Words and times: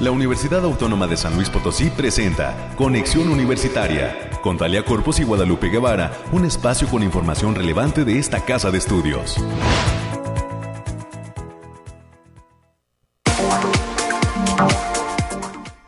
La 0.00 0.10
Universidad 0.10 0.64
Autónoma 0.64 1.06
de 1.06 1.18
San 1.18 1.34
Luis 1.36 1.50
Potosí 1.50 1.90
presenta 1.90 2.72
Conexión 2.74 3.28
Universitaria 3.28 4.30
con 4.42 4.56
Talia 4.56 4.82
Corpus 4.82 5.20
y 5.20 5.24
Guadalupe 5.24 5.68
Guevara, 5.68 6.10
un 6.32 6.46
espacio 6.46 6.88
con 6.88 7.02
información 7.02 7.54
relevante 7.54 8.06
de 8.06 8.18
esta 8.18 8.42
casa 8.42 8.70
de 8.70 8.78
estudios. 8.78 9.36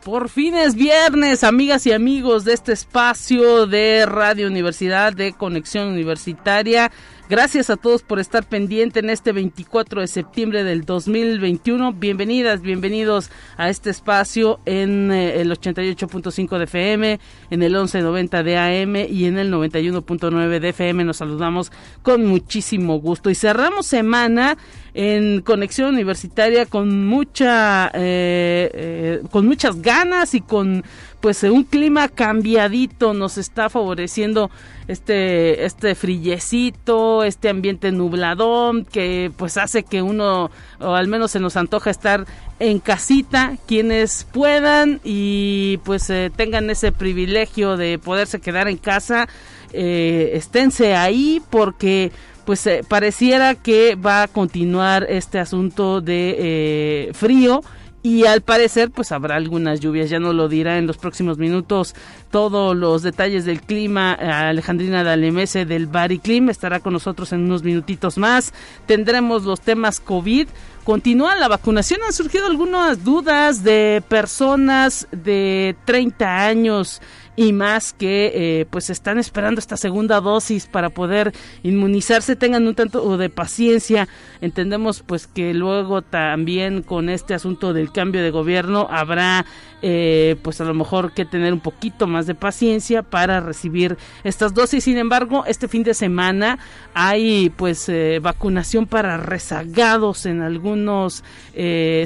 Por 0.05 0.29
fin 0.29 0.57
es 0.57 0.75
viernes, 0.75 1.43
amigas 1.43 1.87
y 1.87 1.93
amigos 1.93 2.45
de 2.45 2.53
este 2.53 2.73
espacio 2.73 3.67
de 3.67 4.05
Radio 4.05 4.47
Universidad 4.47 5.15
de 5.15 5.33
Conexión 5.33 5.89
Universitaria. 5.89 6.93
Gracias 7.33 7.71
a 7.71 7.79
todos 7.79 8.03
por 8.03 8.21
estar 8.21 8.47
pendiente 8.47 9.01
en 9.01 9.09
este 9.09 9.33
24 9.33 10.03
de 10.03 10.07
septiembre 10.07 10.65
del 10.65 10.85
2021. 10.85 11.95
Bienvenidas, 11.95 12.61
bienvenidos 12.61 13.31
a 13.57 13.71
este 13.71 13.89
espacio 13.89 14.61
en 14.67 15.11
eh, 15.11 15.41
el 15.41 15.51
88.5 15.51 16.59
de 16.59 16.65
FM, 16.65 17.21
en 17.49 17.63
el 17.63 17.73
1190 17.73 18.43
de 18.43 18.59
AM 18.59 18.97
y 18.97 19.25
en 19.25 19.39
el 19.39 19.51
91.9 19.51 20.61
de 20.61 20.69
FM. 20.69 21.05
Nos 21.05 21.17
saludamos 21.17 21.73
con 22.03 22.27
muchísimo 22.27 23.01
gusto 23.01 23.31
y 23.31 23.35
cerramos 23.35 23.87
semana 23.87 24.59
en 24.95 25.41
conexión 25.41 25.95
universitaria 25.95 26.67
con 26.67 27.07
mucha 27.07 27.89
eh, 27.95 28.71
eh, 28.75 29.23
con 29.31 29.47
muchas 29.47 29.81
ganas 29.81 30.35
y 30.35 30.41
con 30.41 30.85
pues 31.21 31.45
un 31.45 31.65
clima 31.65 32.09
cambiadito 32.09 33.15
nos 33.15 33.39
está 33.39 33.71
favoreciendo 33.71 34.51
este 34.89 35.65
este 35.65 35.95
frillecito, 35.95 37.25
este 37.25 37.49
ambiente 37.49 37.91
nubladón 37.91 38.85
que 38.85 39.31
pues 39.37 39.57
hace 39.57 39.83
que 39.83 40.03
uno 40.03 40.51
o 40.79 40.95
al 40.95 41.09
menos 41.09 41.31
se 41.31 41.41
nos 41.41 41.57
antoja 41.57 41.91
estar 41.91 42.27
en 42.59 42.79
casita 42.79 43.57
quienes 43.67 44.25
puedan 44.31 45.01
y 45.05 45.79
pues 45.85 46.11
eh, 46.11 46.31
tengan 46.35 46.69
ese 46.69 46.93
privilegio 46.93 47.79
de 47.79 47.99
poderse 47.99 48.41
quedar 48.41 48.69
en 48.69 48.77
casa 48.77 49.27
eh, 49.73 50.33
esténse 50.35 50.95
ahí 50.95 51.41
porque 51.49 52.13
pues 52.45 52.67
eh, 52.67 52.83
pareciera 52.87 53.55
que 53.55 53.95
va 53.95 54.23
a 54.23 54.29
continuar 54.29 55.07
este 55.09 55.39
asunto 55.39 56.01
de 56.01 56.37
eh, 56.39 57.11
frío 57.15 57.63
y 58.03 58.27
al 58.27 58.41
parecer 58.41 58.91
pues 58.91 59.13
habrá 59.13 59.37
algunas 59.37 59.79
lluvias, 59.79 60.11
ya 60.11 60.19
no 60.19 60.33
lo 60.33 60.49
dirá 60.49 60.79
en 60.79 60.89
los 60.89 60.99
próximos 60.99 61.39
minutos 61.39 61.95
todos 62.31 62.77
los 62.77 63.03
detalles 63.03 63.45
del 63.45 63.61
clima. 63.61 64.13
Alejandrina 64.15 65.05
Dalemese 65.05 65.65
del 65.65 65.87
Bariclim 65.87 66.51
estará 66.51 66.81
con 66.81 66.95
nosotros 66.95 67.33
en 67.33 67.45
unos 67.45 67.63
minutitos 67.63 68.19
más, 68.19 68.53
tendremos 68.87 69.45
los 69.45 69.61
temas 69.61 70.01
COVID, 70.01 70.49
continúa 70.83 71.37
la 71.37 71.47
vacunación, 71.47 72.01
han 72.05 72.13
surgido 72.13 72.47
algunas 72.47 73.05
dudas 73.05 73.63
de 73.63 74.03
personas 74.09 75.07
de 75.13 75.77
30 75.85 76.45
años 76.45 77.01
y 77.37 77.53
más 77.53 77.93
que 77.93 78.33
eh, 78.35 78.67
pues 78.71 78.91
están 78.91 79.19
esperando 79.19 79.59
esta 79.59 79.77
segunda 79.77 80.21
dosis 80.21 80.67
para 80.67 80.91
poder 80.91 81.33
inmunizarse 81.63 82.37
tengan 82.37 82.67
un 82.67 82.75
tanto 82.75 83.17
de 83.17 83.31
paciencia. 83.31 84.09
Entendemos 84.41 85.03
pues 85.03 85.27
que 85.27 85.55
luego 85.55 86.03
también 86.03 86.83
con 86.83 87.09
este 87.09 87.35
asunto 87.35 87.73
del 87.73 87.93
cambio 87.93 88.23
de 88.23 88.31
gobierno 88.31 88.87
habrá 88.91 89.47
eh, 89.83 90.37
pues 90.43 90.61
a 90.61 90.65
lo 90.65 90.75
mejor 90.75 91.13
que 91.13 91.25
tener 91.25 91.53
un 91.53 91.61
poquito 91.61 92.07
más 92.07 92.27
de 92.27 92.35
paciencia 92.35 93.03
para 93.03 93.41
recibir 93.41 93.99
estas 94.25 94.55
dosis. 94.55 94.85
Sin 94.85 94.99
embargo 94.99 95.45
este 95.47 95.69
fin 95.69 95.83
de 95.83 95.95
semana 95.95 96.59
hay 96.95 97.51
pues 97.51 97.89
eh, 97.89 98.19
vacunación 98.21 98.87
para 98.87 99.17
rezagados 99.17 100.27
en 100.27 100.43
algunos 100.43 101.25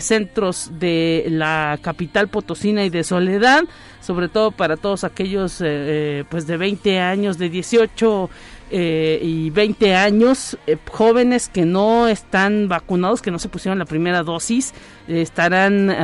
centros 0.00 0.70
de 0.80 1.26
la 1.28 1.78
capital 1.80 2.28
potosina 2.28 2.84
y 2.84 2.90
de 2.90 3.04
soledad 3.04 3.64
sobre 4.06 4.28
todo 4.28 4.52
para 4.52 4.76
todos 4.76 5.02
aquellos 5.02 5.60
eh, 5.60 5.64
eh, 5.66 6.24
pues 6.30 6.46
de 6.46 6.56
20 6.56 7.00
años, 7.00 7.38
de 7.38 7.50
18 7.50 8.30
eh, 8.70 9.20
y 9.22 9.50
20 9.50 9.94
años, 9.94 10.58
jóvenes 10.90 11.48
que 11.48 11.64
no 11.64 12.08
están 12.08 12.68
vacunados, 12.68 13.22
que 13.22 13.30
no 13.30 13.38
se 13.38 13.48
pusieron 13.48 13.78
la 13.78 13.84
primera 13.84 14.22
dosis, 14.22 14.74
estarán 15.08 15.94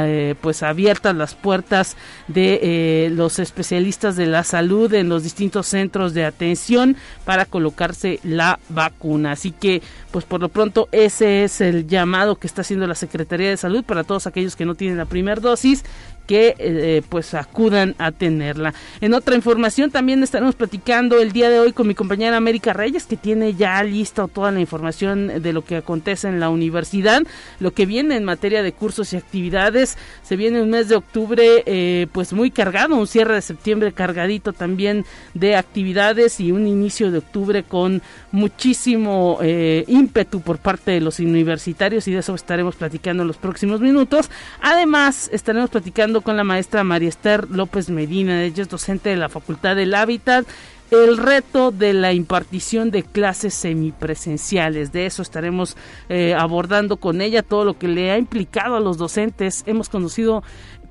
pues 0.40 0.62
abiertas 0.62 1.16
las 1.16 1.34
puertas 1.34 1.96
de 2.28 3.10
los 3.12 3.40
especialistas 3.40 4.14
de 4.14 4.26
la 4.26 4.44
salud 4.44 4.94
en 4.94 5.08
los 5.08 5.24
distintos 5.24 5.66
centros 5.66 6.14
de 6.14 6.24
atención 6.24 6.96
para 7.24 7.44
colocarse 7.46 8.20
la 8.22 8.60
vacuna. 8.68 9.32
Así 9.32 9.50
que 9.50 9.82
pues 10.12 10.24
por 10.24 10.40
lo 10.40 10.48
pronto 10.50 10.88
ese 10.92 11.42
es 11.44 11.60
el 11.60 11.86
llamado 11.88 12.36
que 12.36 12.46
está 12.46 12.60
haciendo 12.60 12.86
la 12.86 12.94
Secretaría 12.94 13.48
de 13.48 13.56
Salud 13.56 13.82
para 13.82 14.04
todos 14.04 14.26
aquellos 14.26 14.56
que 14.56 14.66
no 14.66 14.74
tienen 14.74 14.98
la 14.98 15.06
primera 15.06 15.40
dosis 15.40 15.84
que 16.26 16.54
eh, 16.58 17.02
pues 17.08 17.34
acudan 17.34 17.94
a 17.98 18.12
tenerla. 18.12 18.74
En 19.00 19.14
otra 19.14 19.34
información 19.34 19.90
también 19.90 20.22
estaremos 20.22 20.54
platicando 20.54 21.20
el 21.20 21.32
día 21.32 21.50
de 21.50 21.58
hoy 21.58 21.72
con 21.72 21.88
mi 21.88 21.94
compañera 21.94 22.40
América 22.52 22.74
Reyes 22.74 23.06
que 23.06 23.16
tiene 23.16 23.54
ya 23.54 23.82
lista 23.82 24.28
toda 24.28 24.50
la 24.50 24.60
información 24.60 25.40
de 25.40 25.52
lo 25.54 25.64
que 25.64 25.76
acontece 25.76 26.28
en 26.28 26.38
la 26.38 26.50
universidad, 26.50 27.22
lo 27.60 27.70
que 27.70 27.86
viene 27.86 28.14
en 28.14 28.24
materia 28.24 28.62
de 28.62 28.72
cursos 28.72 29.14
y 29.14 29.16
actividades. 29.16 29.96
Se 30.22 30.36
viene 30.36 30.60
un 30.60 30.68
mes 30.68 30.90
de 30.90 30.96
octubre 30.96 31.62
eh, 31.64 32.08
pues 32.12 32.34
muy 32.34 32.50
cargado, 32.50 32.94
un 32.96 33.06
cierre 33.06 33.36
de 33.36 33.40
septiembre 33.40 33.92
cargadito 33.92 34.52
también 34.52 35.06
de 35.32 35.56
actividades 35.56 36.40
y 36.40 36.52
un 36.52 36.66
inicio 36.66 37.10
de 37.10 37.18
octubre 37.18 37.62
con 37.62 38.02
muchísimo 38.32 39.38
eh, 39.40 39.84
ímpetu 39.88 40.42
por 40.42 40.58
parte 40.58 40.90
de 40.90 41.00
los 41.00 41.20
universitarios 41.20 42.06
y 42.06 42.12
de 42.12 42.18
eso 42.18 42.34
estaremos 42.34 42.76
platicando 42.76 43.22
en 43.22 43.28
los 43.28 43.38
próximos 43.38 43.80
minutos. 43.80 44.28
Además 44.60 45.30
estaremos 45.32 45.70
platicando 45.70 46.20
con 46.20 46.36
la 46.36 46.44
maestra 46.44 46.84
María 46.84 47.08
Esther 47.08 47.48
López 47.50 47.88
Medina, 47.88 48.44
ella 48.44 48.62
es 48.62 48.68
docente 48.68 49.08
de 49.08 49.16
la 49.16 49.30
Facultad 49.30 49.74
del 49.74 49.94
Hábitat 49.94 50.44
el 50.92 51.16
reto 51.16 51.70
de 51.70 51.94
la 51.94 52.12
impartición 52.12 52.90
de 52.90 53.02
clases 53.02 53.54
semipresenciales. 53.54 54.92
De 54.92 55.06
eso 55.06 55.22
estaremos 55.22 55.76
eh, 56.08 56.34
abordando 56.34 56.98
con 56.98 57.22
ella 57.22 57.42
todo 57.42 57.64
lo 57.64 57.78
que 57.78 57.88
le 57.88 58.10
ha 58.10 58.18
implicado 58.18 58.76
a 58.76 58.80
los 58.80 58.98
docentes. 58.98 59.64
Hemos 59.66 59.88
conocido 59.88 60.42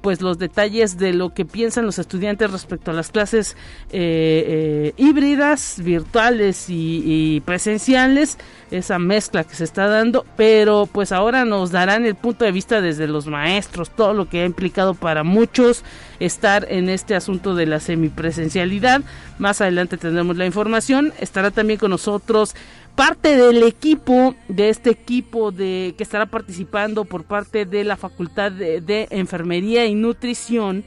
pues 0.01 0.21
los 0.21 0.39
detalles 0.39 0.97
de 0.97 1.13
lo 1.13 1.33
que 1.33 1.45
piensan 1.45 1.85
los 1.85 1.99
estudiantes 1.99 2.51
respecto 2.51 2.89
a 2.89 2.93
las 2.95 3.11
clases 3.11 3.55
eh, 3.91 4.91
eh, 4.91 4.93
híbridas, 4.97 5.79
virtuales 5.83 6.65
y, 6.67 7.41
presenciales, 7.45 8.39
esa 8.71 8.97
mezcla 8.99 9.43
que 9.43 9.55
se 9.55 9.63
está 9.63 9.87
dando, 9.87 10.25
pero 10.35 10.87
pues 10.91 11.11
ahora 11.11 11.45
nos 11.45 11.71
darán 11.71 12.05
el 12.05 12.15
punto 12.15 12.45
de 12.45 12.51
vista 12.51 12.81
desde 12.81 13.07
los 13.07 13.27
maestros, 13.27 13.89
todo 13.89 14.13
lo 14.13 14.27
que 14.27 14.41
ha 14.41 14.45
implicado 14.45 14.93
para 14.93 15.23
muchos 15.23 15.83
estar 16.19 16.65
en 16.69 16.89
este 16.89 17.15
asunto 17.15 17.53
de 17.53 17.65
la 17.65 17.79
semipresencialidad. 17.79 19.01
Más 19.39 19.61
adelante 19.61 19.97
tendremos 19.97 20.37
la 20.37 20.45
información, 20.45 21.13
estará 21.19 21.51
también 21.51 21.79
con 21.79 21.91
nosotros 21.91 22.55
parte 22.95 23.35
del 23.35 23.63
equipo, 23.63 24.35
de 24.47 24.69
este 24.69 24.89
equipo 24.89 25.51
de 25.51 25.93
que 25.97 26.03
estará 26.03 26.25
participando 26.25 27.05
por 27.05 27.23
parte 27.23 27.65
de 27.65 27.83
la 27.83 27.97
Facultad 27.97 28.51
de, 28.51 29.07
Enfermería 29.09 29.85
y 29.85 29.95
Nutrición 29.95 30.83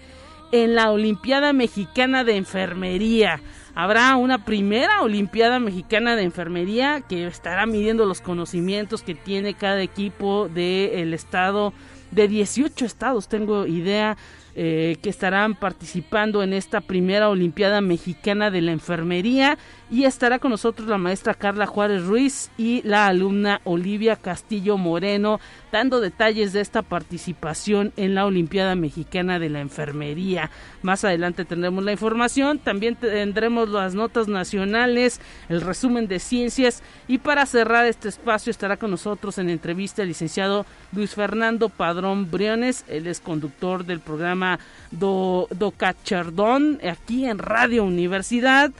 en 0.53 0.75
la 0.75 0.91
Olimpiada 0.91 1.53
Mexicana 1.53 2.25
de 2.25 2.37
Enfermería. 2.37 3.41
Habrá 3.75 4.17
una 4.17 4.45
primera 4.45 5.03
Olimpiada 5.03 5.59
Mexicana 5.59 6.15
de 6.15 6.23
Enfermería 6.23 7.01
que 7.01 7.27
estará 7.27 7.67
midiendo 7.67 8.07
los 8.07 8.21
conocimientos 8.21 9.03
que 9.03 9.17
tiene 9.17 9.55
cada 9.55 9.83
equipo 9.83 10.49
del 10.49 11.13
estado, 11.13 11.73
de 12.13 12.29
18 12.29 12.85
estados, 12.85 13.27
tengo 13.27 13.67
idea, 13.67 14.17
eh, 14.57 14.97
que 15.03 15.11
estarán 15.11 15.57
participando 15.57 16.43
en 16.43 16.53
esta 16.53 16.81
primera 16.81 17.29
Olimpiada 17.29 17.81
Mexicana 17.81 18.51
de 18.51 18.61
la 18.61 18.73
Enfermería. 18.73 19.59
Y 19.91 20.05
estará 20.05 20.39
con 20.39 20.51
nosotros 20.51 20.89
la 20.89 20.99
maestra 20.99 21.35
Carla 21.35 21.67
Juárez 21.67 22.05
Ruiz 22.05 22.51
y 22.57 22.81
la 22.83 23.07
alumna 23.07 23.61
Olivia 23.65 24.17
Castillo 24.17 24.77
Moreno 24.79 25.41
dando 25.71 26.01
detalles 26.01 26.53
de 26.53 26.61
esta 26.61 26.83
participación 26.83 27.93
en 27.97 28.15
la 28.15 28.27
Olimpiada 28.27 28.77
Mexicana 28.77 29.39
de 29.39 29.51
la 29.51 29.61
Enfermería. 29.61 30.51
Más 30.83 31.05
adelante 31.05 31.45
tendremos 31.45 31.83
la 31.83 31.93
información, 31.93 32.59
también 32.61 32.95
tendremos 32.95 33.69
las 33.69 33.95
notas 33.95 34.29
nacionales, 34.29 35.21
el 35.49 35.61
resumen 35.61 36.07
de 36.07 36.21
ciencias. 36.21 36.83
Y 37.09 37.19
para 37.19 37.45
cerrar 37.47 37.87
este 37.87 38.09
espacio 38.09 38.53
estará 38.53 38.77
con 38.77 38.93
nosotros 38.93 39.39
en 39.39 39.51
entrevista 39.51 40.03
el 40.03 40.09
licenciado 40.09 40.65
Luis 40.93 41.15
Fernando 41.15 41.69
Padrón 41.69 42.31
Briones, 42.31 42.85
él 42.89 43.07
es 43.09 43.21
conductor 43.21 43.85
del 43.85 44.01
programa 44.01 44.44
Do, 44.91 45.49
Cachardón 45.77 46.81
aquí 46.89 47.27
en 47.27 47.39
Radio 47.39 47.85
Universidad 47.85 48.71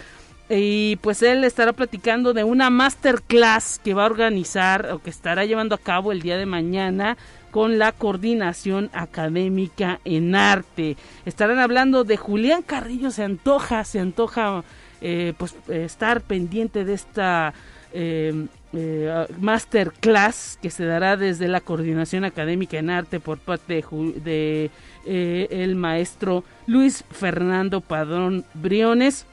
y 0.49 0.97
pues 0.97 1.23
él 1.23 1.43
estará 1.45 1.73
platicando 1.73 2.35
de 2.35 2.45
una 2.45 2.71
masterclass 2.71 3.81
que 3.83 3.95
va 3.95 4.03
a 4.03 4.07
organizar 4.07 4.91
o 4.93 4.99
que 5.01 5.11
estará 5.11 5.45
llevando 5.45 5.75
a 5.75 5.79
cabo 5.79 6.13
el 6.13 6.21
día 6.21 6.37
de 6.37 6.47
mañana 6.47 7.17
con 7.51 7.79
la 7.79 7.93
coordinación 7.93 8.91
académica 8.93 10.01
en 10.05 10.35
arte. 10.35 10.97
Estarán 11.25 11.59
hablando 11.59 12.05
de 12.05 12.17
Julián 12.17 12.63
Carrillo, 12.63 13.11
se 13.11 13.23
antoja, 13.23 13.85
se 13.85 14.01
antoja 14.01 14.65
eh, 15.01 15.35
pues 15.39 15.55
estar 15.69 16.21
pendiente 16.21 16.85
de 16.85 16.95
esta 16.95 17.55
eh, 17.93 18.47
eh, 18.77 19.27
masterclass 19.41 20.59
que 20.61 20.71
se 20.71 20.85
dará 20.85 21.17
desde 21.17 21.49
la 21.49 21.61
coordinación 21.61 22.25
académica 22.25 22.79
en 22.79 22.91
arte 22.91 23.21
por 23.21 23.39
parte 23.39 23.85
de, 24.25 24.71
eh, 25.07 25.49
el 25.51 25.77
maestro 25.77 26.45
Luis 26.67 27.05
Fernando 27.11 27.81
Padrón 27.81 28.45
Briones 28.55 29.27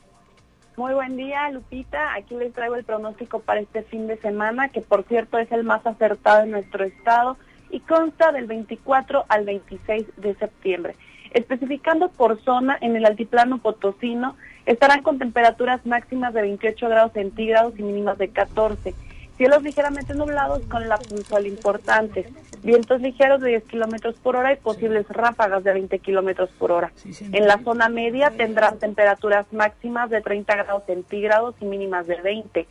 Muy 0.77 0.93
buen 0.93 1.17
día, 1.17 1.50
Lupita. 1.50 2.12
Aquí 2.15 2.35
les 2.35 2.53
traigo 2.53 2.75
el 2.75 2.85
pronóstico 2.85 3.41
para 3.41 3.61
este 3.61 3.83
fin 3.83 4.06
de 4.06 4.19
semana, 4.19 4.69
que 4.69 4.83
por 4.83 5.05
cierto 5.05 5.38
es 5.38 5.50
el 5.50 5.65
más 5.65 5.87
acertado 5.87 6.43
en 6.43 6.50
nuestro 6.50 6.85
estado 6.85 7.38
y 7.71 7.81
consta 7.81 8.31
del 8.31 8.47
24 8.47 9.25
al 9.26 9.47
26 9.47 10.06
de 10.19 10.35
septiembre. 10.35 10.97
Especificando 11.31 12.09
por 12.09 12.41
zona, 12.43 12.77
en 12.81 12.97
el 12.97 13.06
altiplano 13.06 13.59
potosino 13.59 14.37
estarán 14.67 15.03
con 15.03 15.19
temperaturas 15.19 15.85
máximas 15.87 16.35
de 16.35 16.43
28 16.43 16.88
grados 16.88 17.12
centígrados 17.12 17.79
y 17.79 17.82
mínimas 17.82 18.19
de 18.19 18.29
14. 18.29 18.94
Cielos 19.37 19.62
ligeramente 19.62 20.15
nublados 20.15 20.61
con 20.67 20.87
la 20.88 20.99
sol 21.27 21.47
importantes. 21.47 22.27
Vientos 22.62 23.00
ligeros 23.00 23.41
de 23.41 23.49
10 23.50 23.65
kilómetros 23.65 24.17
por 24.17 24.37
hora 24.37 24.53
y 24.53 24.56
posibles 24.56 25.09
ráfagas 25.09 25.65
de 25.65 25.73
20 25.73 25.99
kilómetros 26.00 26.50
por 26.59 26.73
hora. 26.73 26.93
En 27.33 27.47
la 27.47 27.56
zona 27.65 27.88
media 27.88 28.31
tendrán 28.37 28.79
temperaturas 28.79 29.47
máximas 29.50 30.11
de 30.11 30.21
30 30.21 30.56
grados 30.56 30.83
centígrados 30.85 31.55
y 31.61 31.65
mínimas 31.65 32.06
de 32.06 32.21
20. 32.21 32.67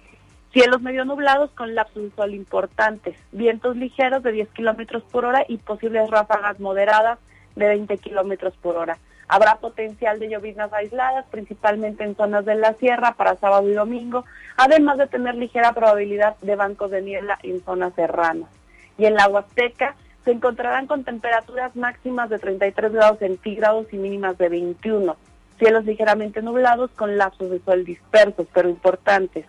Cielos 0.53 0.81
medio 0.81 1.05
nublados 1.05 1.49
con 1.51 1.73
lapsos 1.73 2.03
de 2.03 2.11
sol 2.11 2.35
importantes. 2.35 3.17
Vientos 3.31 3.75
ligeros 3.75 4.21
de 4.21 4.31
10 4.31 4.49
kilómetros 4.49 5.01
por 5.11 5.25
hora 5.25 5.45
y 5.47 5.57
posibles 5.57 6.07
ráfagas 6.11 6.59
moderadas 6.59 7.17
de 7.59 7.67
20 7.67 7.97
kilómetros 7.97 8.55
por 8.57 8.77
hora. 8.77 8.97
Habrá 9.27 9.57
potencial 9.57 10.19
de 10.19 10.27
lloviznas 10.27 10.73
aisladas, 10.73 11.25
principalmente 11.29 12.03
en 12.03 12.15
zonas 12.15 12.45
de 12.45 12.55
la 12.55 12.73
sierra 12.73 13.13
para 13.13 13.35
sábado 13.35 13.69
y 13.69 13.73
domingo, 13.73 14.25
además 14.57 14.97
de 14.97 15.05
tener 15.05 15.35
ligera 15.35 15.73
probabilidad 15.73 16.35
de 16.41 16.55
bancos 16.55 16.89
de 16.89 17.03
niebla 17.03 17.37
en 17.43 17.63
zonas 17.63 17.93
serranas. 17.93 18.49
Y 18.97 19.05
en 19.05 19.13
la 19.13 19.27
Huasteca 19.27 19.95
se 20.25 20.31
encontrarán 20.31 20.87
con 20.87 21.03
temperaturas 21.03 21.75
máximas 21.75 22.29
de 22.29 22.39
33 22.39 22.91
grados 22.91 23.19
centígrados 23.19 23.93
y 23.93 23.97
mínimas 23.97 24.37
de 24.39 24.49
21. 24.49 25.15
Cielos 25.59 25.85
ligeramente 25.85 26.41
nublados 26.41 26.89
con 26.91 27.17
lapsos 27.17 27.51
de 27.51 27.59
sol 27.59 27.85
dispersos, 27.85 28.47
pero 28.51 28.67
importantes. 28.67 29.45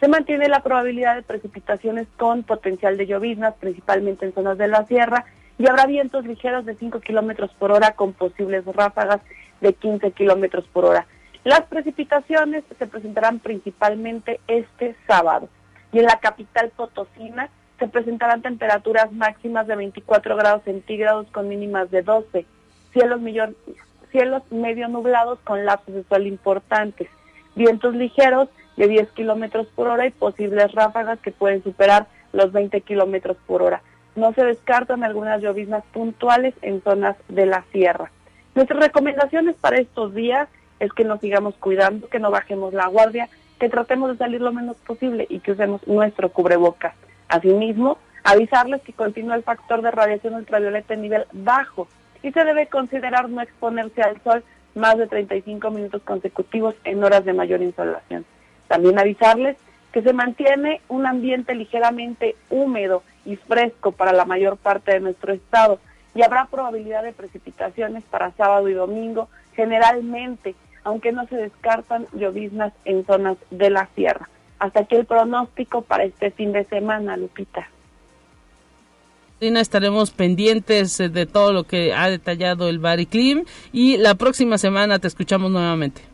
Se 0.00 0.08
mantiene 0.08 0.48
la 0.48 0.62
probabilidad 0.62 1.14
de 1.14 1.22
precipitaciones 1.22 2.08
con 2.16 2.42
potencial 2.42 2.96
de 2.96 3.06
lloviznas, 3.06 3.54
principalmente 3.60 4.24
en 4.24 4.34
zonas 4.34 4.58
de 4.58 4.66
la 4.66 4.86
sierra 4.86 5.26
y 5.60 5.68
habrá 5.68 5.84
vientos 5.84 6.24
ligeros 6.24 6.64
de 6.64 6.74
5 6.74 7.00
kilómetros 7.00 7.50
por 7.58 7.70
hora 7.70 7.92
con 7.92 8.14
posibles 8.14 8.64
ráfagas 8.64 9.20
de 9.60 9.74
15 9.74 10.12
kilómetros 10.12 10.64
por 10.72 10.86
hora. 10.86 11.06
Las 11.44 11.60
precipitaciones 11.64 12.64
se 12.78 12.86
presentarán 12.86 13.40
principalmente 13.40 14.40
este 14.48 14.96
sábado 15.06 15.50
y 15.92 15.98
en 15.98 16.06
la 16.06 16.18
capital 16.18 16.70
potosina 16.74 17.50
se 17.78 17.88
presentarán 17.88 18.40
temperaturas 18.40 19.12
máximas 19.12 19.66
de 19.66 19.76
24 19.76 20.34
grados 20.34 20.62
centígrados 20.64 21.26
con 21.30 21.46
mínimas 21.46 21.90
de 21.90 22.00
12, 22.00 22.46
cielos, 22.94 23.20
cielos 24.10 24.42
medio 24.50 24.88
nublados 24.88 25.40
con 25.40 25.66
lapsos 25.66 25.94
de 25.94 26.04
sol 26.04 26.26
importantes, 26.26 27.08
vientos 27.54 27.94
ligeros 27.94 28.48
de 28.78 28.88
10 28.88 29.10
kilómetros 29.10 29.66
por 29.74 29.88
hora 29.88 30.06
y 30.06 30.10
posibles 30.10 30.72
ráfagas 30.72 31.18
que 31.18 31.32
pueden 31.32 31.62
superar 31.62 32.06
los 32.32 32.50
20 32.50 32.80
kilómetros 32.80 33.36
por 33.46 33.60
hora. 33.60 33.82
No 34.16 34.32
se 34.32 34.44
descartan 34.44 35.04
algunas 35.04 35.40
lloviznas 35.40 35.84
puntuales 35.92 36.54
en 36.62 36.82
zonas 36.82 37.16
de 37.28 37.46
la 37.46 37.64
sierra. 37.72 38.10
Nuestras 38.54 38.80
recomendaciones 38.80 39.56
para 39.56 39.78
estos 39.78 40.14
días 40.14 40.48
es 40.80 40.92
que 40.92 41.04
nos 41.04 41.20
sigamos 41.20 41.54
cuidando, 41.56 42.08
que 42.08 42.18
no 42.18 42.30
bajemos 42.30 42.74
la 42.74 42.86
guardia, 42.88 43.28
que 43.58 43.68
tratemos 43.68 44.10
de 44.10 44.16
salir 44.16 44.40
lo 44.40 44.52
menos 44.52 44.76
posible 44.78 45.26
y 45.28 45.40
que 45.40 45.52
usemos 45.52 45.86
nuestro 45.86 46.30
cubrebocas. 46.30 46.94
Asimismo, 47.28 47.98
avisarles 48.24 48.82
que 48.82 48.92
continúa 48.92 49.36
el 49.36 49.42
factor 49.42 49.82
de 49.82 49.90
radiación 49.90 50.34
ultravioleta 50.34 50.94
en 50.94 51.02
nivel 51.02 51.26
bajo 51.32 51.86
y 52.22 52.32
se 52.32 52.44
debe 52.44 52.66
considerar 52.66 53.28
no 53.28 53.40
exponerse 53.40 54.02
al 54.02 54.20
sol 54.22 54.42
más 54.74 54.98
de 54.98 55.06
35 55.06 55.70
minutos 55.70 56.02
consecutivos 56.02 56.74
en 56.84 57.02
horas 57.04 57.24
de 57.24 57.32
mayor 57.32 57.62
insolación. 57.62 58.24
También 58.68 58.98
avisarles 58.98 59.56
que 59.92 60.02
se 60.02 60.12
mantiene 60.12 60.80
un 60.88 61.06
ambiente 61.06 61.54
ligeramente 61.54 62.36
húmedo 62.48 63.02
y 63.24 63.36
fresco 63.36 63.92
para 63.92 64.12
la 64.12 64.24
mayor 64.24 64.56
parte 64.56 64.92
de 64.92 65.00
nuestro 65.00 65.32
estado 65.32 65.78
y 66.14 66.22
habrá 66.22 66.46
probabilidad 66.46 67.02
de 67.02 67.12
precipitaciones 67.12 68.04
para 68.04 68.32
sábado 68.32 68.68
y 68.68 68.74
domingo, 68.74 69.28
generalmente, 69.54 70.54
aunque 70.84 71.12
no 71.12 71.26
se 71.26 71.36
descartan 71.36 72.06
lloviznas 72.12 72.72
en 72.84 73.04
zonas 73.04 73.36
de 73.50 73.70
la 73.70 73.88
sierra. 73.94 74.28
Hasta 74.58 74.80
aquí 74.80 74.96
el 74.96 75.06
pronóstico 75.06 75.82
para 75.82 76.04
este 76.04 76.30
fin 76.30 76.52
de 76.52 76.64
semana, 76.64 77.16
Lupita. 77.16 77.68
Estaremos 79.40 80.10
pendientes 80.10 80.98
de 80.98 81.26
todo 81.26 81.52
lo 81.52 81.64
que 81.64 81.94
ha 81.94 82.10
detallado 82.10 82.68
el 82.68 82.78
Bariclim 82.78 83.44
y 83.72 83.96
la 83.96 84.14
próxima 84.14 84.58
semana 84.58 84.98
te 84.98 85.08
escuchamos 85.08 85.50
nuevamente. 85.50 86.09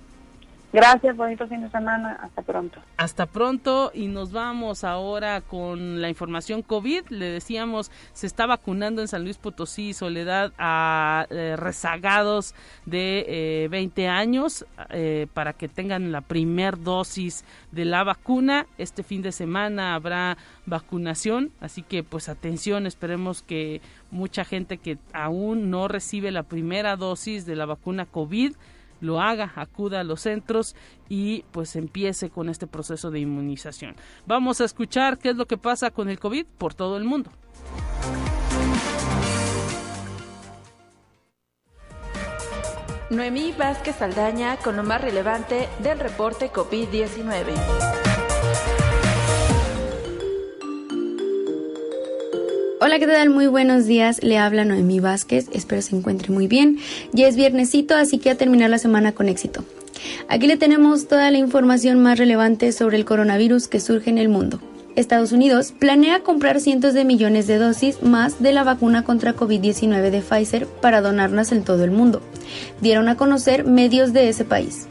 Gracias, 0.76 1.16
bonito 1.16 1.48
fin 1.48 1.62
de 1.62 1.70
semana. 1.70 2.18
Hasta 2.20 2.42
pronto. 2.42 2.82
Hasta 2.98 3.24
pronto 3.24 3.90
y 3.94 4.08
nos 4.08 4.30
vamos 4.30 4.84
ahora 4.84 5.40
con 5.40 6.02
la 6.02 6.10
información 6.10 6.60
COVID. 6.60 7.08
Le 7.08 7.30
decíamos, 7.30 7.90
se 8.12 8.26
está 8.26 8.44
vacunando 8.44 9.00
en 9.00 9.08
San 9.08 9.24
Luis 9.24 9.38
Potosí, 9.38 9.94
Soledad, 9.94 10.52
a 10.58 11.28
eh, 11.30 11.56
rezagados 11.56 12.54
de 12.84 13.68
20 13.70 14.02
eh, 14.02 14.08
años 14.08 14.66
eh, 14.90 15.28
para 15.32 15.54
que 15.54 15.68
tengan 15.68 16.12
la 16.12 16.20
primer 16.20 16.78
dosis 16.82 17.46
de 17.72 17.86
la 17.86 18.04
vacuna. 18.04 18.66
Este 18.76 19.02
fin 19.02 19.22
de 19.22 19.32
semana 19.32 19.94
habrá 19.94 20.36
vacunación, 20.66 21.52
así 21.58 21.80
que 21.80 22.02
pues 22.02 22.28
atención, 22.28 22.86
esperemos 22.86 23.40
que 23.40 23.80
mucha 24.10 24.44
gente 24.44 24.76
que 24.76 24.98
aún 25.14 25.70
no 25.70 25.88
recibe 25.88 26.30
la 26.30 26.42
primera 26.42 26.96
dosis 26.96 27.46
de 27.46 27.56
la 27.56 27.64
vacuna 27.64 28.04
COVID 28.04 28.52
lo 29.00 29.20
haga, 29.20 29.52
acuda 29.56 30.00
a 30.00 30.04
los 30.04 30.22
centros 30.22 30.74
y 31.08 31.44
pues 31.52 31.76
empiece 31.76 32.30
con 32.30 32.48
este 32.48 32.66
proceso 32.66 33.10
de 33.10 33.20
inmunización. 33.20 33.96
Vamos 34.26 34.60
a 34.60 34.64
escuchar 34.64 35.18
qué 35.18 35.30
es 35.30 35.36
lo 35.36 35.46
que 35.46 35.58
pasa 35.58 35.90
con 35.90 36.08
el 36.08 36.18
COVID 36.18 36.46
por 36.58 36.74
todo 36.74 36.96
el 36.96 37.04
mundo. 37.04 37.30
Noemí 43.08 43.54
Vázquez 43.56 43.96
Saldaña 43.96 44.56
con 44.56 44.76
lo 44.76 44.82
más 44.82 45.00
relevante 45.00 45.68
del 45.80 46.00
reporte 46.00 46.50
COVID-19. 46.50 48.05
Hola, 52.78 52.98
¿qué 52.98 53.06
tal? 53.06 53.30
Muy 53.30 53.46
buenos 53.46 53.86
días. 53.86 54.22
Le 54.22 54.36
habla 54.36 54.66
Noemí 54.66 55.00
Vázquez. 55.00 55.48
Espero 55.50 55.80
se 55.80 55.96
encuentre 55.96 56.30
muy 56.30 56.46
bien. 56.46 56.78
Ya 57.10 57.26
es 57.26 57.34
viernesito, 57.34 57.96
así 57.96 58.18
que 58.18 58.28
a 58.28 58.34
terminar 58.34 58.68
la 58.68 58.76
semana 58.76 59.12
con 59.12 59.30
éxito. 59.30 59.64
Aquí 60.28 60.46
le 60.46 60.58
tenemos 60.58 61.08
toda 61.08 61.30
la 61.30 61.38
información 61.38 62.00
más 62.00 62.18
relevante 62.18 62.72
sobre 62.72 62.98
el 62.98 63.06
coronavirus 63.06 63.68
que 63.68 63.80
surge 63.80 64.10
en 64.10 64.18
el 64.18 64.28
mundo. 64.28 64.60
Estados 64.94 65.32
Unidos 65.32 65.72
planea 65.72 66.22
comprar 66.22 66.60
cientos 66.60 66.92
de 66.92 67.06
millones 67.06 67.46
de 67.46 67.56
dosis 67.56 68.02
más 68.02 68.42
de 68.42 68.52
la 68.52 68.62
vacuna 68.62 69.04
contra 69.04 69.34
COVID-19 69.34 70.10
de 70.10 70.20
Pfizer 70.20 70.66
para 70.66 71.00
donarlas 71.00 71.52
en 71.52 71.64
todo 71.64 71.82
el 71.82 71.90
mundo, 71.90 72.20
dieron 72.82 73.08
a 73.08 73.16
conocer 73.16 73.64
medios 73.64 74.12
de 74.12 74.28
ese 74.28 74.44
país. 74.44 74.86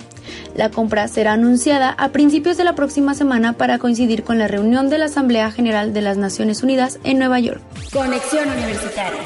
La 0.55 0.71
compra 0.71 1.09
será 1.09 1.33
anunciada 1.33 1.89
a 1.89 2.09
principios 2.09 2.55
de 2.55 2.63
la 2.63 2.75
próxima 2.75 3.13
semana 3.13 3.53
para 3.53 3.77
coincidir 3.77 4.23
con 4.23 4.39
la 4.39 4.47
reunión 4.47 4.89
de 4.89 4.97
la 4.97 5.05
Asamblea 5.05 5.51
General 5.51 5.93
de 5.93 6.01
las 6.01 6.17
Naciones 6.17 6.63
Unidas 6.63 6.97
en 7.03 7.19
Nueva 7.19 7.41
York. 7.41 7.61
Conexión 7.91 8.47
Universitaria. 8.49 9.19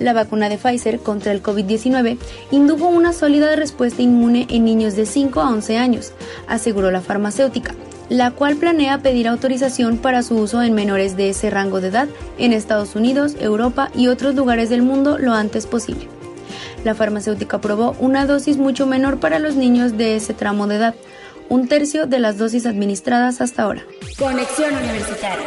La 0.00 0.14
vacuna 0.14 0.48
de 0.48 0.56
Pfizer 0.56 1.00
contra 1.00 1.32
el 1.32 1.42
COVID-19 1.42 2.16
indujo 2.50 2.88
una 2.88 3.12
sólida 3.12 3.54
respuesta 3.56 4.00
inmune 4.00 4.46
en 4.48 4.64
niños 4.64 4.96
de 4.96 5.04
5 5.04 5.38
a 5.40 5.50
11 5.50 5.76
años, 5.76 6.12
aseguró 6.48 6.90
la 6.90 7.02
farmacéutica, 7.02 7.74
la 8.08 8.30
cual 8.30 8.56
planea 8.56 8.98
pedir 8.98 9.28
autorización 9.28 9.98
para 9.98 10.22
su 10.22 10.36
uso 10.36 10.62
en 10.62 10.74
menores 10.74 11.14
de 11.14 11.28
ese 11.28 11.50
rango 11.50 11.82
de 11.82 11.88
edad 11.88 12.08
en 12.38 12.54
Estados 12.54 12.96
Unidos, 12.96 13.36
Europa 13.38 13.90
y 13.94 14.08
otros 14.08 14.34
lugares 14.34 14.70
del 14.70 14.82
mundo 14.82 15.18
lo 15.18 15.34
antes 15.34 15.66
posible. 15.66 16.08
La 16.84 16.94
farmacéutica 16.94 17.58
aprobó 17.58 17.96
una 18.00 18.26
dosis 18.26 18.56
mucho 18.56 18.86
menor 18.86 19.20
para 19.20 19.38
los 19.38 19.54
niños 19.54 19.96
de 19.96 20.16
ese 20.16 20.34
tramo 20.34 20.66
de 20.66 20.76
edad, 20.76 20.94
un 21.48 21.68
tercio 21.68 22.06
de 22.06 22.18
las 22.18 22.38
dosis 22.38 22.66
administradas 22.66 23.40
hasta 23.40 23.62
ahora. 23.62 23.82
Conexión 24.18 24.74
Universitaria. 24.74 25.46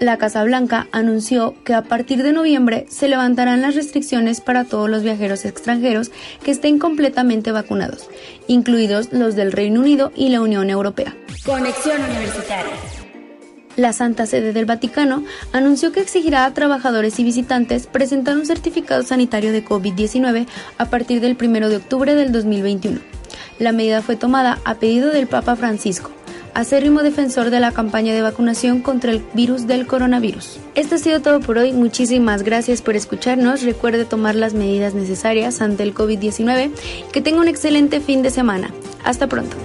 La 0.00 0.18
Casa 0.18 0.42
Blanca 0.42 0.88
anunció 0.90 1.54
que 1.64 1.72
a 1.72 1.82
partir 1.82 2.24
de 2.24 2.32
noviembre 2.32 2.84
se 2.88 3.06
levantarán 3.06 3.62
las 3.62 3.76
restricciones 3.76 4.40
para 4.40 4.64
todos 4.64 4.90
los 4.90 5.04
viajeros 5.04 5.44
extranjeros 5.44 6.10
que 6.42 6.50
estén 6.50 6.80
completamente 6.80 7.52
vacunados, 7.52 8.10
incluidos 8.48 9.12
los 9.12 9.36
del 9.36 9.52
Reino 9.52 9.80
Unido 9.80 10.10
y 10.16 10.30
la 10.30 10.40
Unión 10.40 10.68
Europea. 10.68 11.14
Conexión 11.44 12.02
Universitaria. 12.02 13.03
La 13.76 13.92
Santa 13.92 14.26
Sede 14.26 14.52
del 14.52 14.66
Vaticano 14.66 15.24
anunció 15.52 15.90
que 15.90 16.00
exigirá 16.00 16.44
a 16.44 16.54
trabajadores 16.54 17.18
y 17.18 17.24
visitantes 17.24 17.86
presentar 17.88 18.36
un 18.36 18.46
certificado 18.46 19.02
sanitario 19.02 19.52
de 19.52 19.64
COVID-19 19.64 20.46
a 20.78 20.84
partir 20.86 21.20
del 21.20 21.36
1 21.40 21.68
de 21.68 21.76
octubre 21.76 22.14
del 22.14 22.30
2021. 22.30 23.00
La 23.58 23.72
medida 23.72 24.02
fue 24.02 24.16
tomada 24.16 24.60
a 24.64 24.76
pedido 24.76 25.10
del 25.10 25.26
Papa 25.26 25.56
Francisco, 25.56 26.10
acérrimo 26.54 27.02
defensor 27.02 27.50
de 27.50 27.58
la 27.58 27.72
campaña 27.72 28.14
de 28.14 28.22
vacunación 28.22 28.80
contra 28.80 29.10
el 29.10 29.24
virus 29.34 29.66
del 29.66 29.88
coronavirus. 29.88 30.58
Esto 30.76 30.94
ha 30.94 30.98
sido 30.98 31.20
todo 31.20 31.40
por 31.40 31.58
hoy, 31.58 31.72
muchísimas 31.72 32.44
gracias 32.44 32.80
por 32.80 32.94
escucharnos, 32.94 33.62
recuerde 33.62 34.04
tomar 34.04 34.36
las 34.36 34.54
medidas 34.54 34.94
necesarias 34.94 35.60
ante 35.60 35.82
el 35.82 35.94
COVID-19, 35.94 36.70
que 37.12 37.20
tenga 37.20 37.40
un 37.40 37.48
excelente 37.48 38.00
fin 38.00 38.22
de 38.22 38.30
semana. 38.30 38.70
Hasta 39.04 39.26
pronto. 39.26 39.56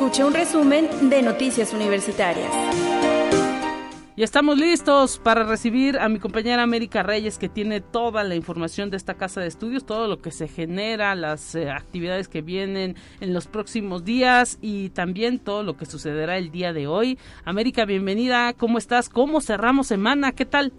Escuche 0.00 0.24
un 0.24 0.32
resumen 0.32 1.10
de 1.10 1.20
Noticias 1.20 1.74
Universitarias. 1.74 2.50
Y 4.16 4.22
estamos 4.22 4.56
listos 4.56 5.18
para 5.18 5.44
recibir 5.44 5.98
a 5.98 6.08
mi 6.08 6.18
compañera 6.18 6.62
América 6.62 7.02
Reyes 7.02 7.36
que 7.36 7.50
tiene 7.50 7.82
toda 7.82 8.24
la 8.24 8.34
información 8.34 8.88
de 8.88 8.96
esta 8.96 9.18
casa 9.18 9.42
de 9.42 9.48
estudios, 9.48 9.84
todo 9.84 10.08
lo 10.08 10.22
que 10.22 10.30
se 10.30 10.48
genera, 10.48 11.14
las 11.14 11.54
eh, 11.54 11.68
actividades 11.70 12.28
que 12.28 12.40
vienen 12.40 12.96
en 13.20 13.34
los 13.34 13.46
próximos 13.46 14.02
días 14.02 14.56
y 14.62 14.88
también 14.88 15.38
todo 15.38 15.64
lo 15.64 15.76
que 15.76 15.84
sucederá 15.84 16.38
el 16.38 16.50
día 16.50 16.72
de 16.72 16.86
hoy. 16.86 17.18
América, 17.44 17.84
bienvenida, 17.84 18.54
¿cómo 18.54 18.78
estás? 18.78 19.10
¿Cómo 19.10 19.42
cerramos 19.42 19.88
semana? 19.88 20.32
¿Qué 20.32 20.46
tal? 20.46 20.72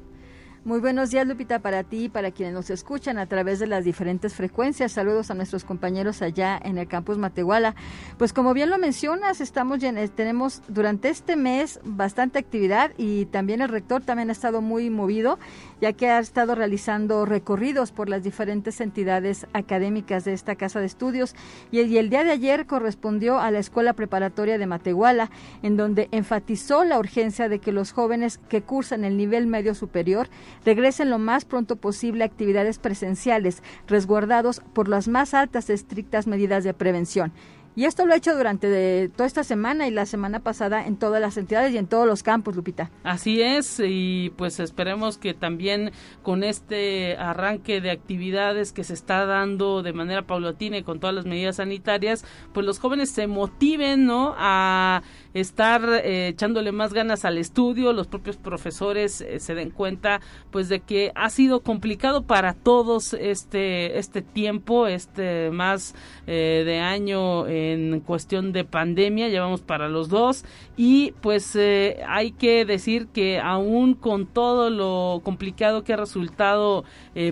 Muy 0.64 0.80
buenos 0.80 1.10
días, 1.10 1.26
Lupita, 1.26 1.58
para 1.58 1.82
ti 1.82 2.04
y 2.04 2.10
para 2.10 2.30
quienes 2.30 2.54
nos 2.54 2.70
escuchan 2.70 3.18
a 3.18 3.26
través 3.26 3.58
de 3.58 3.66
las 3.66 3.84
diferentes 3.84 4.36
frecuencias. 4.36 4.92
Saludos 4.92 5.32
a 5.32 5.34
nuestros 5.34 5.66
compañeros 5.66 6.22
allá 6.22 6.60
en 6.64 6.78
el 6.78 6.88
campus 6.88 7.18
Matehuala. 7.18 7.74
Pues 8.20 8.32
como 8.32 8.54
bien 8.54 8.70
lo 8.70 8.78
mencionas, 8.78 9.42
estamos 9.42 9.80
tenemos 9.80 10.62
durante 10.68 11.10
este 11.10 11.36
mes 11.36 11.80
bastante 11.84 12.38
actividad 12.38 12.92
y 12.96 13.26
también 13.26 13.62
el 13.62 13.70
rector 13.70 14.04
también 14.04 14.30
ha 14.30 14.34
estado 14.34 14.62
muy 14.62 14.92
movido, 14.92 15.40
ya 15.82 15.94
que 15.94 16.10
ha 16.10 16.20
estado 16.20 16.56
realizando 16.56 17.26
recorridos 17.26 17.92
por 17.92 18.08
las 18.08 18.24
diferentes 18.24 18.80
entidades 18.80 19.48
académicas 19.52 20.24
de 20.24 20.34
esta 20.34 20.56
casa 20.56 20.80
de 20.80 20.86
estudios. 20.86 21.36
Y 21.72 21.80
el, 21.98 22.10
día 22.10 22.24
de 22.24 22.32
ayer 22.32 22.68
correspondió 22.68 23.40
a 23.40 23.50
la 23.52 23.60
Escuela 23.60 23.94
Preparatoria 23.94 24.60
de 24.60 24.68
Matehuala, 24.68 25.32
en 25.64 25.78
donde 25.78 26.08
enfatizó 26.12 26.84
la 26.84 27.00
urgencia 27.00 27.50
de 27.50 27.60
que 27.60 27.72
los 27.72 27.92
jóvenes 27.92 28.40
que 28.48 28.62
cursan 28.62 29.04
el 29.04 29.18
nivel 29.18 29.48
medio 29.48 29.74
superior 29.74 30.30
regresen 30.64 31.10
lo 31.10 31.18
más 31.18 31.46
pronto 31.46 31.76
posible 31.76 32.24
a 32.24 32.28
actividades 32.28 32.78
presenciales, 32.78 33.64
resguardados 33.88 34.62
por 34.74 34.88
las 34.88 35.08
más 35.08 35.34
altas 35.34 35.70
estrictas 35.70 36.28
medidas 36.28 36.64
de 36.64 36.74
prevención. 36.76 37.34
Y 37.76 37.86
esto 37.86 38.06
lo 38.06 38.14
he 38.14 38.18
hecho 38.18 38.36
durante 38.36 39.10
toda 39.10 39.26
esta 39.26 39.44
semana 39.44 39.88
y 39.88 39.92
la 39.92 40.06
semana 40.06 40.42
pasada 40.42 40.86
en 40.86 40.98
todas 40.98 41.22
las 41.22 41.38
entidades 41.38 41.74
y 41.74 41.78
en 41.78 41.88
todos 41.88 42.06
los 42.06 42.22
campos, 42.22 42.56
Lupita. 42.56 42.92
Así 43.04 43.42
es, 43.42 43.82
y 43.84 44.34
pues 44.36 44.60
esperemos 44.60 45.18
que 45.18 45.34
también 45.34 45.92
con 46.22 46.44
este 46.44 47.16
arranque 47.18 47.80
de 47.80 47.92
actividades 47.92 48.74
que 48.74 48.84
se 48.84 48.94
está 48.94 49.26
dando 49.26 49.84
de 49.84 49.94
manera 49.94 50.28
paulatina 50.28 50.78
y 50.78 50.84
con 50.84 51.00
todas 51.00 51.16
las 51.16 51.26
medidas 51.26 51.58
sanitarias, 51.58 52.26
pues 52.54 52.66
los 52.66 52.80
jóvenes 52.80 53.10
se 53.12 53.28
motiven, 53.28 54.06
¿no? 54.06 54.36
A 54.38 55.02
estar 55.34 55.82
eh, 56.04 56.30
echándole 56.30 56.72
más 56.72 56.94
ganas 56.94 57.26
al 57.26 57.38
estudio, 57.38 57.94
los 57.94 58.08
propios 58.08 58.38
profesores 58.38 59.22
eh, 59.22 59.40
se 59.40 59.56
den 59.56 59.70
cuenta 59.70 60.22
pues 60.52 60.70
de 60.70 60.82
que 60.82 61.12
ha 61.16 61.30
sido 61.30 61.62
complicado 61.62 62.24
para 62.24 62.54
todos 62.54 63.14
este 63.14 63.98
este 63.98 64.22
tiempo, 64.22 64.88
este 64.88 65.52
más 65.52 65.96
eh, 66.28 66.64
de 66.66 66.80
año 66.80 67.48
en 67.48 68.02
cuestión 68.02 68.52
de 68.52 68.66
pandemia, 68.66 69.30
llevamos 69.30 69.62
para 69.62 69.90
los 69.90 70.10
dos. 70.10 70.44
Y 70.78 71.14
pues 71.22 71.56
hay 72.08 72.32
que 72.32 72.66
decir 72.66 73.08
que 73.08 73.40
aún 73.40 73.94
con 73.94 74.26
todo 74.26 74.70
lo 74.70 75.22
complicado 75.24 75.84
que 75.84 75.94
ha 75.94 75.98
resultado 75.98 76.84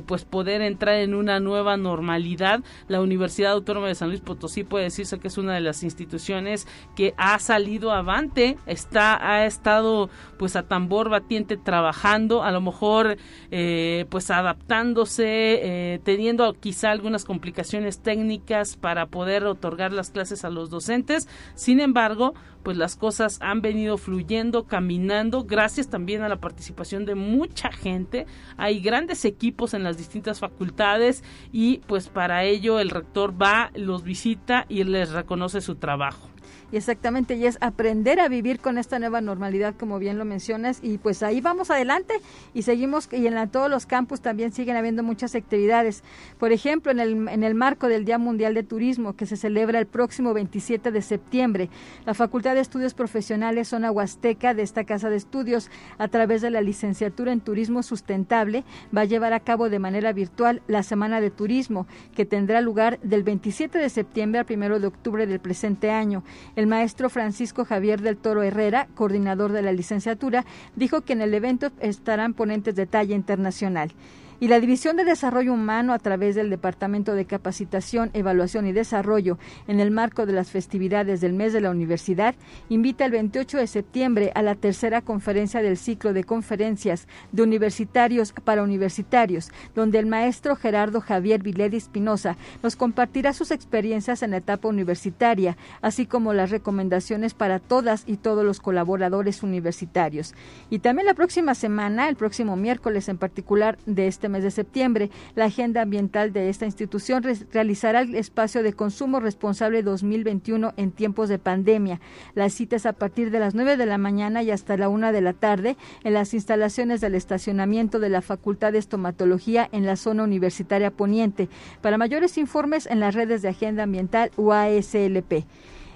pues 0.05 0.23
poder 0.23 0.61
entrar 0.61 0.95
en 0.95 1.15
una 1.15 1.39
nueva 1.39 1.77
normalidad, 1.77 2.61
la 2.87 3.01
Universidad 3.01 3.53
Autónoma 3.53 3.87
de 3.87 3.95
San 3.95 4.09
Luis 4.09 4.21
Potosí 4.21 4.63
puede 4.63 4.85
decirse 4.85 5.19
que 5.19 5.29
es 5.29 5.37
una 5.37 5.55
de 5.55 5.61
las 5.61 5.83
instituciones 5.83 6.67
que 6.95 7.13
ha 7.17 7.39
salido 7.39 7.88
avante, 7.91 8.57
está, 8.65 9.17
ha 9.31 9.45
estado 9.45 10.09
pues 10.37 10.55
a 10.55 10.63
tambor 10.63 11.09
batiente 11.09 11.57
trabajando, 11.57 12.43
a 12.43 12.51
lo 12.51 12.61
mejor 12.61 13.17
eh, 13.51 14.05
pues 14.09 14.31
adaptándose, 14.31 15.23
eh, 15.25 15.99
teniendo 16.03 16.53
quizá 16.53 16.91
algunas 16.91 17.25
complicaciones 17.25 17.99
técnicas 17.99 18.77
para 18.77 19.07
poder 19.07 19.45
otorgar 19.45 19.91
las 19.91 20.11
clases 20.11 20.45
a 20.45 20.49
los 20.49 20.69
docentes. 20.69 21.27
Sin 21.55 21.79
embargo, 21.79 22.33
pues 22.63 22.77
las 22.77 22.95
cosas 22.95 23.39
han 23.41 23.61
venido 23.61 23.97
fluyendo, 23.97 24.65
caminando, 24.65 25.43
gracias 25.43 25.89
también 25.89 26.21
a 26.21 26.29
la 26.29 26.37
participación 26.37 27.05
de 27.05 27.15
mucha 27.15 27.71
gente. 27.71 28.25
Hay 28.57 28.79
grandes 28.79 29.25
equipos 29.25 29.73
en 29.73 29.83
las 29.83 29.97
distintas 29.97 30.39
facultades 30.39 31.23
y 31.51 31.79
pues 31.87 32.09
para 32.09 32.43
ello 32.43 32.79
el 32.79 32.89
rector 32.89 33.39
va, 33.41 33.71
los 33.75 34.03
visita 34.03 34.65
y 34.69 34.83
les 34.83 35.11
reconoce 35.11 35.61
su 35.61 35.75
trabajo. 35.75 36.29
Y 36.71 36.77
exactamente, 36.77 37.35
y 37.35 37.45
es 37.45 37.57
aprender 37.61 38.19
a 38.19 38.27
vivir 38.27 38.59
con 38.59 38.77
esta 38.77 38.99
nueva 38.99 39.21
normalidad, 39.21 39.75
como 39.75 39.97
bien 39.99 40.17
lo 40.17 40.25
mencionas, 40.25 40.79
y 40.83 40.97
pues 40.97 41.23
ahí 41.23 41.41
vamos 41.41 41.71
adelante 41.71 42.13
y 42.53 42.61
seguimos, 42.61 43.09
y 43.11 43.25
en 43.25 43.49
todos 43.49 43.69
los 43.69 43.85
campus 43.85 44.21
también 44.21 44.51
siguen 44.51 44.75
habiendo 44.75 45.01
muchas 45.01 45.33
actividades. 45.35 46.03
Por 46.37 46.51
ejemplo, 46.51 46.91
en 46.91 46.99
el, 46.99 47.27
en 47.27 47.43
el 47.43 47.55
marco 47.55 47.87
del 47.87 48.05
Día 48.05 48.17
Mundial 48.17 48.53
de 48.53 48.63
Turismo, 48.63 49.15
que 49.15 49.25
se 49.25 49.37
celebra 49.37 49.79
el 49.79 49.87
próximo 49.87 50.33
27 50.33 50.91
de 50.91 51.01
septiembre, 51.01 51.69
la 52.05 52.13
Facultad 52.13 52.55
de 52.55 52.61
Estudios 52.61 52.93
Profesionales 52.93 53.69
Zona 53.69 53.91
Huasteca 53.91 54.53
de 54.53 54.63
esta 54.63 54.83
Casa 54.83 55.09
de 55.09 55.15
Estudios, 55.15 55.69
a 55.97 56.07
través 56.07 56.41
de 56.41 56.49
la 56.49 56.61
licenciatura 56.61 57.31
en 57.31 57.41
Turismo 57.41 57.83
Sustentable, 57.83 58.63
va 58.95 59.01
a 59.01 59.05
llevar 59.05 59.33
a 59.33 59.39
cabo 59.39 59.69
de 59.69 59.79
manera 59.79 60.13
virtual 60.13 60.61
la 60.67 60.83
Semana 60.83 61.21
de 61.21 61.31
Turismo, 61.31 61.87
que 62.15 62.25
tendrá 62.25 62.61
lugar 62.61 62.99
del 63.01 63.23
27 63.23 63.77
de 63.77 63.89
septiembre 63.89 64.39
al 64.39 64.45
1 64.49 64.79
de 64.79 64.87
octubre 64.87 65.27
del 65.27 65.39
presente 65.39 65.91
año. 65.91 66.23
El 66.59 66.67
maestro 66.67 67.09
Francisco 67.09 67.63
Javier 67.63 68.01
del 68.01 68.17
Toro 68.17 68.43
Herrera, 68.43 68.89
coordinador 68.93 69.53
de 69.53 69.61
la 69.61 69.71
licenciatura, 69.71 70.43
dijo 70.75 70.99
que 70.99 71.13
en 71.13 71.21
el 71.21 71.33
evento 71.33 71.71
estarán 71.79 72.33
ponentes 72.33 72.75
de 72.75 72.85
talla 72.85 73.15
internacional 73.15 73.93
y 74.39 74.47
la 74.47 74.59
División 74.59 74.95
de 74.95 75.05
Desarrollo 75.05 75.53
Humano 75.53 75.93
a 75.93 75.99
través 75.99 76.35
del 76.35 76.49
Departamento 76.49 77.13
de 77.13 77.25
Capacitación, 77.25 78.09
Evaluación 78.13 78.67
y 78.67 78.71
Desarrollo 78.71 79.37
en 79.67 79.79
el 79.79 79.91
marco 79.91 80.25
de 80.25 80.33
las 80.33 80.49
festividades 80.49 81.21
del 81.21 81.33
mes 81.33 81.53
de 81.53 81.61
la 81.61 81.71
universidad 81.71 82.35
invita 82.69 83.05
el 83.05 83.11
28 83.11 83.57
de 83.57 83.67
septiembre 83.67 84.31
a 84.35 84.41
la 84.41 84.55
tercera 84.55 85.01
conferencia 85.01 85.61
del 85.61 85.77
ciclo 85.77 86.13
de 86.13 86.23
conferencias 86.23 87.07
de 87.31 87.43
universitarios 87.43 88.33
para 88.43 88.63
universitarios, 88.63 89.51
donde 89.75 89.99
el 89.99 90.05
maestro 90.05 90.55
Gerardo 90.55 91.01
Javier 91.01 91.41
Viledi 91.43 91.77
Espinosa 91.77 92.37
nos 92.63 92.75
compartirá 92.75 93.33
sus 93.33 93.51
experiencias 93.51 94.23
en 94.23 94.31
la 94.31 94.37
etapa 94.37 94.67
universitaria, 94.67 95.57
así 95.81 96.05
como 96.05 96.33
las 96.33 96.51
recomendaciones 96.51 97.33
para 97.33 97.59
todas 97.59 98.03
y 98.07 98.17
todos 98.17 98.45
los 98.45 98.59
colaboradores 98.59 99.43
universitarios. 99.43 100.33
Y 100.69 100.79
también 100.79 101.07
la 101.07 101.13
próxima 101.13 101.55
semana, 101.55 102.07
el 102.07 102.15
próximo 102.15 102.55
miércoles 102.55 103.09
en 103.09 103.17
particular 103.17 103.77
de 103.85 104.07
este 104.07 104.28
este 104.29 104.33
mes 104.37 104.43
de 104.43 104.51
septiembre. 104.51 105.09
La 105.35 105.45
agenda 105.45 105.81
ambiental 105.81 106.31
de 106.31 106.49
esta 106.49 106.65
institución 106.65 107.23
realizará 107.51 108.01
el 108.01 108.15
espacio 108.15 108.61
de 108.61 108.73
consumo 108.73 109.19
responsable 109.19 109.81
2021 109.81 110.73
en 110.77 110.91
tiempos 110.91 111.29
de 111.29 111.39
pandemia. 111.39 111.99
La 112.35 112.49
cita 112.49 112.75
es 112.75 112.85
a 112.85 112.93
partir 112.93 113.31
de 113.31 113.39
las 113.39 113.55
9 113.55 113.75
de 113.77 113.85
la 113.87 113.97
mañana 113.97 114.43
y 114.43 114.51
hasta 114.51 114.77
la 114.77 114.89
1 114.89 115.11
de 115.11 115.21
la 115.21 115.33
tarde 115.33 115.77
en 116.03 116.13
las 116.13 116.33
instalaciones 116.33 117.01
del 117.01 117.15
estacionamiento 117.15 117.99
de 117.99 118.09
la 118.09 118.21
Facultad 118.21 118.71
de 118.71 118.77
Estomatología 118.77 119.67
en 119.71 119.85
la 119.85 119.95
zona 119.95 120.23
universitaria 120.23 120.91
poniente. 120.91 121.49
Para 121.81 121.97
mayores 121.97 122.37
informes 122.37 122.85
en 122.85 122.99
las 122.99 123.15
redes 123.15 123.41
de 123.41 123.49
Agenda 123.49 123.83
Ambiental 123.83 124.31
UASLP. 124.37 125.45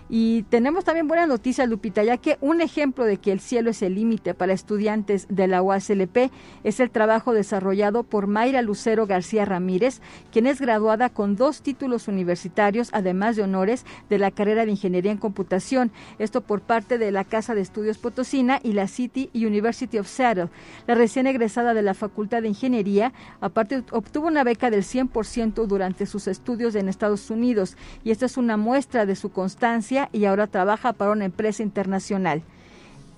Y 0.09 0.43
tenemos 0.43 0.83
también 0.83 1.07
buenas 1.07 1.27
noticias, 1.27 1.67
Lupita, 1.67 2.03
ya 2.03 2.17
que 2.17 2.37
un 2.41 2.61
ejemplo 2.61 3.05
de 3.05 3.17
que 3.17 3.31
el 3.31 3.39
cielo 3.39 3.69
es 3.69 3.81
el 3.81 3.95
límite 3.95 4.33
para 4.33 4.53
estudiantes 4.53 5.27
de 5.29 5.47
la 5.47 5.61
UASLP 5.61 6.29
es 6.63 6.79
el 6.79 6.91
trabajo 6.91 7.33
desarrollado 7.33 8.03
por 8.03 8.27
Mayra 8.27 8.61
Lucero 8.61 9.07
García 9.07 9.45
Ramírez, 9.45 10.01
quien 10.31 10.45
es 10.45 10.59
graduada 10.59 11.09
con 11.09 11.35
dos 11.35 11.61
títulos 11.61 12.07
universitarios, 12.07 12.89
además 12.91 13.35
de 13.35 13.43
honores, 13.43 13.85
de 14.09 14.19
la 14.19 14.31
carrera 14.31 14.65
de 14.65 14.71
Ingeniería 14.71 15.11
en 15.11 15.17
Computación. 15.17 15.91
Esto 16.19 16.41
por 16.41 16.61
parte 16.61 16.97
de 16.97 17.11
la 17.11 17.23
Casa 17.23 17.55
de 17.55 17.61
Estudios 17.61 17.97
Potosina 17.97 18.59
y 18.61 18.73
la 18.73 18.87
City 18.87 19.29
University 19.33 19.97
of 19.99 20.07
Seattle. 20.07 20.49
La 20.85 20.95
recién 20.95 21.27
egresada 21.27 21.73
de 21.73 21.81
la 21.81 21.93
Facultad 21.93 22.41
de 22.41 22.49
Ingeniería, 22.49 23.13
aparte 23.39 23.83
obtuvo 23.91 24.27
una 24.27 24.43
beca 24.43 24.69
del 24.69 24.83
100% 24.83 25.65
durante 25.65 26.05
sus 26.05 26.27
estudios 26.27 26.75
en 26.75 26.89
Estados 26.89 27.29
Unidos, 27.29 27.77
y 28.03 28.11
esta 28.11 28.25
es 28.25 28.37
una 28.37 28.57
muestra 28.57 29.05
de 29.05 29.15
su 29.15 29.31
constancia 29.31 29.92
y 30.11 30.25
ahora 30.25 30.47
trabaja 30.47 30.93
para 30.93 31.11
una 31.11 31.25
empresa 31.25 31.63
internacional. 31.63 32.43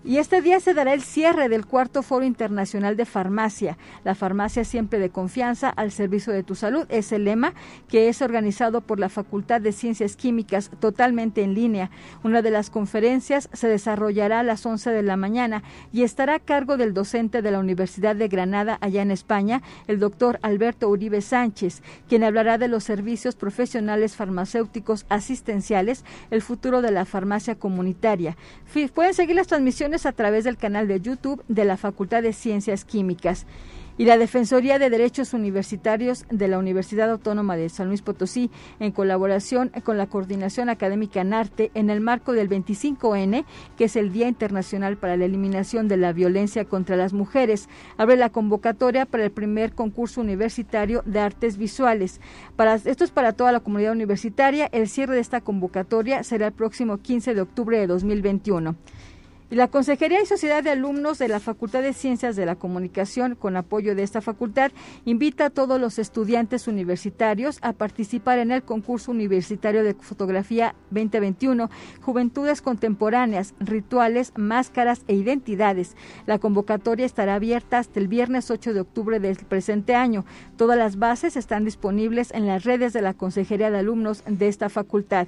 Y 0.07 0.19
este 0.19 0.43
día 0.43 0.59
se 0.59 0.75
dará 0.75 0.93
el 0.93 1.01
cierre 1.01 1.49
del 1.49 1.65
cuarto 1.65 2.03
Foro 2.03 2.23
Internacional 2.25 2.95
de 2.95 3.05
Farmacia. 3.05 3.75
La 4.03 4.13
farmacia 4.13 4.63
siempre 4.63 4.99
de 4.99 5.09
confianza 5.09 5.67
al 5.67 5.91
servicio 5.91 6.31
de 6.31 6.43
tu 6.43 6.53
salud 6.53 6.85
es 6.89 7.11
el 7.11 7.23
lema 7.23 7.55
que 7.87 8.07
es 8.07 8.21
organizado 8.21 8.81
por 8.81 8.99
la 8.99 9.09
Facultad 9.09 9.61
de 9.61 9.71
Ciencias 9.71 10.15
Químicas 10.15 10.69
totalmente 10.79 11.41
en 11.41 11.55
línea. 11.55 11.89
Una 12.23 12.43
de 12.43 12.51
las 12.51 12.69
conferencias 12.69 13.49
se 13.51 13.67
desarrollará 13.67 14.41
a 14.41 14.43
las 14.43 14.63
11 14.63 14.91
de 14.91 15.01
la 15.01 15.17
mañana 15.17 15.63
y 15.91 16.03
estará 16.03 16.35
a 16.35 16.39
cargo 16.39 16.77
del 16.77 16.93
docente 16.93 17.41
de 17.41 17.49
la 17.49 17.57
Universidad 17.57 18.15
de 18.15 18.27
Granada 18.27 18.77
allá 18.81 19.01
en 19.01 19.09
España, 19.09 19.63
el 19.87 19.99
doctor 19.99 20.37
Alberto 20.43 20.87
Uribe 20.87 21.21
Sánchez, 21.21 21.81
quien 22.07 22.23
hablará 22.23 22.59
de 22.59 22.67
los 22.67 22.83
servicios 22.83 23.35
profesionales 23.35 24.15
farmacéuticos 24.15 25.07
asistenciales, 25.09 26.05
el 26.29 26.43
futuro 26.43 26.83
de 26.83 26.91
la 26.91 27.05
farmacia 27.05 27.55
comunitaria. 27.55 28.37
Pueden 28.93 29.15
seguir 29.15 29.35
las 29.35 29.47
transmisiones 29.47 29.94
a 30.03 30.11
través 30.11 30.43
del 30.43 30.57
canal 30.57 30.89
de 30.89 30.99
YouTube 30.99 31.41
de 31.47 31.63
la 31.63 31.77
Facultad 31.77 32.21
de 32.21 32.33
Ciencias 32.33 32.83
Químicas 32.83 33.45
y 33.97 34.03
la 34.03 34.17
Defensoría 34.17 34.77
de 34.77 34.89
Derechos 34.89 35.33
Universitarios 35.33 36.25
de 36.29 36.49
la 36.49 36.59
Universidad 36.59 37.09
Autónoma 37.09 37.55
de 37.55 37.69
San 37.69 37.87
Luis 37.87 38.01
Potosí, 38.01 38.51
en 38.81 38.91
colaboración 38.91 39.71
con 39.85 39.97
la 39.97 40.07
Coordinación 40.07 40.67
Académica 40.67 41.23
NARTE, 41.23 41.71
en 41.75 41.89
el 41.89 42.01
marco 42.01 42.33
del 42.33 42.49
25N, 42.49 43.45
que 43.77 43.85
es 43.85 43.95
el 43.95 44.11
Día 44.11 44.27
Internacional 44.27 44.97
para 44.97 45.15
la 45.15 45.23
Eliminación 45.23 45.87
de 45.87 45.95
la 45.95 46.11
Violencia 46.11 46.65
contra 46.65 46.97
las 46.97 47.13
Mujeres, 47.13 47.69
abre 47.95 48.17
la 48.17 48.29
convocatoria 48.29 49.05
para 49.05 49.23
el 49.23 49.31
primer 49.31 49.73
concurso 49.73 50.19
universitario 50.19 51.01
de 51.05 51.21
artes 51.21 51.55
visuales. 51.57 52.19
Para, 52.57 52.75
esto 52.75 53.05
es 53.05 53.11
para 53.11 53.31
toda 53.31 53.53
la 53.53 53.61
comunidad 53.61 53.93
universitaria. 53.93 54.65
El 54.73 54.89
cierre 54.89 55.15
de 55.15 55.21
esta 55.21 55.39
convocatoria 55.39 56.23
será 56.23 56.47
el 56.47 56.53
próximo 56.53 56.97
15 56.97 57.33
de 57.33 57.41
octubre 57.41 57.79
de 57.79 57.87
2021. 57.87 58.75
Y 59.51 59.55
la 59.55 59.67
Consejería 59.67 60.23
y 60.23 60.25
Sociedad 60.25 60.63
de 60.63 60.71
Alumnos 60.71 61.19
de 61.19 61.27
la 61.27 61.39
Facultad 61.39 61.83
de 61.83 61.93
Ciencias 61.93 62.35
de 62.35 62.47
la 62.47 62.55
Comunicación, 62.55 63.35
con 63.35 63.55
apoyo 63.55 63.93
de 63.93 64.01
esta 64.01 64.19
facultad, 64.19 64.71
invita 65.05 65.45
a 65.45 65.49
todos 65.51 65.79
los 65.79 65.99
estudiantes 65.99 66.67
universitarios 66.67 67.59
a 67.61 67.73
participar 67.73 68.39
en 68.39 68.49
el 68.49 68.63
concurso 68.63 69.11
universitario 69.11 69.83
de 69.83 69.93
fotografía 69.93 70.73
2021, 70.89 71.69
Juventudes 72.01 72.63
Contemporáneas, 72.63 73.53
Rituales, 73.59 74.33
Máscaras 74.35 75.03
e 75.07 75.13
Identidades. 75.13 75.95
La 76.25 76.39
convocatoria 76.39 77.05
estará 77.05 77.35
abierta 77.35 77.77
hasta 77.77 77.99
el 77.99 78.07
viernes 78.07 78.49
8 78.49 78.73
de 78.73 78.79
octubre 78.79 79.19
del 79.19 79.35
presente 79.35 79.93
año. 79.93 80.25
Todas 80.57 80.77
las 80.77 80.97
bases 80.97 81.37
están 81.37 81.65
disponibles 81.65 82.31
en 82.31 82.47
las 82.47 82.63
redes 82.63 82.93
de 82.93 83.03
la 83.03 83.13
Consejería 83.13 83.69
de 83.69 83.77
Alumnos 83.77 84.23
de 84.25 84.47
esta 84.47 84.69
facultad. 84.69 85.27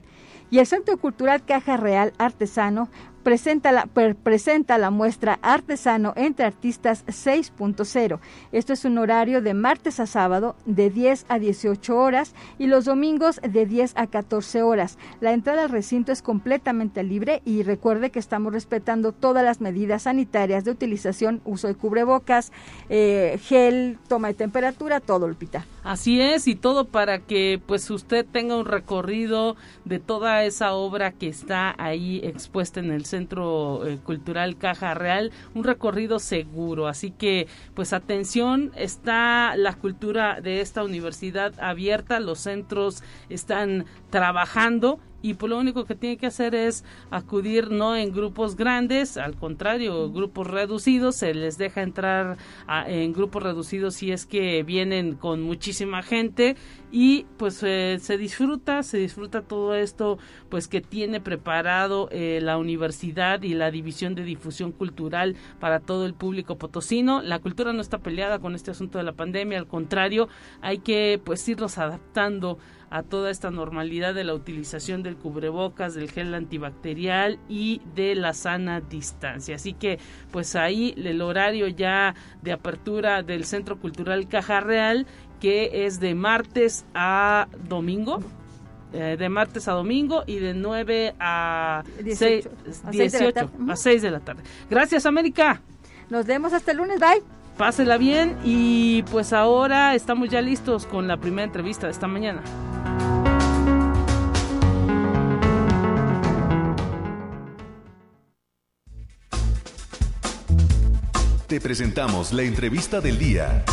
Y 0.50 0.60
el 0.60 0.66
Centro 0.66 0.98
Cultural 0.98 1.44
Caja 1.44 1.76
Real 1.76 2.14
Artesano 2.18 2.90
presenta 3.28 3.74
la, 3.74 3.90
presenta 4.24 4.78
la 4.78 4.90
muestra 4.90 5.38
Artesano 5.42 6.14
entre 6.16 6.46
Artistas 6.46 7.06
6.0. 7.08 8.20
Esto 8.54 8.72
es 8.72 8.86
un 8.86 8.98
horario 8.98 9.42
de 9.42 9.54
martes 9.54 10.00
a 10.00 10.06
sábado 10.06 10.56
de 10.66 10.90
10 10.90 11.26
a 11.28 11.38
18 11.38 11.94
horas 11.94 12.34
y 12.58 12.68
los 12.68 12.86
domingos 12.86 13.42
de 13.44 13.66
10 13.66 13.98
a 13.98 14.08
14 14.08 14.62
horas. 14.62 14.98
La 15.20 15.34
entrada 15.34 15.64
al 15.64 15.72
recinto 15.72 16.14
es 16.14 16.22
completamente 16.22 17.04
libre 17.04 17.42
y 17.44 17.64
recuerde 17.64 18.12
que 18.12 18.20
estamos 18.20 18.54
respetando 18.54 19.12
todas 19.12 19.44
las 19.44 19.60
medidas 19.60 20.04
sanitarias 20.04 20.64
de 20.64 20.72
utilización, 20.72 21.42
uso 21.44 21.68
de 21.68 21.76
cubrebocas, 21.76 22.54
eh, 22.88 23.38
gel, 23.44 23.98
toma 24.08 24.30
de 24.30 24.36
temperatura, 24.36 25.02
todo, 25.02 25.28
Lupita. 25.28 25.66
Así 25.84 26.22
es, 26.22 26.48
y 26.48 26.56
todo 26.56 26.86
para 26.86 27.20
que 27.20 27.62
pues 27.66 27.90
usted 27.90 28.26
tenga 28.26 28.56
un 28.56 28.66
recorrido 28.66 29.58
de 29.84 30.00
toda 30.00 30.46
esa 30.46 30.74
obra 30.76 31.12
que 31.12 31.28
está 31.28 31.76
ahí 31.78 32.22
expuesta 32.24 32.80
en 32.80 32.92
el 32.92 33.04
Centro 33.04 33.17
eh, 33.22 33.98
Cultural 34.04 34.58
Caja 34.58 34.94
Real, 34.94 35.32
un 35.54 35.64
recorrido 35.64 36.20
seguro. 36.20 36.88
Así 36.88 37.12
que 37.12 37.48
pues 37.74 37.94
atención, 37.94 38.72
está 38.76 39.56
la 39.56 39.74
cultura 39.74 40.42
de 40.42 40.62
esta 40.62 40.84
universidad 40.84 41.54
abierta, 41.60 42.20
los 42.20 42.40
centros 42.40 43.04
están 43.30 43.86
trabajando 44.10 45.00
y 45.28 45.34
pues 45.34 45.50
lo 45.50 45.58
único 45.58 45.84
que 45.84 45.96
tiene 45.96 46.16
que 46.16 46.28
hacer 46.28 46.56
es 46.56 46.86
acudir 47.12 47.70
no 47.70 47.98
en 47.98 48.14
grupos 48.14 48.56
grandes, 48.56 49.18
al 49.18 49.36
contrario, 49.36 50.10
grupos 50.10 50.48
reducidos, 50.48 51.18
se 51.18 51.34
les 51.34 51.58
deja 51.58 51.82
entrar 51.82 52.38
en 52.88 53.12
grupos 53.12 53.44
reducidos 53.44 53.96
si 53.96 54.14
es 54.14 54.26
que 54.26 54.64
vienen 54.64 55.16
con 55.16 55.42
muchísima 55.42 56.02
gente 56.02 56.56
y 56.94 57.26
pues 57.36 57.62
eh, 57.64 57.98
se 58.00 58.18
disfruta, 58.18 58.84
se 58.84 59.00
disfruta 59.00 59.42
todo 59.42 59.76
esto 59.76 60.18
pues 60.48 60.70
que 60.70 60.80
tiene 60.80 61.20
preparado 61.20 62.08
eh, 62.12 62.40
la 62.42 62.58
universidad 62.58 63.44
y 63.44 63.54
la 63.54 63.70
división 63.70 64.16
de 64.16 64.24
difusión 64.24 64.72
cultural 64.72 65.36
para 65.60 65.82
todo 65.82 66.06
el 66.06 66.14
público 66.14 66.58
potosino. 66.58 67.22
La 67.22 67.40
cultura 67.40 67.74
no 67.74 67.82
está 67.82 67.98
peleada 67.98 68.40
con 68.40 68.56
este 68.56 68.72
asunto 68.72 68.98
de 68.98 69.04
la 69.04 69.12
pandemia, 69.12 69.60
al 69.60 69.68
contrario, 69.68 70.30
hay 70.62 70.78
que 70.78 71.20
pues 71.22 71.46
irnos 71.50 71.78
adaptando 71.78 72.60
a 72.90 73.04
toda 73.04 73.32
esta 73.32 73.52
normalidad 73.52 74.14
de 74.14 74.24
la 74.24 74.34
utilización 74.34 75.04
del 75.04 75.18
cubrebocas, 75.18 75.94
del 75.94 76.10
gel 76.12 76.34
antibacterial 76.34 77.40
y 77.50 77.82
de 77.96 78.16
la 78.16 78.34
sana 78.34 78.82
distancia. 78.82 79.56
Así 79.56 79.74
que 79.74 80.00
pues 80.32 80.56
ahí 80.56 80.94
el 80.98 81.22
horario 81.22 81.68
ya 81.68 82.16
de 82.42 82.52
apertura 82.52 83.24
del 83.24 83.46
Centro 83.46 83.80
Cultural 83.80 84.28
Caja 84.28 84.60
Real 84.60 85.06
que 85.40 85.86
es 85.86 86.00
de 86.00 86.16
martes 86.16 86.86
a 86.94 87.48
domingo. 87.68 88.20
Eh, 88.94 89.18
de 89.20 89.28
martes 89.28 89.68
a 89.68 89.74
domingo 89.74 90.24
y 90.26 90.38
de 90.38 90.54
9 90.54 91.16
a 91.20 91.84
18, 92.02 92.50
a 92.86 92.94
6 93.76 94.02
de 94.02 94.12
la 94.12 94.22
tarde. 94.22 94.44
Gracias, 94.70 95.06
América. 95.06 95.62
Nos 96.10 96.26
vemos 96.26 96.54
hasta 96.54 96.72
el 96.72 96.78
lunes. 96.78 96.98
Bye. 96.98 97.37
Pásela 97.58 97.98
bien 97.98 98.38
y 98.44 99.02
pues 99.04 99.34
ahora 99.34 99.96
estamos 99.96 100.30
ya 100.30 100.42
listos 100.42 100.86
con 100.86 101.08
la 101.08 101.18
primera 101.18 101.44
entrevista 101.44 101.88
de 101.88 101.92
esta 101.92 102.08
mañana. 102.08 102.44
Te 111.48 111.60
presentamos 111.60 112.32
la 112.34 112.44
entrevista 112.44 113.02
del 113.02 113.18
día. 113.18 113.64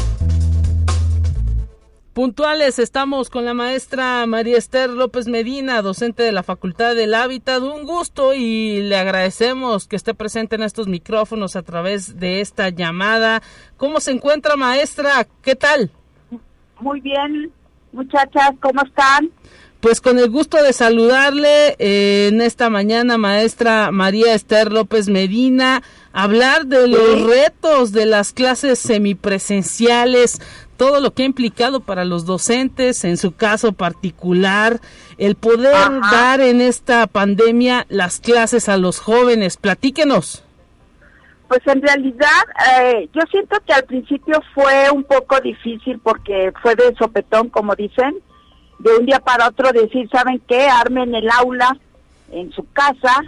Puntuales, 2.14 2.79
estamos 2.79 3.29
con 3.29 3.44
la 3.44 3.55
maestra 3.55 4.24
María 4.27 4.57
Esther 4.57 4.88
López 4.88 5.27
Medina, 5.27 5.83
docente 5.83 6.22
de 6.22 6.31
la 6.31 6.44
Facultad 6.44 6.94
del 6.94 7.12
Hábitat. 7.12 7.61
Un 7.61 7.83
gusto 7.83 8.35
y 8.35 8.83
le 8.83 8.96
agradecemos 8.96 9.88
que 9.88 9.96
esté 9.96 10.14
presente 10.14 10.55
en 10.55 10.62
estos 10.62 10.87
micrófonos 10.87 11.57
a 11.57 11.62
través 11.62 12.20
de 12.20 12.40
esta 12.40 12.68
llamada. 12.68 13.42
¿Cómo 13.77 13.98
se 13.98 14.12
encuentra, 14.12 14.55
maestra? 14.55 15.27
¿Qué 15.42 15.57
tal? 15.57 15.90
Muy 16.79 17.00
bien, 17.00 17.50
muchachas, 17.90 18.53
¿cómo 18.61 18.83
están? 18.83 19.33
Pues 19.85 20.00
con 20.00 20.18
el 20.18 20.31
gusto 20.31 20.62
de 20.62 20.72
saludarle 20.72 21.77
eh, 21.79 22.29
en 22.29 22.40
esta 22.40 22.70
mañana, 22.70 23.18
maestra 23.18 23.90
María 23.90 24.33
Esther 24.33 24.72
López 24.72 25.09
Medina, 25.09 25.83
hablar 26.14 26.64
de 26.64 26.88
los 26.88 27.22
retos 27.22 27.92
de 27.92 28.07
las 28.07 28.33
clases 28.33 28.79
semipresenciales, 28.79 30.40
todo 30.76 31.00
lo 31.00 31.12
que 31.12 31.22
ha 31.22 31.26
implicado 31.26 31.80
para 31.80 32.04
los 32.04 32.26
docentes, 32.26 33.04
en 33.04 33.16
su 33.16 33.34
caso 33.34 33.72
particular, 33.72 34.80
el 35.18 35.34
poder 35.34 36.00
dar 36.10 36.40
en 36.40 36.60
esta 36.60 37.06
pandemia 37.06 37.87
las 37.88 38.20
clases 38.20 38.68
a 38.68 38.76
los 38.76 38.98
jóvenes. 38.98 39.56
Platíquenos. 39.56 40.44
Pues 41.48 41.60
en 41.66 41.82
realidad 41.82 42.42
eh, 42.80 43.08
yo 43.12 43.22
siento 43.30 43.56
que 43.66 43.72
al 43.72 43.84
principio 43.84 44.42
fue 44.54 44.90
un 44.90 45.04
poco 45.04 45.40
difícil 45.40 46.00
porque 46.00 46.52
fue 46.62 46.74
de 46.74 46.94
sopetón, 46.96 47.48
como 47.48 47.74
dicen, 47.74 48.16
de 48.78 48.96
un 48.96 49.06
día 49.06 49.20
para 49.20 49.48
otro 49.48 49.70
decir, 49.72 50.08
¿saben 50.10 50.40
qué? 50.48 50.66
Armen 50.68 51.14
el 51.14 51.28
aula 51.30 51.76
en 52.32 52.50
su 52.52 52.66
casa 52.72 53.22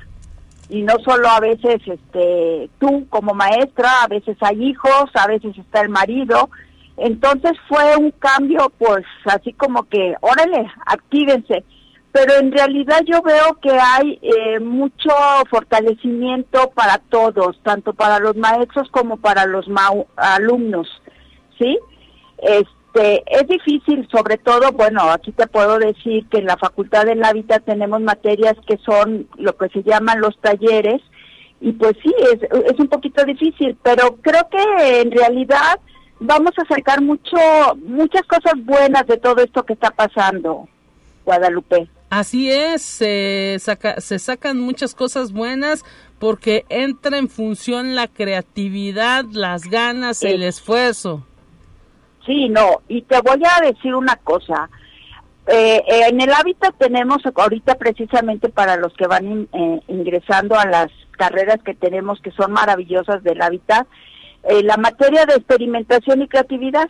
y 0.69 0.83
no 0.83 0.95
solo 1.05 1.29
a 1.29 1.41
veces 1.41 1.81
este 1.87 2.69
tú 2.81 3.07
como 3.09 3.35
maestra, 3.35 4.03
a 4.03 4.09
veces 4.09 4.37
hay 4.41 4.71
hijos, 4.71 5.11
a 5.15 5.27
veces 5.27 5.57
está 5.57 5.83
el 5.83 5.89
marido. 5.89 6.51
Entonces 6.97 7.53
fue 7.69 7.97
un 7.97 8.11
cambio 8.13 8.73
pues 8.79 9.05
así 9.25 9.53
como 9.53 9.85
que, 9.85 10.15
órale, 10.21 10.67
actívense 10.87 11.65
pero 12.17 12.35
en 12.37 12.51
realidad 12.51 13.03
yo 13.05 13.21
veo 13.21 13.59
que 13.61 13.73
hay 13.73 14.19
eh, 14.23 14.59
mucho 14.59 15.11
fortalecimiento 15.51 16.71
para 16.71 16.97
todos, 17.11 17.61
tanto 17.63 17.93
para 17.93 18.19
los 18.21 18.35
maestros 18.37 18.89
como 18.91 19.19
para 19.19 19.45
los 19.45 19.67
alumnos, 20.17 20.89
¿sí? 21.59 21.79
Este, 22.39 23.23
es 23.27 23.47
difícil, 23.47 24.09
sobre 24.11 24.39
todo, 24.39 24.73
bueno, 24.73 25.03
aquí 25.11 25.31
te 25.33 25.47
puedo 25.47 25.79
decir 25.79 26.27
que 26.31 26.39
en 26.39 26.47
la 26.47 26.57
Facultad 26.57 27.05
del 27.05 27.23
Hábitat 27.23 27.67
tenemos 27.67 28.01
materias 28.01 28.55
que 28.67 28.79
son 28.79 29.29
lo 29.37 29.55
que 29.59 29.69
se 29.69 29.83
llaman 29.83 30.23
los 30.23 30.41
talleres, 30.41 31.03
y 31.61 31.73
pues 31.73 31.99
sí, 32.03 32.15
es, 32.33 32.43
es 32.73 32.81
un 32.81 32.89
poquito 32.89 33.27
difícil, 33.27 33.77
pero 33.83 34.17
creo 34.23 34.49
que 34.49 35.03
en 35.03 35.11
realidad 35.11 35.81
vamos 36.21 36.53
a 36.59 36.75
sacar 36.75 37.01
mucho, 37.03 37.37
muchas 37.85 38.23
cosas 38.23 38.55
buenas 38.65 39.07
de 39.07 39.19
todo 39.19 39.43
esto 39.43 39.65
que 39.65 39.75
está 39.75 39.91
pasando, 39.91 40.69
Guadalupe. 41.25 41.89
Así 42.09 42.51
es, 42.51 42.83
se, 42.83 43.57
saca, 43.59 44.01
se 44.01 44.19
sacan 44.19 44.59
muchas 44.59 44.95
cosas 44.95 45.33
buenas 45.33 45.85
porque 46.19 46.65
entra 46.69 47.19
en 47.19 47.29
función 47.29 47.95
la 47.95 48.07
creatividad, 48.07 49.25
las 49.33 49.65
ganas, 49.65 50.23
el 50.23 50.43
esfuerzo. 50.43 51.27
Sí, 52.25 52.49
no, 52.49 52.83
y 52.89 53.03
te 53.03 53.21
voy 53.21 53.43
a 53.45 53.67
decir 53.67 53.95
una 53.95 54.17
cosa. 54.17 54.69
Eh, 55.47 55.83
en 56.09 56.21
el 56.21 56.33
hábitat 56.33 56.75
tenemos 56.77 57.19
ahorita 57.35 57.77
precisamente 57.77 58.49
para 58.49 58.77
los 58.77 58.93
que 58.95 59.07
van 59.07 59.49
eh, 59.53 59.81
ingresando 59.87 60.59
a 60.59 60.67
las 60.67 60.89
carreras 61.13 61.59
que 61.65 61.75
tenemos 61.75 62.21
que 62.21 62.33
son 62.33 62.53
maravillosas 62.53 63.23
del 63.23 63.41
hábitat, 63.41 63.87
eh, 64.49 64.63
la 64.63 64.77
materia 64.77 65.27
de 65.27 65.35
experimentación 65.35 66.23
y 66.23 66.29
creatividad 66.29 66.89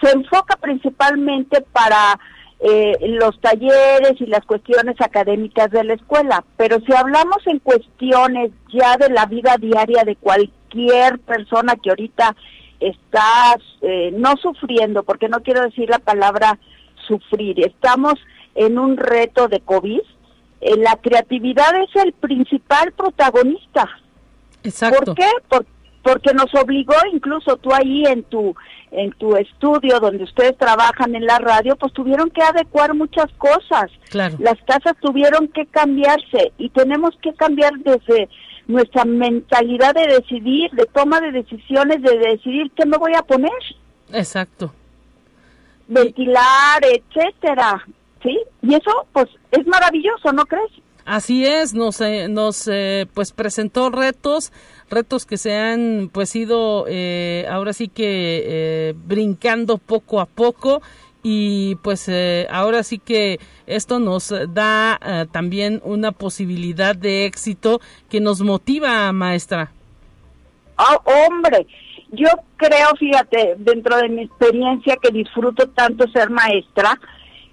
se 0.00 0.10
enfoca 0.10 0.56
principalmente 0.56 1.60
para 1.60 2.18
eh, 2.58 2.96
los 3.08 3.38
talleres 3.40 4.18
y 4.18 4.26
las 4.26 4.44
cuestiones 4.46 4.98
académicas 5.00 5.70
de 5.70 5.84
la 5.84 5.92
escuela, 5.92 6.42
pero 6.56 6.80
si 6.80 6.92
hablamos 6.94 7.46
en 7.46 7.58
cuestiones 7.58 8.50
ya 8.72 8.96
de 8.96 9.10
la 9.10 9.26
vida 9.26 9.56
diaria 9.58 10.04
de 10.04 10.16
cualquier 10.16 11.18
persona 11.18 11.76
que 11.76 11.90
ahorita 11.90 12.34
está 12.80 13.56
eh, 13.82 14.10
no 14.16 14.36
sufriendo, 14.36 15.02
porque 15.02 15.28
no 15.28 15.42
quiero 15.42 15.62
decir 15.62 15.90
la 15.90 15.98
palabra 15.98 16.58
sufrir, 17.06 17.64
estamos 17.64 18.14
en 18.54 18.78
un 18.78 18.96
reto 18.96 19.48
de 19.48 19.60
COVID, 19.60 20.00
eh, 20.62 20.76
la 20.78 20.96
creatividad 20.96 21.76
es 21.82 22.02
el 22.02 22.14
principal 22.14 22.90
protagonista. 22.92 23.86
Exacto. 24.62 25.04
¿Por 25.04 25.14
qué? 25.14 25.28
Porque 25.48 25.70
porque 26.06 26.32
nos 26.34 26.54
obligó 26.54 26.94
incluso 27.12 27.56
tú 27.56 27.74
ahí 27.74 28.04
en 28.06 28.22
tu 28.22 28.54
en 28.92 29.10
tu 29.18 29.34
estudio 29.34 29.98
donde 29.98 30.22
ustedes 30.22 30.56
trabajan 30.56 31.16
en 31.16 31.26
la 31.26 31.40
radio, 31.40 31.74
pues 31.74 31.92
tuvieron 31.92 32.30
que 32.30 32.42
adecuar 32.42 32.94
muchas 32.94 33.26
cosas. 33.36 33.90
Claro. 34.08 34.36
Las 34.38 34.54
casas 34.62 34.94
tuvieron 35.00 35.48
que 35.48 35.66
cambiarse 35.66 36.52
y 36.58 36.70
tenemos 36.70 37.10
que 37.20 37.34
cambiar 37.34 37.72
desde 37.78 38.28
nuestra 38.68 39.04
mentalidad 39.04 39.94
de 39.94 40.06
decidir, 40.06 40.70
de 40.70 40.86
toma 40.86 41.20
de 41.20 41.32
decisiones, 41.32 42.00
de 42.00 42.16
decidir 42.18 42.70
qué 42.76 42.86
me 42.86 42.98
voy 42.98 43.14
a 43.16 43.22
poner. 43.22 43.50
Exacto. 44.12 44.72
Ventilar, 45.88 46.82
etcétera, 46.82 47.84
¿sí? 48.22 48.38
Y 48.62 48.74
eso 48.76 49.06
pues 49.12 49.26
es 49.50 49.66
maravilloso, 49.66 50.32
¿no 50.32 50.46
crees? 50.46 50.70
Así 51.06 51.46
es, 51.46 51.72
nos, 51.72 52.00
eh, 52.00 52.26
nos 52.28 52.66
eh, 52.66 53.06
pues 53.14 53.30
presentó 53.30 53.90
retos, 53.90 54.52
retos 54.90 55.26
que 55.26 55.36
se 55.36 55.56
han 55.56 56.10
pues 56.12 56.34
ido 56.36 56.86
eh, 56.88 57.46
ahora 57.50 57.72
sí 57.72 57.88
que 57.88 58.94
brincando 59.06 59.78
poco 59.78 60.20
a 60.20 60.26
poco 60.26 60.82
y 61.22 61.74
pues 61.76 62.10
ahora 62.50 62.82
sí 62.82 62.98
que 62.98 63.40
esto 63.66 63.98
nos 63.98 64.32
da 64.48 65.26
también 65.32 65.80
una 65.84 66.12
posibilidad 66.12 66.94
de 66.94 67.26
éxito 67.26 67.80
que 68.08 68.20
nos 68.20 68.42
motiva, 68.42 69.12
maestra. 69.12 69.72
Oh, 70.78 71.26
hombre, 71.26 71.66
yo 72.12 72.28
creo, 72.56 72.88
fíjate, 72.98 73.54
dentro 73.58 73.96
de 73.96 74.08
mi 74.08 74.22
experiencia 74.22 74.96
que 74.96 75.10
disfruto 75.10 75.68
tanto 75.68 76.06
ser 76.08 76.30
maestra, 76.30 76.98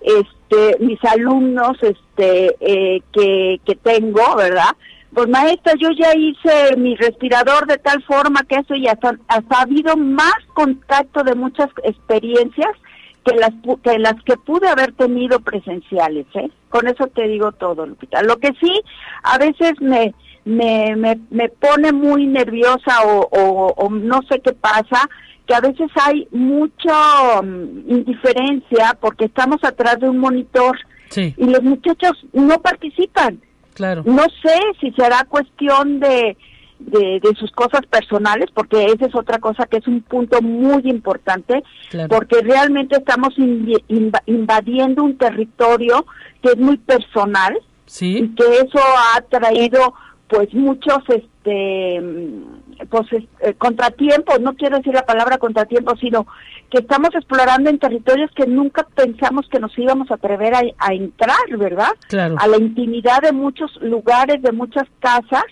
este, 0.01 0.77
mis 0.79 1.03
alumnos 1.05 1.77
este, 1.81 2.55
eh, 2.59 3.01
que, 3.11 3.59
que 3.65 3.75
tengo, 3.75 4.35
¿verdad? 4.35 4.75
Pues 5.13 5.29
maestra, 5.29 5.73
yo 5.79 5.89
ya 5.91 6.15
hice 6.15 6.75
mi 6.77 6.95
respirador 6.95 7.67
de 7.67 7.77
tal 7.77 8.01
forma 8.03 8.41
que 8.47 8.55
eso 8.55 8.75
ya 8.75 8.93
hasta, 8.93 9.17
ha 9.29 9.61
habido 9.61 9.95
más 9.95 10.35
contacto 10.53 11.23
de 11.23 11.35
muchas 11.35 11.69
experiencias 11.83 12.71
que 13.23 13.35
las 13.35 13.51
que 13.83 13.99
las 13.99 14.15
que 14.23 14.35
pude 14.37 14.67
haber 14.67 14.91
tenido 14.93 15.39
presenciales, 15.39 16.25
¿eh? 16.33 16.49
Con 16.69 16.87
eso 16.87 17.07
te 17.07 17.27
digo 17.27 17.51
todo, 17.53 17.85
Lupita. 17.85 18.21
Lo 18.23 18.37
que 18.37 18.49
sí, 18.59 18.81
a 19.23 19.37
veces 19.37 19.73
me 19.79 20.13
me, 20.45 20.95
me, 20.95 21.19
me 21.29 21.49
pone 21.49 21.91
muy 21.93 22.25
nerviosa 22.25 23.03
o, 23.05 23.29
o, 23.31 23.73
o 23.77 23.89
no 23.89 24.21
sé 24.29 24.41
qué 24.41 24.51
pasa, 24.53 25.09
que 25.47 25.53
a 25.53 25.61
veces 25.61 25.89
hay 25.95 26.27
mucha 26.31 27.41
mm, 27.41 27.89
indiferencia 27.89 28.97
porque 28.99 29.25
estamos 29.25 29.63
atrás 29.63 29.99
de 29.99 30.09
un 30.09 30.17
monitor 30.19 30.77
y 31.15 31.45
los 31.45 31.61
muchachos 31.61 32.25
no 32.33 32.59
participan. 32.59 33.39
Claro. 33.73 34.03
No 34.05 34.23
sé 34.41 34.59
si 34.79 34.91
será 34.91 35.25
cuestión 35.25 35.99
de, 35.99 36.37
de, 36.79 37.35
sus 37.39 37.51
cosas 37.51 37.81
personales, 37.89 38.49
porque 38.53 38.85
esa 38.85 39.05
es 39.05 39.15
otra 39.15 39.39
cosa 39.39 39.65
que 39.65 39.77
es 39.77 39.87
un 39.87 40.01
punto 40.01 40.41
muy 40.41 40.81
importante, 40.85 41.63
porque 42.09 42.41
realmente 42.41 42.97
estamos 42.97 43.33
invadiendo 44.27 45.03
un 45.03 45.17
territorio 45.17 46.05
que 46.41 46.49
es 46.49 46.57
muy 46.57 46.77
personal 46.77 47.57
y 48.01 48.27
que 48.29 48.43
eso 48.43 48.79
ha 49.15 49.21
traído 49.21 49.93
pues 50.27 50.53
muchos 50.53 50.99
este 51.09 52.01
pues 52.89 53.07
eh, 53.13 53.53
contratiempos, 53.57 54.39
no 54.41 54.55
quiero 54.55 54.77
decir 54.77 54.93
la 54.93 55.05
palabra 55.05 55.37
contratiempos, 55.37 55.99
sino 55.99 56.27
que 56.69 56.79
estamos 56.79 57.09
explorando 57.13 57.69
en 57.69 57.79
territorios 57.79 58.31
que 58.35 58.47
nunca 58.47 58.85
pensamos 58.95 59.47
que 59.49 59.59
nos 59.59 59.77
íbamos 59.77 60.09
a 60.11 60.15
atrever 60.15 60.53
a, 60.55 60.93
entrar, 60.93 61.57
¿verdad? 61.57 61.91
Claro. 62.07 62.35
A 62.39 62.47
la 62.47 62.57
intimidad 62.57 63.21
de 63.21 63.31
muchos 63.31 63.75
lugares, 63.81 64.41
de 64.41 64.51
muchas 64.51 64.85
casas 64.99 65.45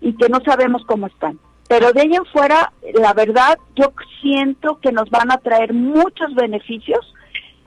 y 0.00 0.14
que 0.14 0.28
no 0.28 0.40
sabemos 0.44 0.84
cómo 0.86 1.06
están. 1.06 1.38
Pero 1.68 1.92
de 1.92 2.02
ahí 2.02 2.14
en 2.14 2.24
fuera, 2.26 2.72
la 2.94 3.12
verdad, 3.12 3.58
yo 3.76 3.92
siento 4.20 4.78
que 4.80 4.92
nos 4.92 5.10
van 5.10 5.30
a 5.30 5.38
traer 5.38 5.74
muchos 5.74 6.34
beneficios 6.34 7.14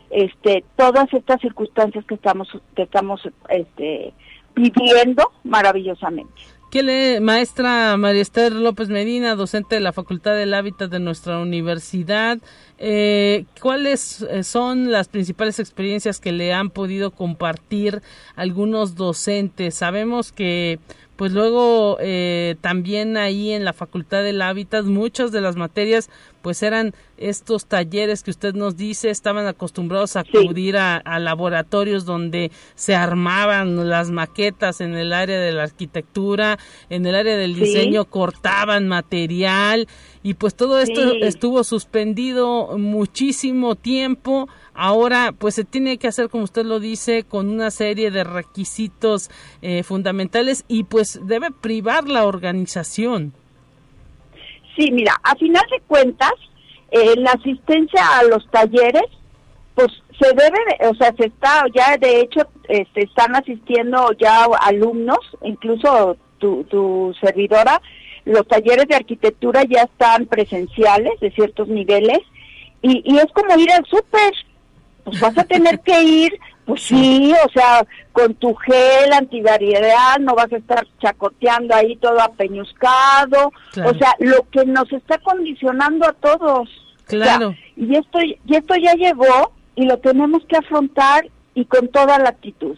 este 0.10 0.66
todas 0.76 1.12
estas 1.14 1.40
circunstancias 1.40 2.04
que 2.06 2.16
estamos 2.16 2.50
que 2.76 2.84
estamos 2.84 3.22
este 3.50 4.14
viviendo 4.54 5.32
maravillosamente. 5.44 6.34
¿Qué 6.72 6.84
le, 6.84 7.20
maestra 7.20 7.98
María 7.98 8.22
Esther 8.22 8.54
López 8.54 8.88
Medina, 8.88 9.36
docente 9.36 9.76
de 9.76 9.82
la 9.82 9.92
Facultad 9.92 10.36
del 10.36 10.54
Hábitat 10.54 10.90
de 10.90 11.02
nuestra 11.02 11.38
universidad, 11.40 12.38
eh, 12.78 13.44
cuáles 13.60 14.22
eh, 14.22 14.46
son 14.46 14.90
las 14.90 15.10
principales 15.10 15.60
experiencias 15.60 16.22
que 16.22 16.32
le 16.32 16.54
han 16.54 16.70
podido 16.70 17.12
compartir 17.12 18.02
algunos 18.38 18.96
docentes? 18.96 19.76
Sabemos 19.76 20.32
que 20.32 20.80
pues 21.22 21.34
luego 21.34 21.98
eh, 22.00 22.56
también 22.62 23.16
ahí 23.16 23.52
en 23.52 23.64
la 23.64 23.74
Facultad 23.74 24.24
del 24.24 24.42
Hábitat 24.42 24.86
muchas 24.86 25.32
de 25.32 25.40
las 25.40 25.56
materias 25.56 26.10
pues 26.42 26.64
eran 26.64 26.96
estos 27.18 27.68
talleres 27.68 28.24
que 28.24 28.32
usted 28.32 28.56
nos 28.56 28.76
dice, 28.76 29.12
estaban 29.12 29.46
acostumbrados 29.46 30.16
a 30.16 30.22
acudir 30.22 30.78
a, 30.78 31.20
laboratorios 31.20 32.06
donde 32.06 32.52
se 32.74 32.96
armaban 32.96 33.88
las 33.88 34.10
maquetas 34.10 34.82
en 34.82 34.96
el 34.96 35.14
área 35.14 35.40
de 35.40 35.52
la 35.52 35.62
arquitectura, 35.62 36.58
en 36.90 37.06
el 37.06 37.14
área 37.14 37.38
del 37.38 37.54
diseño 37.54 38.06
cortaban 38.06 38.88
material 38.88 39.88
y 40.24 40.36
pues 40.36 40.56
todo 40.56 40.80
esto 40.80 41.14
estuvo 41.16 41.64
suspendido 41.64 42.78
muchísimo 42.78 43.76
tiempo 43.76 44.48
Ahora, 44.74 45.34
pues 45.38 45.56
se 45.56 45.66
tiene 45.66 45.98
que 45.98 46.08
hacer, 46.08 46.30
como 46.30 46.46
usted 46.46 46.66
lo 46.66 46.80
dice, 46.80 47.24
con 47.24 47.50
una 47.50 47.72
serie 47.72 48.10
de 48.10 48.24
requisitos 48.24 49.30
eh, 49.62 49.84
fundamentales 49.84 50.64
y 50.68 50.86
pues 50.86 51.20
debe 51.24 51.52
privar 51.52 52.08
la 52.08 52.26
organización. 52.26 53.34
Sí, 54.78 54.90
mira, 54.92 55.14
a 55.24 55.36
final 55.36 55.64
de 55.70 55.82
cuentas, 55.82 56.34
eh, 56.92 57.16
la 57.18 57.32
asistencia 57.32 58.18
a 58.18 58.24
los 58.24 58.50
talleres, 58.50 59.04
pues 59.76 59.90
se 60.18 60.30
debe, 60.30 60.90
o 60.90 60.96
sea, 60.96 61.14
se 61.18 61.26
está, 61.26 61.66
ya 61.76 61.98
de 61.98 62.22
hecho, 62.22 62.42
este, 62.70 63.04
están 63.04 63.36
asistiendo 63.36 64.14
ya 64.14 64.46
alumnos, 64.62 65.20
incluso 65.44 66.16
tu, 66.38 66.64
tu 66.66 67.14
servidora, 67.20 67.82
los 68.26 68.48
talleres 68.48 68.88
de 68.88 68.96
arquitectura 68.96 69.64
ya 69.64 69.84
están 69.84 70.26
presenciales 70.26 71.20
de 71.20 71.32
ciertos 71.32 71.68
niveles 71.68 72.20
y, 72.82 73.02
y 73.06 73.18
es 73.18 73.28
como 73.34 73.58
ir 73.58 73.72
al 73.72 73.86
súper, 73.86 74.34
pues 75.04 75.20
vas 75.20 75.38
a 75.38 75.44
tener 75.44 75.80
que 75.80 76.02
ir, 76.04 76.40
pues 76.66 76.84
sí, 76.84 77.34
o 77.46 77.50
sea, 77.52 77.86
con 78.12 78.34
tu 78.36 78.54
gel 78.56 79.14
antivariedad, 79.14 80.20
no 80.20 80.36
vas 80.36 80.52
a 80.52 80.58
estar 80.58 80.88
chacoteando 81.02 81.76
ahí 81.76 81.96
todo 81.98 82.20
apeñuscado, 82.22 83.52
o 83.84 83.94
sea, 83.96 84.16
lo 84.20 84.48
que 84.52 84.66
nos 84.66 84.92
está 84.92 85.18
condicionando 85.20 86.08
a 86.08 86.14
todos. 86.14 86.70
Claro. 87.08 87.54
y 87.76 87.98
esto, 87.98 88.20
y 88.22 88.56
esto 88.56 88.74
ya 88.76 88.94
llegó 88.94 89.52
y 89.76 89.84
lo 89.84 89.98
tenemos 89.98 90.46
que 90.46 90.56
afrontar 90.56 91.28
y 91.54 91.66
con 91.66 91.90
toda 91.90 92.18
la 92.20 92.30
actitud. 92.30 92.78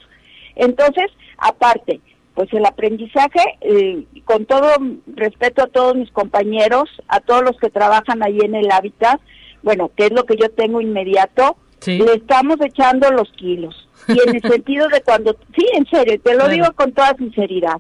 Entonces, 0.56 1.12
aparte, 1.38 2.00
pues 2.34 2.52
el 2.54 2.66
aprendizaje, 2.66 3.40
eh, 3.62 4.06
con 4.26 4.46
todo 4.46 4.70
respeto 5.08 5.64
a 5.64 5.68
todos 5.68 5.96
mis 5.96 6.12
compañeros, 6.12 6.90
a 7.08 7.20
todos 7.20 7.44
los 7.44 7.58
que 7.58 7.70
trabajan 7.70 8.24
ahí 8.24 8.40
en 8.42 8.56
el 8.56 8.72
hábitat, 8.72 9.22
bueno, 9.62 9.92
que 9.96 10.06
es 10.08 10.12
lo 10.12 10.26
que 10.26 10.36
yo 10.36 10.50
tengo 10.50 10.82
inmediato, 10.82 11.58
le 11.86 12.14
estamos 12.14 12.58
echando 12.62 13.10
los 13.12 13.30
kilos. 13.34 13.88
Y 14.08 14.20
en 14.28 14.36
el 14.36 14.42
sentido 14.52 14.88
de 14.90 15.02
cuando, 15.02 15.36
sí, 15.56 15.66
en 15.74 15.86
serio, 15.88 16.20
te 16.22 16.36
lo 16.36 16.48
digo 16.50 16.68
con 16.76 16.92
toda 16.92 17.16
sinceridad, 17.18 17.80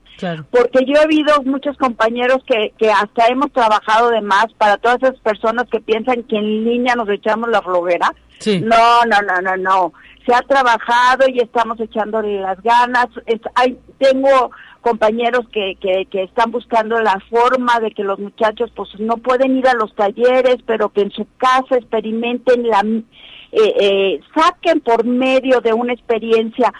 porque 0.52 0.86
yo 0.86 0.94
he 0.94 1.04
habido 1.04 1.42
muchos 1.44 1.78
compañeros 1.78 2.39
que, 2.46 2.74
que 2.78 2.92
hasta 2.92 3.28
hemos 3.28 3.52
trabajado 3.52 4.10
de 4.10 4.22
más 4.22 4.48
para 4.58 4.78
todas 4.78 5.04
esas 5.04 5.20
personas 5.20 5.66
que 5.70 5.82
piensan 5.82 6.24
que 6.24 6.38
en 6.38 6.63
línea 6.63 6.96
nos 6.96 7.10
echamos 7.10 7.50
la 7.50 7.62
flojera. 7.62 8.13
No, 8.62 9.06
no, 9.06 9.22
no, 9.22 9.42
no, 9.42 9.58
no. 9.58 9.94
Se 10.26 10.34
ha 10.34 10.42
trabajado 10.42 11.28
y 11.30 11.39
estamos 11.39 11.80
echándole 11.80 12.39
las 12.39 12.62
ganas. 12.62 13.08
hay, 13.56 13.78
tengo 14.00 14.52
compañeros 14.82 15.48
que, 15.52 15.78
que, 15.80 16.06
que, 16.12 16.24
están 16.24 16.52
buscando 16.52 17.00
la 17.00 17.18
forma 17.30 17.80
de 17.80 17.92
que 17.92 18.04
los 18.04 18.20
muchachos 18.20 18.70
pues 18.76 18.89
no 19.00 19.18
pueden 19.18 19.58
ir 19.58 19.68
a 19.68 19.74
los 19.74 19.96
talleres, 19.96 20.58
pero 20.66 20.89
que 20.89 21.02
en 21.02 21.12
su 21.12 21.26
casa 21.38 21.78
experimenten 21.78 22.68
la 22.68 22.84
eh, 23.54 23.76
eh, 23.80 24.20
saquen 24.34 24.82
por 24.82 25.06
medio 25.06 25.62
de 25.62 25.74
una 25.74 25.94
experiencia. 25.94 26.74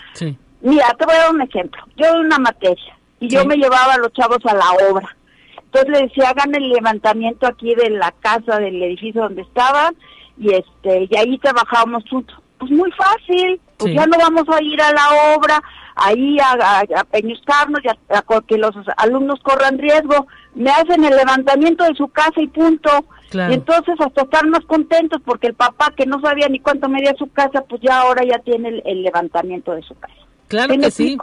Mira, 0.62 0.88
te 0.98 1.06
voy 1.06 1.16
a 1.16 1.20
dar 1.20 1.32
un 1.32 1.42
ejemplo. 1.42 1.84
Yo 1.98 2.12
doy 2.12 2.26
una 2.26 2.40
materia 2.40 2.98
y 3.20 3.28
yo 3.28 3.46
me 3.46 3.58
llevaba 3.58 3.94
a 3.94 3.98
los 3.98 4.12
chavos 4.14 4.40
a 4.46 4.56
la 4.56 4.90
obra. 4.90 5.16
Entonces 5.58 5.90
le 5.92 6.08
decía, 6.08 6.30
hagan 6.30 6.54
el 6.56 6.70
levantamiento 6.70 7.48
aquí 7.48 7.74
de 7.76 7.90
la 7.92 8.12
casa, 8.12 8.60
del 8.60 8.82
edificio 8.82 9.24
donde 9.24 9.44
estaban, 9.44 9.96
y 10.38 10.54
este 10.54 11.08
y 11.10 11.18
ahí 11.18 11.38
trabajábamos 11.38 12.04
juntos. 12.10 12.36
Pues 12.58 12.72
muy 12.72 12.92
fácil, 12.92 13.60
pues 13.78 13.94
ya 13.94 14.06
no 14.06 14.18
vamos 14.18 14.46
a 14.50 14.62
ir 14.62 14.82
a 14.82 14.94
la 14.94 15.36
obra, 15.36 15.62
ahí 15.96 16.38
a, 16.40 16.80
a, 16.80 17.04
peñuscarnos 17.06 17.82
y 17.84 17.88
a, 17.88 18.24
que 18.48 18.58
los 18.58 18.76
alumnos 18.98 19.40
corran 19.42 19.78
riesgo. 19.78 20.28
Me 20.56 20.70
hacen 20.70 21.04
el 21.04 21.16
levantamiento 21.16 21.84
de 21.84 21.96
su 21.96 22.08
casa 22.08 22.40
y 22.42 22.48
punto. 22.48 22.90
Y 23.34 23.54
entonces 23.54 23.96
hasta 24.00 24.22
estar 24.22 24.48
más 24.48 24.66
contentos 24.66 25.22
porque 25.26 25.48
el 25.48 25.54
papá 25.54 25.94
que 25.96 26.06
no 26.06 26.20
sabía 26.22 26.48
ni 26.50 26.60
cuánto 26.60 26.90
medía 26.90 27.14
su 27.18 27.28
casa, 27.28 27.64
pues 27.68 27.82
ya 27.82 28.02
ahora 28.02 28.24
ya 28.24 28.40
tiene 28.40 28.82
el, 28.86 29.04
levantamiento 29.04 29.74
de 29.74 29.82
su 29.82 29.96
casa. 29.96 30.14
Claro 30.48 30.76
que 30.78 30.92
sí. 30.92 31.18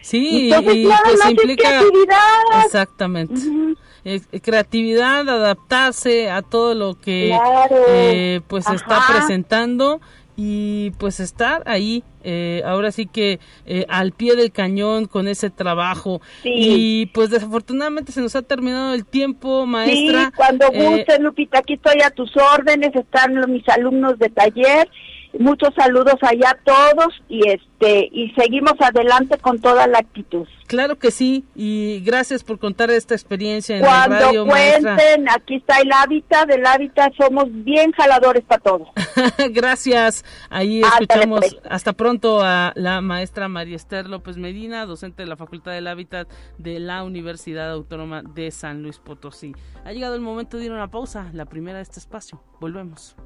Sí, 0.00 0.48
y 0.48 0.52
pues 0.52 1.30
implica 1.30 1.68
creatividad. 1.68 2.64
Exactamente. 2.64 3.40
creatividad, 4.42 5.28
adaptarse 5.28 6.30
a 6.30 6.42
todo 6.42 6.74
lo 6.74 6.98
que 6.98 7.36
eh, 7.88 8.40
pues 8.48 8.68
está 8.68 9.00
presentando 9.08 10.00
y 10.36 10.90
pues 10.98 11.18
estar 11.20 11.62
ahí 11.66 12.04
eh, 12.22 12.62
ahora 12.66 12.92
sí 12.92 13.06
que 13.06 13.40
eh, 13.64 13.86
al 13.88 14.12
pie 14.12 14.36
del 14.36 14.52
cañón 14.52 15.06
con 15.06 15.28
ese 15.28 15.48
trabajo. 15.48 16.20
Y 16.44 17.06
pues 17.06 17.30
desafortunadamente 17.30 18.12
se 18.12 18.20
nos 18.20 18.36
ha 18.36 18.42
terminado 18.42 18.94
el 18.94 19.06
tiempo 19.06 19.64
maestra 19.64 20.26
sí, 20.26 20.32
cuando 20.36 20.66
eh, 20.72 20.88
guste 20.88 21.20
Lupita 21.20 21.60
aquí 21.60 21.74
estoy 21.74 22.02
a 22.04 22.10
tus 22.10 22.36
órdenes 22.36 22.94
están 22.94 23.34
mis 23.50 23.66
alumnos 23.68 24.18
de 24.18 24.28
taller 24.28 24.88
Muchos 25.38 25.70
saludos 25.74 26.16
allá 26.22 26.50
a 26.50 26.58
todos 26.64 27.14
y 27.28 27.48
este 27.48 28.08
y 28.12 28.30
seguimos 28.36 28.74
adelante 28.80 29.38
con 29.38 29.58
toda 29.60 29.86
la 29.86 29.98
actitud. 29.98 30.46
Claro 30.66 30.98
que 30.98 31.10
sí 31.10 31.44
y 31.54 32.00
gracias 32.00 32.42
por 32.42 32.58
contar 32.58 32.90
esta 32.90 33.14
experiencia 33.14 33.76
en 33.76 33.82
Cuando 33.84 34.16
la 34.16 34.26
radio, 34.26 34.46
cuenten, 34.46 35.28
aquí 35.28 35.56
está 35.56 35.80
el 35.80 35.92
hábitat, 35.92 36.48
del 36.48 36.66
hábitat 36.66 37.12
somos 37.16 37.44
bien 37.50 37.92
jaladores 37.92 38.44
para 38.44 38.60
todo. 38.62 38.86
gracias. 39.50 40.24
Ahí 40.50 40.80
escuchamos 40.80 41.56
hasta 41.68 41.92
pronto 41.92 42.40
a 42.42 42.72
la 42.74 43.00
maestra 43.00 43.48
María 43.48 43.76
Esther 43.76 44.08
López 44.08 44.36
Medina, 44.36 44.86
docente 44.86 45.22
de 45.22 45.28
la 45.28 45.36
Facultad 45.36 45.72
del 45.72 45.86
Hábitat 45.86 46.28
de 46.58 46.80
la 46.80 47.04
Universidad 47.04 47.70
Autónoma 47.70 48.22
de 48.22 48.50
San 48.50 48.82
Luis 48.82 48.98
Potosí. 48.98 49.54
Ha 49.84 49.92
llegado 49.92 50.14
el 50.14 50.20
momento 50.20 50.56
de 50.56 50.64
ir 50.64 50.72
a 50.72 50.74
una 50.74 50.90
pausa, 50.90 51.30
la 51.32 51.44
primera 51.46 51.78
de 51.78 51.82
este 51.82 52.00
espacio. 52.00 52.42
Volvemos. 52.60 53.16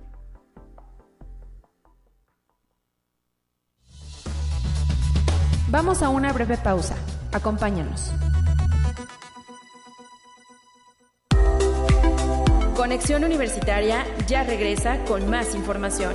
Vamos 5.71 6.03
a 6.03 6.09
una 6.09 6.33
breve 6.33 6.57
pausa. 6.57 6.97
Acompáñanos. 7.31 8.11
Conexión 12.75 13.23
Universitaria 13.23 14.05
ya 14.27 14.43
regresa 14.43 14.99
con 15.05 15.31
más 15.31 15.55
información. 15.55 16.15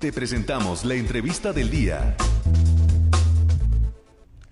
Te 0.00 0.12
presentamos 0.12 0.84
la 0.84 0.96
entrevista 0.96 1.54
del 1.54 1.70
día. 1.70 2.14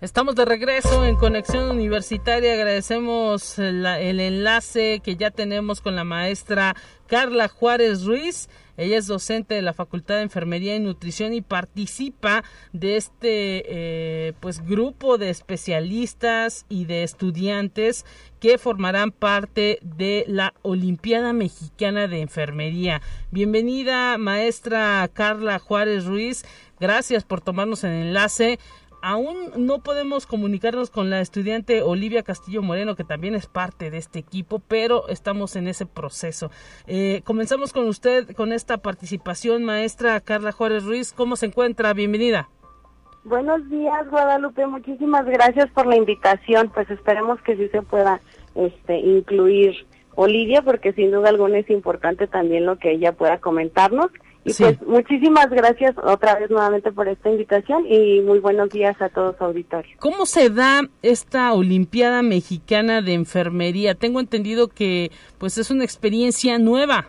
Estamos 0.00 0.34
de 0.34 0.46
regreso 0.46 1.04
en 1.04 1.16
Conexión 1.16 1.70
Universitaria. 1.70 2.54
Agradecemos 2.54 3.58
el 3.58 3.84
enlace 3.84 5.00
que 5.04 5.16
ya 5.16 5.30
tenemos 5.30 5.82
con 5.82 5.94
la 5.94 6.04
maestra 6.04 6.74
Carla 7.06 7.48
Juárez 7.48 8.04
Ruiz. 8.04 8.48
Ella 8.76 8.98
es 8.98 9.06
docente 9.06 9.54
de 9.54 9.62
la 9.62 9.72
Facultad 9.72 10.16
de 10.16 10.22
Enfermería 10.22 10.74
y 10.74 10.80
Nutrición 10.80 11.32
y 11.32 11.40
participa 11.40 12.44
de 12.72 12.96
este 12.96 13.64
eh, 13.66 14.32
pues 14.40 14.64
grupo 14.64 15.18
de 15.18 15.30
especialistas 15.30 16.66
y 16.68 16.84
de 16.86 17.02
estudiantes 17.02 18.04
que 18.40 18.58
formarán 18.58 19.10
parte 19.10 19.78
de 19.82 20.24
la 20.26 20.54
Olimpiada 20.62 21.32
Mexicana 21.32 22.08
de 22.08 22.20
Enfermería. 22.20 23.00
Bienvenida, 23.30 24.18
maestra 24.18 25.08
Carla 25.12 25.58
Juárez 25.58 26.04
Ruiz. 26.04 26.44
Gracias 26.80 27.24
por 27.24 27.40
tomarnos 27.40 27.84
en 27.84 27.92
enlace 27.92 28.58
aún 29.04 29.36
no 29.58 29.80
podemos 29.80 30.26
comunicarnos 30.26 30.88
con 30.88 31.10
la 31.10 31.20
estudiante 31.20 31.82
Olivia 31.82 32.22
Castillo 32.22 32.62
Moreno, 32.62 32.96
que 32.96 33.04
también 33.04 33.34
es 33.34 33.46
parte 33.46 33.90
de 33.90 33.98
este 33.98 34.18
equipo, 34.18 34.60
pero 34.66 35.08
estamos 35.08 35.56
en 35.56 35.68
ese 35.68 35.84
proceso. 35.84 36.50
Eh, 36.86 37.20
comenzamos 37.24 37.74
con 37.74 37.86
usted, 37.86 38.34
con 38.34 38.50
esta 38.50 38.78
participación, 38.78 39.62
maestra 39.62 40.18
Carla 40.20 40.52
Juárez 40.52 40.84
Ruiz. 40.84 41.12
¿Cómo 41.12 41.36
se 41.36 41.46
encuentra? 41.46 41.92
Bienvenida. 41.92 42.48
Buenos 43.24 43.68
días, 43.68 44.08
Guadalupe. 44.08 44.66
Muchísimas 44.66 45.26
gracias 45.26 45.70
por 45.72 45.86
la 45.86 45.96
invitación. 45.96 46.70
Pues 46.72 46.88
esperemos 46.90 47.38
que 47.42 47.58
sí 47.58 47.68
se 47.68 47.82
pueda 47.82 48.22
este, 48.54 49.00
incluir 49.00 49.86
Olivia, 50.14 50.62
porque 50.62 50.94
sin 50.94 51.10
duda 51.10 51.28
alguna 51.28 51.58
es 51.58 51.68
importante 51.68 52.26
también 52.26 52.64
lo 52.64 52.78
que 52.78 52.92
ella 52.92 53.12
pueda 53.12 53.38
comentarnos. 53.38 54.10
Y 54.44 54.52
pues 54.52 54.82
muchísimas 54.82 55.48
gracias 55.48 55.96
otra 55.96 56.38
vez 56.38 56.50
nuevamente 56.50 56.92
por 56.92 57.08
esta 57.08 57.30
invitación 57.30 57.86
y 57.88 58.20
muy 58.20 58.40
buenos 58.40 58.68
días 58.68 59.00
a 59.00 59.08
todos 59.08 59.40
auditorios. 59.40 59.98
¿Cómo 60.00 60.26
se 60.26 60.50
da 60.50 60.82
esta 61.02 61.54
Olimpiada 61.54 62.20
Mexicana 62.22 63.00
de 63.00 63.14
Enfermería? 63.14 63.94
Tengo 63.94 64.20
entendido 64.20 64.68
que 64.68 65.10
pues 65.38 65.56
es 65.56 65.70
una 65.70 65.84
experiencia 65.84 66.58
nueva. 66.58 67.08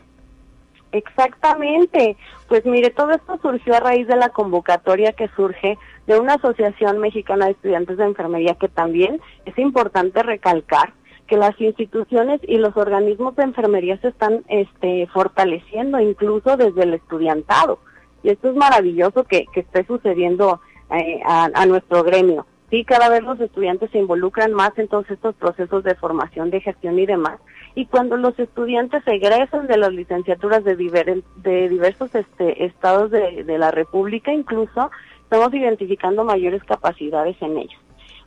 Exactamente. 0.94 2.16
Pues 2.48 2.66
mire, 2.66 2.90
todo 2.90 3.12
esto 3.12 3.38
surgió 3.42 3.76
a 3.76 3.82
raíz 3.82 4.08
de 4.08 4.16
la 4.16 4.30
convocatoria 4.30 5.12
que 5.12 5.28
surge 5.36 5.78
de 6.08 6.18
una 6.18 6.36
Asociación 6.36 7.00
Mexicana 7.00 7.48
de 7.48 7.52
Estudiantes 7.52 7.98
de 7.98 8.06
Enfermería 8.06 8.56
que 8.56 8.70
también 8.70 9.20
es 9.44 9.58
importante 9.58 10.24
recalcar 10.24 10.94
que 11.28 11.38
las 11.38 11.60
instituciones 11.60 12.40
y 12.48 12.58
los 12.58 12.76
organismos 12.78 13.36
de 13.36 13.44
enfermería 13.44 13.98
se 13.98 14.10
están 14.10 14.44
este, 14.48 15.08
fortaleciendo 15.08 16.00
incluso 16.00 16.58
desde 16.58 16.84
el 16.84 16.94
estudiantado. 16.94 17.80
Y 18.24 18.30
esto 18.30 18.50
es 18.50 18.56
maravilloso 18.56 19.24
que, 19.24 19.46
que 19.54 19.62
esté 19.62 19.86
sucediendo 19.86 20.62
eh, 20.92 21.20
a, 21.26 21.66
nuestro 21.66 22.04
gremio. 22.04 22.46
Sí, 22.70 22.84
cada 22.84 23.10
vez 23.10 23.24
los 23.24 23.40
estudiantes 23.40 23.92
se 23.92 24.00
involucran 24.00 24.54
más 24.54 24.78
en 24.78 24.88
todos 24.88 25.10
estos 25.10 25.36
procesos 25.36 25.84
de 25.84 25.96
formación, 25.96 26.50
de 26.50 26.62
gestión 26.62 26.98
y 27.00 27.06
demás. 27.06 27.40
Y 27.76 27.86
cuando 27.86 28.18
los 28.18 28.38
estudiantes 28.40 29.04
egresan 29.06 29.68
de 29.68 29.78
las 29.78 29.94
licenciaturas 29.94 30.64
de, 30.64 30.76
de 30.76 31.70
diversos 31.70 32.14
este, 32.16 32.66
estados 32.66 33.12
de, 33.12 33.44
de 33.44 33.58
la 33.58 33.72
República, 33.72 34.32
incluso 34.32 34.90
estamos 35.24 35.54
identificando 35.54 36.24
mayores 36.24 36.64
capacidades 36.64 37.36
en 37.42 37.58
ellos. 37.58 37.85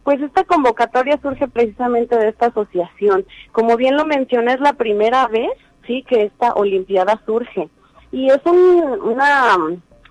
Pues 0.09 0.23
esta 0.23 0.42
convocatoria 0.44 1.21
surge 1.21 1.49
precisamente 1.49 2.16
de 2.16 2.31
esta 2.31 2.47
asociación. 2.47 3.27
Como 3.53 3.77
bien 3.77 3.94
lo 3.94 4.07
mencioné, 4.07 4.55
es 4.55 4.61
la 4.61 4.73
primera 4.73 5.27
vez, 5.27 5.51
sí, 5.87 6.03
que 6.09 6.23
esta 6.23 6.55
Olimpiada 6.55 7.21
surge. 7.27 7.68
Y 8.11 8.31
es 8.31 8.40
un, 8.47 9.03
una, 9.03 9.59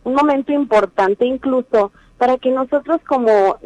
un 0.04 0.14
momento 0.14 0.52
importante 0.52 1.26
incluso 1.26 1.92
para 2.20 2.38
que 2.38 2.52
nosotros 2.52 3.02
como 3.08 3.58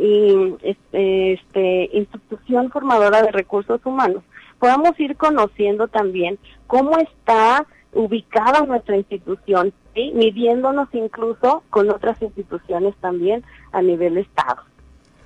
este, 0.61 1.33
este, 1.33 1.89
institución 1.91 2.71
formadora 2.71 3.23
de 3.23 3.31
recursos 3.33 3.85
humanos 3.85 4.23
podamos 4.57 4.97
ir 5.01 5.17
conociendo 5.17 5.89
también 5.89 6.39
cómo 6.65 6.97
está 6.97 7.65
ubicada 7.91 8.65
nuestra 8.65 8.95
institución, 8.95 9.73
midiéndonos 9.93 10.87
incluso 10.93 11.63
con 11.69 11.89
otras 11.89 12.21
instituciones 12.21 12.95
también 13.01 13.43
a 13.73 13.81
nivel 13.81 14.17
Estado. 14.17 14.70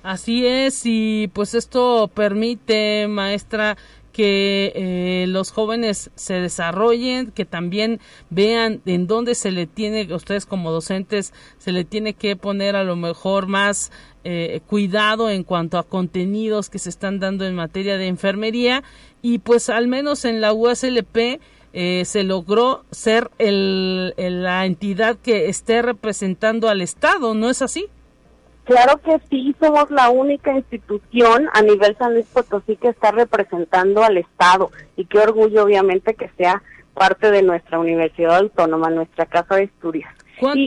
Así 0.06 0.46
es, 0.46 0.82
y 0.84 1.26
pues 1.32 1.54
esto 1.54 2.08
permite, 2.14 3.08
maestra, 3.08 3.76
que 4.12 4.70
eh, 4.76 5.26
los 5.26 5.50
jóvenes 5.50 6.12
se 6.14 6.34
desarrollen, 6.34 7.32
que 7.32 7.44
también 7.44 7.98
vean 8.30 8.82
en 8.86 9.08
dónde 9.08 9.34
se 9.34 9.50
le 9.50 9.66
tiene, 9.66 10.14
ustedes 10.14 10.46
como 10.46 10.70
docentes, 10.70 11.34
se 11.58 11.72
le 11.72 11.82
tiene 11.82 12.14
que 12.14 12.36
poner 12.36 12.76
a 12.76 12.84
lo 12.84 12.94
mejor 12.94 13.48
más 13.48 13.90
eh, 14.22 14.60
cuidado 14.68 15.28
en 15.28 15.42
cuanto 15.42 15.76
a 15.76 15.82
contenidos 15.82 16.70
que 16.70 16.78
se 16.78 16.88
están 16.90 17.18
dando 17.18 17.44
en 17.44 17.56
materia 17.56 17.98
de 17.98 18.06
enfermería 18.06 18.84
y 19.22 19.40
pues 19.40 19.68
al 19.68 19.88
menos 19.88 20.24
en 20.24 20.40
la 20.40 20.52
USLP 20.52 21.40
eh, 21.72 22.04
se 22.04 22.22
logró 22.22 22.84
ser 22.92 23.32
el, 23.38 24.14
la 24.16 24.66
entidad 24.66 25.16
que 25.16 25.48
esté 25.48 25.82
representando 25.82 26.68
al 26.68 26.80
Estado, 26.80 27.34
¿no 27.34 27.50
es 27.50 27.60
así? 27.60 27.88
Claro 28.66 29.00
que 29.00 29.20
sí, 29.30 29.54
somos 29.60 29.90
la 29.92 30.10
única 30.10 30.52
institución 30.52 31.48
a 31.54 31.62
nivel 31.62 31.96
San 31.98 32.14
Luis 32.14 32.26
Potosí 32.26 32.76
que 32.76 32.88
está 32.88 33.12
representando 33.12 34.02
al 34.02 34.18
Estado 34.18 34.72
y 34.96 35.06
qué 35.06 35.20
orgullo 35.20 35.62
obviamente 35.62 36.14
que 36.14 36.28
sea 36.36 36.62
parte 36.92 37.30
de 37.30 37.42
nuestra 37.42 37.78
Universidad 37.78 38.38
Autónoma, 38.38 38.90
nuestra 38.90 39.26
casa 39.26 39.54
de 39.54 39.64
estudios. 39.64 40.08
Y, 40.54 40.66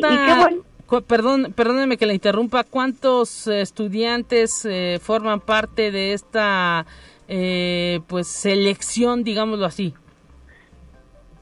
perdón, 1.07 1.53
perdóneme 1.53 1.97
que 1.97 2.05
la 2.05 2.13
interrumpa, 2.13 2.63
¿cuántos 2.63 3.47
estudiantes 3.47 4.63
eh, 4.63 4.99
forman 5.01 5.41
parte 5.41 5.91
de 5.91 6.13
esta 6.13 6.85
eh, 7.27 7.99
pues 8.07 8.27
selección, 8.27 9.25
digámoslo 9.25 9.65
así? 9.65 9.93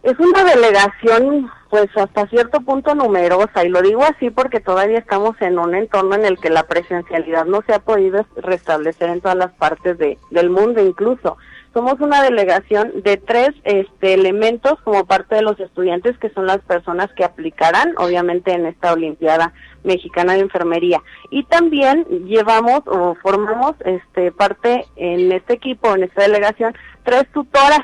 Es 0.07 0.17
una 0.19 0.45
delegación, 0.45 1.51
pues 1.69 1.89
hasta 1.97 2.27
cierto 2.27 2.61
punto 2.61 2.95
numerosa, 2.95 3.65
y 3.65 3.67
lo 3.67 3.81
digo 3.81 4.03
así 4.03 4.29
porque 4.29 4.61
todavía 4.61 4.99
estamos 4.99 5.35
en 5.41 5.59
un 5.59 5.75
entorno 5.75 6.15
en 6.15 6.23
el 6.23 6.37
que 6.37 6.49
la 6.49 6.63
presencialidad 6.63 7.43
no 7.43 7.61
se 7.67 7.73
ha 7.73 7.79
podido 7.79 8.25
restablecer 8.37 9.09
en 9.09 9.19
todas 9.19 9.35
las 9.35 9.51
partes 9.51 9.97
de, 9.97 10.17
del 10.31 10.49
mundo 10.49 10.81
incluso. 10.81 11.35
Somos 11.73 11.99
una 11.99 12.23
delegación 12.23 13.01
de 13.03 13.17
tres 13.17 13.49
este, 13.65 14.13
elementos 14.13 14.79
como 14.85 15.05
parte 15.05 15.35
de 15.35 15.41
los 15.41 15.59
estudiantes 15.59 16.17
que 16.19 16.29
son 16.29 16.47
las 16.47 16.59
personas 16.59 17.11
que 17.11 17.25
aplicarán, 17.25 17.93
obviamente, 17.97 18.53
en 18.53 18.65
esta 18.65 18.93
Olimpiada 18.93 19.51
Mexicana 19.83 20.35
de 20.35 20.39
Enfermería. 20.39 21.01
Y 21.31 21.43
también 21.43 22.05
llevamos 22.27 22.79
o 22.85 23.15
formamos 23.21 23.73
este, 23.83 24.31
parte 24.31 24.85
en 24.95 25.33
este 25.33 25.55
equipo, 25.55 25.93
en 25.93 26.03
esta 26.03 26.21
delegación, 26.21 26.73
tres 27.03 27.29
tutoras 27.33 27.81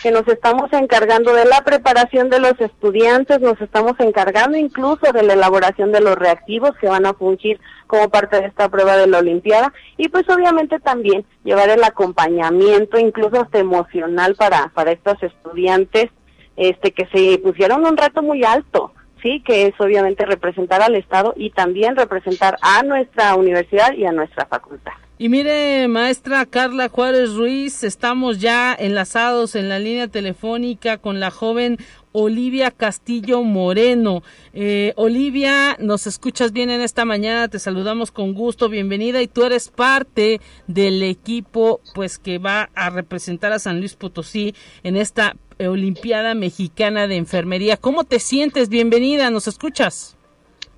que 0.00 0.10
nos 0.10 0.26
estamos 0.28 0.72
encargando 0.72 1.34
de 1.34 1.44
la 1.44 1.62
preparación 1.62 2.30
de 2.30 2.40
los 2.40 2.60
estudiantes, 2.60 3.40
nos 3.40 3.60
estamos 3.60 3.94
encargando 3.98 4.56
incluso 4.56 5.12
de 5.12 5.22
la 5.22 5.32
elaboración 5.32 5.92
de 5.92 6.00
los 6.00 6.16
reactivos 6.16 6.76
que 6.80 6.88
van 6.88 7.06
a 7.06 7.14
fungir 7.14 7.60
como 7.86 8.08
parte 8.08 8.40
de 8.40 8.46
esta 8.46 8.68
prueba 8.68 8.96
de 8.96 9.06
la 9.06 9.18
Olimpiada 9.18 9.72
y 9.96 10.08
pues 10.08 10.28
obviamente 10.28 10.78
también 10.80 11.24
llevar 11.44 11.68
el 11.68 11.84
acompañamiento 11.84 12.98
incluso 12.98 13.40
hasta 13.40 13.58
emocional 13.58 14.34
para, 14.34 14.68
para 14.68 14.92
estos 14.92 15.22
estudiantes 15.22 16.10
este 16.56 16.92
que 16.92 17.06
se 17.06 17.38
pusieron 17.38 17.86
un 17.86 17.96
reto 17.96 18.22
muy 18.22 18.44
alto, 18.44 18.92
sí, 19.22 19.42
que 19.44 19.66
es 19.66 19.74
obviamente 19.80 20.26
representar 20.26 20.82
al 20.82 20.94
Estado 20.96 21.32
y 21.36 21.50
también 21.50 21.96
representar 21.96 22.56
a 22.60 22.82
nuestra 22.82 23.34
universidad 23.36 23.92
y 23.94 24.04
a 24.04 24.12
nuestra 24.12 24.46
facultad. 24.46 24.92
Y 25.22 25.28
mire, 25.28 25.86
maestra 25.86 26.44
Carla 26.46 26.88
Juárez 26.88 27.34
Ruiz, 27.34 27.84
estamos 27.84 28.40
ya 28.40 28.74
enlazados 28.76 29.54
en 29.54 29.68
la 29.68 29.78
línea 29.78 30.08
telefónica 30.08 30.98
con 30.98 31.20
la 31.20 31.30
joven 31.30 31.78
Olivia 32.10 32.72
Castillo 32.72 33.44
Moreno. 33.44 34.24
Eh, 34.52 34.92
Olivia, 34.96 35.76
nos 35.78 36.08
escuchas 36.08 36.50
bien 36.50 36.70
en 36.70 36.80
esta 36.80 37.04
mañana, 37.04 37.46
te 37.46 37.60
saludamos 37.60 38.10
con 38.10 38.34
gusto, 38.34 38.68
bienvenida 38.68 39.22
y 39.22 39.28
tú 39.28 39.44
eres 39.44 39.68
parte 39.68 40.40
del 40.66 41.00
equipo 41.04 41.80
pues 41.94 42.18
que 42.18 42.38
va 42.38 42.70
a 42.74 42.90
representar 42.90 43.52
a 43.52 43.60
San 43.60 43.78
Luis 43.78 43.94
Potosí 43.94 44.56
en 44.82 44.96
esta 44.96 45.36
Olimpiada 45.60 46.34
Mexicana 46.34 47.06
de 47.06 47.14
Enfermería. 47.14 47.76
¿Cómo 47.76 48.02
te 48.02 48.18
sientes? 48.18 48.68
Bienvenida, 48.68 49.30
¿nos 49.30 49.46
escuchas? 49.46 50.16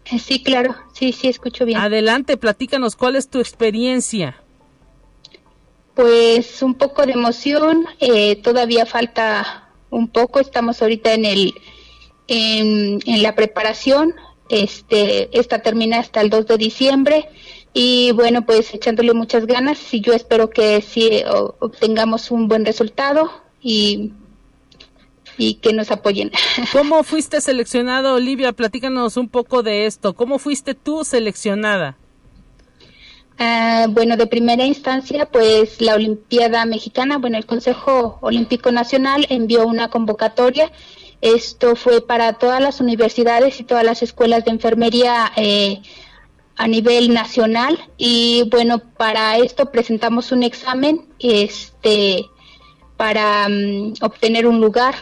Sí, 0.04 0.42
claro, 0.42 0.76
sí, 0.92 1.12
sí, 1.12 1.28
escucho 1.28 1.64
bien. 1.64 1.78
Adelante, 1.78 2.36
platícanos, 2.36 2.94
¿cuál 2.94 3.16
es 3.16 3.28
tu 3.28 3.40
experiencia? 3.40 4.36
Pues 5.94 6.62
un 6.62 6.74
poco 6.74 7.06
de 7.06 7.12
emoción, 7.12 7.86
eh, 8.00 8.36
todavía 8.36 8.84
falta 8.84 9.70
un 9.90 10.08
poco, 10.08 10.40
estamos 10.40 10.82
ahorita 10.82 11.14
en 11.14 11.24
el 11.24 11.54
en, 12.26 13.22
la 13.22 13.34
preparación, 13.34 14.14
este, 14.48 15.38
esta 15.38 15.60
termina 15.60 15.98
hasta 15.98 16.20
el 16.20 16.30
2 16.30 16.46
de 16.46 16.56
diciembre 16.56 17.28
y 17.72 18.12
bueno, 18.12 18.46
pues 18.46 18.72
echándole 18.74 19.12
muchas 19.14 19.46
ganas 19.46 19.92
y 19.92 20.00
yo 20.00 20.12
espero 20.12 20.50
que 20.50 20.80
sí 20.80 21.22
obtengamos 21.58 22.30
un 22.30 22.48
buen 22.48 22.64
resultado 22.64 23.30
y 23.62 24.12
y 25.38 25.54
que 25.54 25.72
nos 25.72 25.90
apoyen. 25.90 26.30
¿Cómo 26.72 27.02
fuiste 27.02 27.40
seleccionada, 27.40 28.12
Olivia? 28.12 28.52
Platícanos 28.52 29.16
un 29.16 29.28
poco 29.28 29.62
de 29.62 29.86
esto. 29.86 30.14
¿Cómo 30.14 30.38
fuiste 30.38 30.74
tú 30.74 31.04
seleccionada? 31.04 31.96
Ah, 33.38 33.86
bueno, 33.90 34.16
de 34.16 34.26
primera 34.28 34.64
instancia, 34.64 35.26
pues 35.26 35.80
la 35.80 35.94
Olimpiada 35.94 36.64
Mexicana, 36.66 37.18
bueno, 37.18 37.36
el 37.36 37.46
Consejo 37.46 38.18
Olímpico 38.20 38.70
Nacional 38.70 39.26
envió 39.28 39.66
una 39.66 39.88
convocatoria. 39.88 40.70
Esto 41.20 41.74
fue 41.74 42.00
para 42.00 42.34
todas 42.34 42.60
las 42.60 42.80
universidades 42.80 43.58
y 43.58 43.64
todas 43.64 43.84
las 43.84 44.02
escuelas 44.02 44.44
de 44.44 44.52
enfermería 44.52 45.32
eh, 45.36 45.82
a 46.56 46.68
nivel 46.68 47.12
nacional. 47.12 47.78
Y 47.96 48.48
bueno, 48.50 48.78
para 48.78 49.38
esto 49.38 49.72
presentamos 49.72 50.30
un 50.30 50.44
examen 50.44 51.06
este, 51.18 52.26
para 52.96 53.48
mm, 53.48 53.94
obtener 54.00 54.46
un 54.46 54.60
lugar 54.60 54.94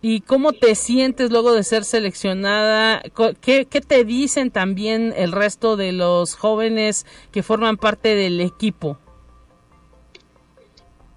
¿Y, 0.00 0.20
cómo 0.20 0.52
te 0.52 0.74
sientes 0.74 1.30
luego 1.30 1.52
de 1.52 1.64
ser 1.64 1.84
seleccionada? 1.84 3.02
¿Qué, 3.40 3.64
te 3.64 4.04
dicen 4.04 4.50
también 4.50 5.12
el 5.16 5.32
resto 5.32 5.76
de 5.76 5.92
los 5.92 6.34
jóvenes 6.34 7.06
que 7.32 7.42
forman 7.42 7.76
parte 7.76 8.14
del 8.14 8.40
equipo? 8.40 8.98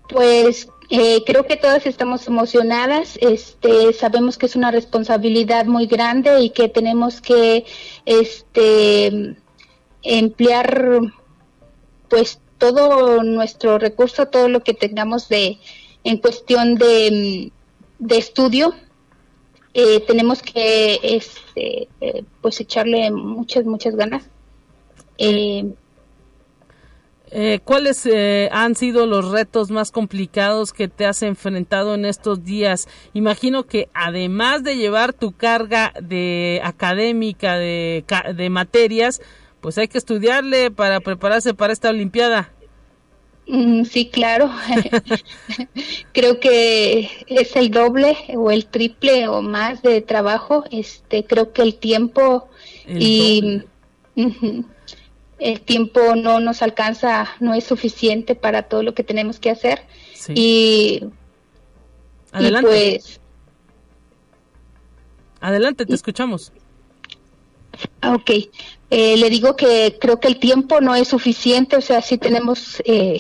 Pues 0.10 0.68
eh, 0.90 1.24
creo 1.26 1.46
que 1.46 1.58
todas 1.58 1.86
estamos 1.86 2.28
emocionadas. 2.28 3.18
Este, 3.22 3.94
sabemos 3.94 4.38
que 4.38 4.48
es 4.48 4.56
una 4.56 4.72
responsabilidad 4.72 5.66
muy 5.66 5.86
grande 5.86 6.42
y 6.42 6.50
que 6.50 6.68
tenemos 6.68 7.22
que 7.22 7.66
este, 8.06 9.36
emplear 10.02 11.00
pues 12.10 12.40
todo 12.58 13.24
nuestro 13.24 13.78
recurso, 13.78 14.28
todo 14.28 14.50
lo 14.50 14.64
que 14.64 14.74
tengamos 14.74 15.30
de 15.30 15.60
en 16.04 16.18
cuestión 16.18 16.76
de 16.76 17.52
de 18.02 18.18
estudio 18.18 18.74
eh, 19.74 20.02
tenemos 20.02 20.42
que 20.42 21.00
este, 21.04 21.88
eh, 22.02 22.24
pues 22.42 22.60
echarle 22.60 23.10
muchas 23.12 23.64
muchas 23.66 23.96
ganas 23.96 24.24
eh, 25.18 25.72
¿Cuáles 27.64 28.10
han 28.52 28.76
sido 28.76 29.06
los 29.06 29.32
retos 29.32 29.72
más 29.72 29.92
complicados 29.92 30.74
que 30.74 30.90
te 30.90 31.06
has 31.06 31.22
enfrentado 31.22 31.96
en 31.96 32.04
estos 32.04 32.44
días? 32.44 32.90
Imagino 33.14 33.64
que 33.64 33.88
además 33.94 34.64
de 34.64 34.76
llevar 34.76 35.14
tu 35.14 35.32
carga 35.32 35.94
de 36.02 36.60
académica 36.62 37.56
de, 37.56 38.04
de 38.36 38.50
materias, 38.50 39.22
pues 39.62 39.78
hay 39.78 39.88
que 39.88 39.98
estudiarle 39.98 40.72
para 40.72 41.00
prepararse 41.00 41.54
para 41.54 41.72
esta 41.72 41.92
Olimpiada. 41.92 42.52
Mm, 43.52 43.84
sí, 43.84 44.08
claro. 44.08 44.50
creo 46.14 46.40
que 46.40 47.10
es 47.28 47.56
el 47.58 47.70
doble 47.70 48.18
o 48.34 48.50
el 48.50 48.66
triple 48.66 49.28
o 49.28 49.42
más 49.42 49.82
de 49.82 50.02
trabajo. 50.02 50.64
Este, 50.72 51.26
creo 51.26 51.52
que 51.52 51.62
el 51.62 51.76
tiempo 51.76 52.48
y 52.88 53.62
el 55.40 55.62
tiempo 55.62 56.16
no 56.16 56.40
nos 56.40 56.62
alcanza, 56.62 57.28
no 57.42 57.54
es 57.54 57.66
suficiente 57.66 58.36
para 58.36 58.64
todo 58.64 58.84
lo 58.84 58.94
que 58.94 59.04
tenemos 59.04 59.38
que 59.38 59.50
hacer. 59.50 59.82
Y, 60.34 61.04
Adelante. 62.32 62.70
pues 62.70 63.20
Adelante, 65.42 65.86
te 65.86 65.94
escuchamos. 65.94 66.54
Ok, 68.02 68.30
eh, 68.92 69.18
le 69.18 69.30
digo 69.30 69.58
que 69.58 69.98
creo 70.00 70.22
que 70.22 70.30
el 70.30 70.40
tiempo 70.40 70.80
no 70.80 70.96
es 70.96 71.10
suficiente, 71.10 71.76
o 71.76 71.82
sea, 71.82 72.02
sí 72.02 72.18
tenemos 72.18 72.82
eh, 72.86 73.20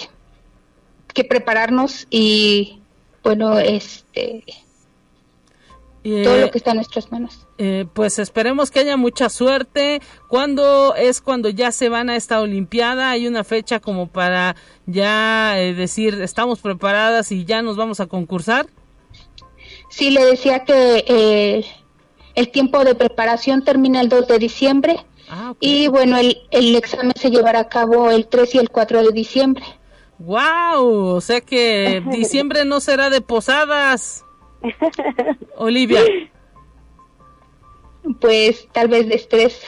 que 1.13 1.23
prepararnos 1.23 2.07
y 2.09 2.81
bueno, 3.23 3.59
este 3.59 4.43
todo 6.03 6.37
lo 6.37 6.49
que 6.49 6.57
está 6.57 6.71
en 6.71 6.77
nuestras 6.77 7.11
manos. 7.11 7.47
Eh, 7.59 7.85
pues 7.93 8.17
esperemos 8.17 8.71
que 8.71 8.79
haya 8.79 8.97
mucha 8.97 9.29
suerte. 9.29 10.01
¿Cuándo 10.27 10.95
es 10.95 11.21
cuando 11.21 11.49
ya 11.49 11.71
se 11.71 11.89
van 11.89 12.09
a 12.09 12.15
esta 12.15 12.41
Olimpiada? 12.41 13.11
¿Hay 13.11 13.27
una 13.27 13.43
fecha 13.43 13.79
como 13.79 14.07
para 14.07 14.55
ya 14.87 15.59
eh, 15.59 15.75
decir 15.75 16.19
estamos 16.21 16.59
preparadas 16.59 17.31
y 17.31 17.45
ya 17.45 17.61
nos 17.61 17.77
vamos 17.77 17.99
a 17.99 18.07
concursar? 18.07 18.65
Sí, 19.89 20.09
le 20.09 20.25
decía 20.25 20.63
que 20.65 21.05
eh, 21.07 21.65
el 22.33 22.49
tiempo 22.49 22.83
de 22.83 22.95
preparación 22.95 23.63
termina 23.63 24.01
el 24.01 24.09
2 24.09 24.27
de 24.27 24.39
diciembre 24.39 25.05
ah, 25.29 25.53
y 25.59 25.87
bueno, 25.87 26.17
el, 26.17 26.37
el 26.49 26.75
examen 26.75 27.13
se 27.15 27.29
llevará 27.29 27.59
a 27.59 27.69
cabo 27.69 28.09
el 28.09 28.27
3 28.27 28.55
y 28.55 28.57
el 28.57 28.69
4 28.69 29.03
de 29.03 29.11
diciembre. 29.11 29.63
¡Wow! 30.25 31.15
O 31.15 31.21
sea 31.21 31.41
que 31.41 32.03
diciembre 32.11 32.65
no 32.65 32.79
será 32.79 33.09
de 33.09 33.21
posadas. 33.21 34.25
Olivia. 35.57 36.01
Pues 38.19 38.67
tal 38.71 38.87
vez 38.87 39.07
de 39.07 39.15
estrés. 39.15 39.61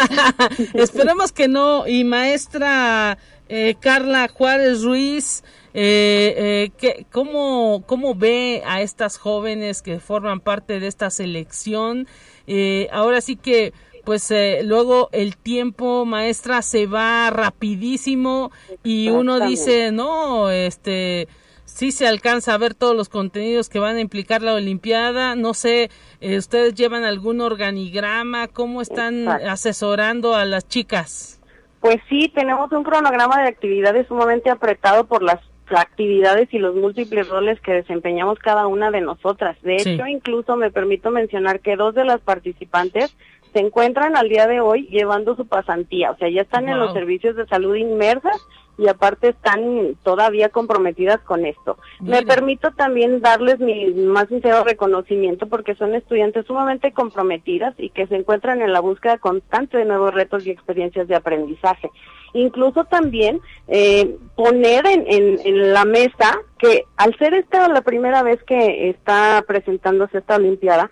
Esperemos 0.74 1.32
que 1.32 1.48
no. 1.48 1.86
Y 1.86 2.04
maestra 2.04 3.18
eh, 3.48 3.76
Carla 3.80 4.28
Juárez 4.28 4.82
Ruiz, 4.82 5.42
eh, 5.74 6.70
eh, 6.82 7.04
¿cómo, 7.10 7.84
¿cómo 7.86 8.14
ve 8.14 8.62
a 8.66 8.82
estas 8.82 9.18
jóvenes 9.18 9.82
que 9.82 10.00
forman 10.00 10.40
parte 10.40 10.80
de 10.80 10.86
esta 10.86 11.10
selección? 11.10 12.06
Eh, 12.46 12.88
ahora 12.92 13.20
sí 13.20 13.36
que 13.36 13.72
pues 14.10 14.34
luego 14.64 15.08
el 15.12 15.36
tiempo 15.36 16.04
maestra 16.04 16.62
se 16.62 16.88
va 16.88 17.30
rapidísimo 17.30 18.50
y 18.82 19.08
uno 19.08 19.38
dice 19.38 19.92
no 19.92 20.50
este 20.50 21.28
sí 21.64 21.92
se 21.92 22.08
alcanza 22.08 22.54
a 22.54 22.58
ver 22.58 22.74
todos 22.74 22.96
los 22.96 23.08
contenidos 23.08 23.68
que 23.68 23.78
van 23.78 23.94
a 23.94 24.00
implicar 24.00 24.42
la 24.42 24.54
Olimpiada. 24.54 25.36
No 25.36 25.54
sé, 25.54 25.90
eh, 26.20 26.38
¿ustedes 26.38 26.74
llevan 26.74 27.04
algún 27.04 27.40
organigrama? 27.40 28.48
¿Cómo 28.48 28.82
están 28.82 29.28
asesorando 29.28 30.34
a 30.34 30.44
las 30.44 30.66
chicas? 30.66 31.40
Pues 31.78 31.98
sí, 32.08 32.32
tenemos 32.34 32.72
un 32.72 32.82
cronograma 32.82 33.40
de 33.40 33.48
actividades 33.48 34.08
sumamente 34.08 34.50
apretado 34.50 35.04
por 35.04 35.22
las 35.22 35.38
actividades 35.70 36.52
y 36.52 36.58
los 36.58 36.74
múltiples 36.74 37.28
roles 37.28 37.60
que 37.60 37.72
desempeñamos 37.72 38.40
cada 38.40 38.66
una 38.66 38.90
de 38.90 39.00
nosotras. 39.00 39.56
De 39.62 39.76
hecho, 39.76 40.06
incluso 40.06 40.56
me 40.56 40.70
permito 40.70 41.12
mencionar 41.12 41.60
que 41.60 41.76
dos 41.76 41.94
de 41.94 42.04
las 42.04 42.20
participantes 42.20 43.16
se 43.52 43.60
encuentran 43.60 44.16
al 44.16 44.28
día 44.28 44.46
de 44.46 44.60
hoy 44.60 44.86
llevando 44.88 45.36
su 45.36 45.46
pasantía, 45.46 46.10
o 46.10 46.16
sea, 46.16 46.28
ya 46.28 46.42
están 46.42 46.68
en 46.68 46.78
los 46.78 46.92
servicios 46.92 47.36
de 47.36 47.46
salud 47.46 47.74
inmersas 47.74 48.40
y 48.80 48.88
aparte 48.88 49.28
están 49.28 49.94
todavía 50.02 50.48
comprometidas 50.48 51.20
con 51.20 51.44
esto. 51.44 51.76
Me 52.00 52.22
permito 52.22 52.70
también 52.70 53.20
darles 53.20 53.60
mi 53.60 53.92
más 53.92 54.28
sincero 54.28 54.64
reconocimiento 54.64 55.48
porque 55.48 55.74
son 55.74 55.94
estudiantes 55.94 56.46
sumamente 56.46 56.90
comprometidas 56.92 57.74
y 57.76 57.90
que 57.90 58.06
se 58.06 58.16
encuentran 58.16 58.62
en 58.62 58.72
la 58.72 58.80
búsqueda 58.80 59.18
constante 59.18 59.76
de 59.76 59.84
nuevos 59.84 60.14
retos 60.14 60.46
y 60.46 60.50
experiencias 60.50 61.08
de 61.08 61.14
aprendizaje. 61.14 61.90
Incluso 62.32 62.84
también 62.84 63.40
eh, 63.68 64.16
poner 64.34 64.86
en, 64.86 65.04
en, 65.06 65.72
la 65.74 65.84
mesa 65.84 66.38
que 66.58 66.84
al 66.96 67.14
ser 67.18 67.34
esta 67.34 67.68
la 67.68 67.82
primera 67.82 68.22
vez 68.22 68.42
que 68.44 68.88
está 68.88 69.44
presentándose 69.46 70.18
esta 70.18 70.36
Olimpiada, 70.36 70.90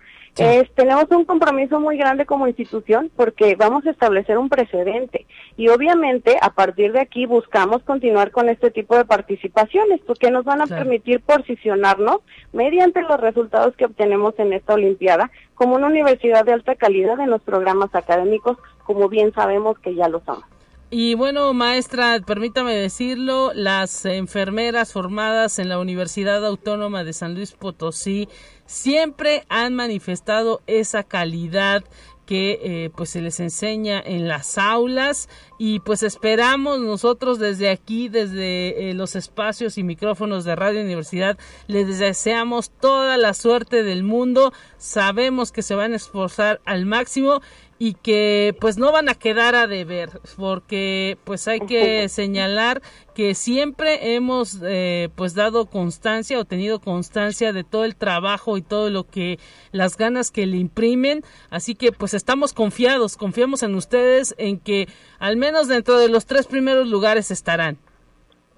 tenemos 0.75 1.05
un 1.11 1.25
compromiso 1.25 1.79
muy 1.79 1.97
grande 1.97 2.25
como 2.25 2.47
institución 2.47 3.11
porque 3.15 3.55
vamos 3.55 3.85
a 3.85 3.91
establecer 3.91 4.37
un 4.37 4.49
precedente 4.49 5.25
y 5.57 5.69
obviamente 5.69 6.37
a 6.41 6.51
partir 6.51 6.91
de 6.93 7.01
aquí 7.01 7.25
buscamos 7.25 7.83
continuar 7.83 8.31
con 8.31 8.49
este 8.49 8.71
tipo 8.71 8.95
de 8.95 9.05
participaciones 9.05 10.01
porque 10.05 10.31
nos 10.31 10.45
van 10.45 10.61
a 10.61 10.67
permitir 10.67 11.21
posicionarnos 11.21 12.19
mediante 12.53 13.01
los 13.01 13.19
resultados 13.19 13.75
que 13.75 13.85
obtenemos 13.85 14.33
en 14.37 14.53
esta 14.53 14.73
Olimpiada 14.73 15.31
como 15.55 15.75
una 15.75 15.87
universidad 15.87 16.45
de 16.45 16.53
alta 16.53 16.75
calidad 16.75 17.19
en 17.19 17.29
los 17.29 17.41
programas 17.41 17.93
académicos, 17.93 18.57
como 18.83 19.09
bien 19.09 19.33
sabemos 19.33 19.77
que 19.79 19.93
ya 19.95 20.07
lo 20.07 20.21
somos. 20.25 20.45
Y 20.91 21.13
bueno, 21.13 21.53
maestra, 21.53 22.19
permítame 22.25 22.73
decirlo, 22.73 23.51
las 23.53 24.05
enfermeras 24.05 24.91
formadas 24.91 25.59
en 25.59 25.69
la 25.69 25.77
Universidad 25.77 26.43
Autónoma 26.43 27.03
de 27.03 27.13
San 27.13 27.35
Luis 27.35 27.51
Potosí 27.51 28.27
siempre 28.69 29.45
han 29.49 29.73
manifestado 29.73 30.61
esa 30.67 31.03
calidad 31.03 31.83
que 32.27 32.59
eh, 32.61 32.91
pues 32.95 33.09
se 33.09 33.21
les 33.21 33.39
enseña 33.39 33.99
en 33.99 34.27
las 34.27 34.59
aulas 34.59 35.27
y 35.57 35.79
pues 35.79 36.03
esperamos 36.03 36.79
nosotros 36.79 37.39
desde 37.39 37.71
aquí, 37.71 38.09
desde 38.09 38.91
eh, 38.91 38.93
los 38.93 39.15
espacios 39.15 39.79
y 39.79 39.83
micrófonos 39.83 40.45
de 40.45 40.55
Radio 40.55 40.81
Universidad, 40.81 41.39
les 41.65 41.97
deseamos 41.97 42.69
toda 42.69 43.17
la 43.17 43.33
suerte 43.33 43.81
del 43.81 44.03
mundo, 44.03 44.53
sabemos 44.77 45.51
que 45.51 45.63
se 45.63 45.73
van 45.73 45.93
a 45.93 45.95
esforzar 45.95 46.61
al 46.65 46.85
máximo 46.85 47.41
y 47.81 47.93
que 47.93 48.55
pues 48.59 48.77
no 48.77 48.91
van 48.91 49.07
a 49.07 49.15
quedar 49.15 49.55
a 49.55 49.65
deber 49.65 50.19
porque 50.35 51.17
pues 51.23 51.47
hay 51.47 51.61
que 51.61 52.09
señalar 52.09 52.81
que 53.15 53.33
siempre 53.35 54.15
hemos 54.15 54.59
eh, 54.61 55.07
pues 55.15 55.33
dado 55.33 55.65
constancia 55.65 56.37
o 56.37 56.45
tenido 56.45 56.79
constancia 56.81 57.53
de 57.53 57.63
todo 57.63 57.85
el 57.85 57.95
trabajo 57.95 58.57
y 58.57 58.61
todo 58.61 58.89
lo 58.89 59.05
que 59.05 59.39
las 59.71 59.95
ganas 59.95 60.29
que 60.29 60.45
le 60.45 60.57
imprimen. 60.57 61.23
Así 61.49 61.73
que 61.73 61.93
pues 61.93 62.13
estamos 62.13 62.53
confiados 62.53 63.15
confiamos 63.15 63.63
en 63.63 63.73
ustedes 63.75 64.35
en 64.37 64.59
que 64.59 64.89
al 65.17 65.37
menos 65.37 65.69
dentro 65.69 65.97
de 65.97 66.09
los 66.09 66.25
tres 66.25 66.47
primeros 66.47 66.87
lugares 66.87 67.31
estarán. 67.31 67.77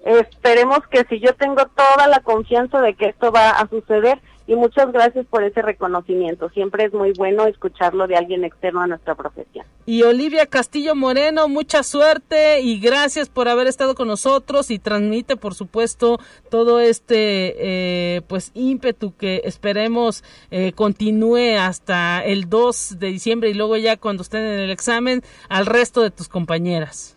Esperemos 0.04 0.80
que 0.90 1.04
si 1.08 1.20
yo 1.20 1.32
tengo 1.36 1.64
toda 1.66 2.08
la 2.08 2.18
confianza 2.20 2.80
de 2.80 2.94
que 2.94 3.06
esto 3.10 3.30
va 3.30 3.50
a 3.50 3.68
suceder 3.68 4.20
y 4.46 4.56
muchas 4.56 4.92
gracias 4.92 5.26
por 5.26 5.44
ese 5.44 5.62
reconocimiento. 5.62 6.48
Siempre 6.50 6.84
es 6.84 6.92
muy 6.92 7.12
bueno 7.12 7.46
escucharlo 7.46 8.06
de 8.06 8.16
alguien 8.16 8.44
externo 8.44 8.80
a 8.80 8.86
nuestra 8.86 9.14
profesión. 9.14 9.64
Y 9.86 10.02
Olivia 10.02 10.46
Castillo 10.46 10.94
Moreno, 10.94 11.48
mucha 11.48 11.82
suerte 11.82 12.60
y 12.60 12.78
gracias 12.80 13.28
por 13.28 13.48
haber 13.48 13.66
estado 13.66 13.94
con 13.94 14.08
nosotros 14.08 14.70
y 14.70 14.78
transmite, 14.78 15.36
por 15.36 15.54
supuesto, 15.54 16.18
todo 16.50 16.80
este 16.80 18.16
eh, 18.16 18.22
pues 18.22 18.50
ímpetu 18.54 19.14
que 19.16 19.42
esperemos 19.44 20.24
eh, 20.50 20.72
continúe 20.72 21.56
hasta 21.58 22.24
el 22.24 22.48
2 22.48 22.98
de 22.98 23.08
diciembre 23.08 23.50
y 23.50 23.54
luego 23.54 23.76
ya 23.76 23.96
cuando 23.96 24.22
estén 24.22 24.42
en 24.42 24.60
el 24.60 24.70
examen 24.70 25.22
al 25.48 25.66
resto 25.66 26.02
de 26.02 26.10
tus 26.10 26.28
compañeras. 26.28 27.16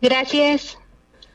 Gracias. 0.00 0.78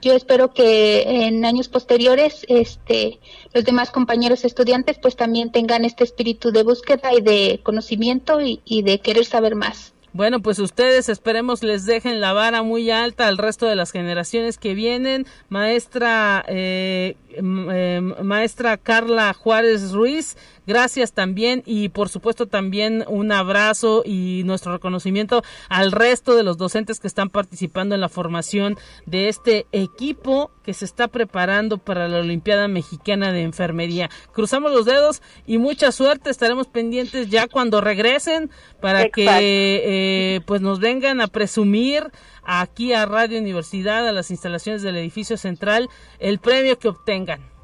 Yo 0.01 0.14
espero 0.14 0.53
que 0.53 1.26
en 1.26 1.45
años 1.45 1.68
posteriores 1.68 2.45
este, 2.47 3.20
los 3.56 3.64
demás 3.64 3.89
compañeros 3.89 4.43
estudiantes 4.43 4.99
pues 5.01 5.16
también 5.16 5.49
tengan 5.49 5.86
este 5.86 6.03
espíritu 6.03 6.51
de 6.51 6.64
búsqueda 6.64 7.14
y 7.18 7.22
de 7.22 7.62
conocimiento 7.64 8.39
y, 8.41 8.82
de 8.82 8.99
querer 8.99 9.24
saber 9.24 9.56
más. 9.56 9.93
Bueno, 10.12 10.41
pues 10.41 10.60
ustedes 10.60 11.08
esperemos 11.08 11.64
les 11.64 11.86
dejen 11.86 12.20
la 12.20 12.34
vara 12.34 12.64
muy 12.64 12.91
alta 12.91 13.28
al 13.28 13.38
resto 13.38 13.66
de 13.66 13.78
las 13.78 13.91
generaciones 13.91 14.58
que 14.58 14.74
vienen. 14.74 15.26
Maestra, 15.47 16.43
eh, 16.49 17.16
eh, 17.30 18.01
maestra 18.22 18.78
Carla 18.78 19.34
Juárez 19.34 19.93
Ruiz, 19.93 20.36
gracias 20.68 21.13
también 21.13 21.63
y 21.66 21.89
por 21.89 22.09
supuesto 22.09 22.47
también 22.47 23.03
un 23.07 23.32
abrazo 23.32 24.03
y 24.05 24.43
nuestro 24.45 24.74
reconocimiento 24.74 25.43
al 25.70 25.91
resto 25.91 26.36
de 26.36 26.43
los 26.43 26.57
docentes 26.57 26.99
que 26.99 27.07
están 27.07 27.30
participando 27.30 27.95
en 27.95 28.01
la 28.01 28.09
formación 28.09 28.78
de 29.05 29.30
este 29.30 29.68
equipo 29.72 30.51
que 30.63 30.74
se 30.74 30.86
está 30.86 31.07
preparando 31.07 31.78
para 31.78 32.07
la 32.07 32.20
Olimpiada 32.20 32.68
Mexicana 32.68 33.32
de 33.32 33.43
Enfermería. 33.43 34.09
Cruzamos 34.32 34.72
los 34.72 34.86
dedos 34.86 35.22
y 35.45 35.57
mucha 35.57 35.91
suerte, 35.91 36.30
estaremos 36.30 36.68
pendientes 36.68 37.30
ya 37.30 37.47
cuando 37.47 37.82
regresen 37.82 38.49
para 38.82 39.09
que 39.09 39.26
eh, 39.28 40.41
pues 40.45 40.61
nos 40.61 40.80
vengan 40.80 41.22
a 41.22 41.28
presumir 41.28 42.11
aquí 42.43 42.93
a 42.93 43.05
Radio 43.05 43.39
Universidad, 43.39 44.07
a 44.07 44.11
las 44.11 44.32
instalaciones 44.32 44.82
del 44.82 44.97
edificio 44.97 45.38
central, 45.38 45.89
el 46.20 46.39
premio 46.39 46.80
que 46.80 46.88
obtengan. 46.88 47.55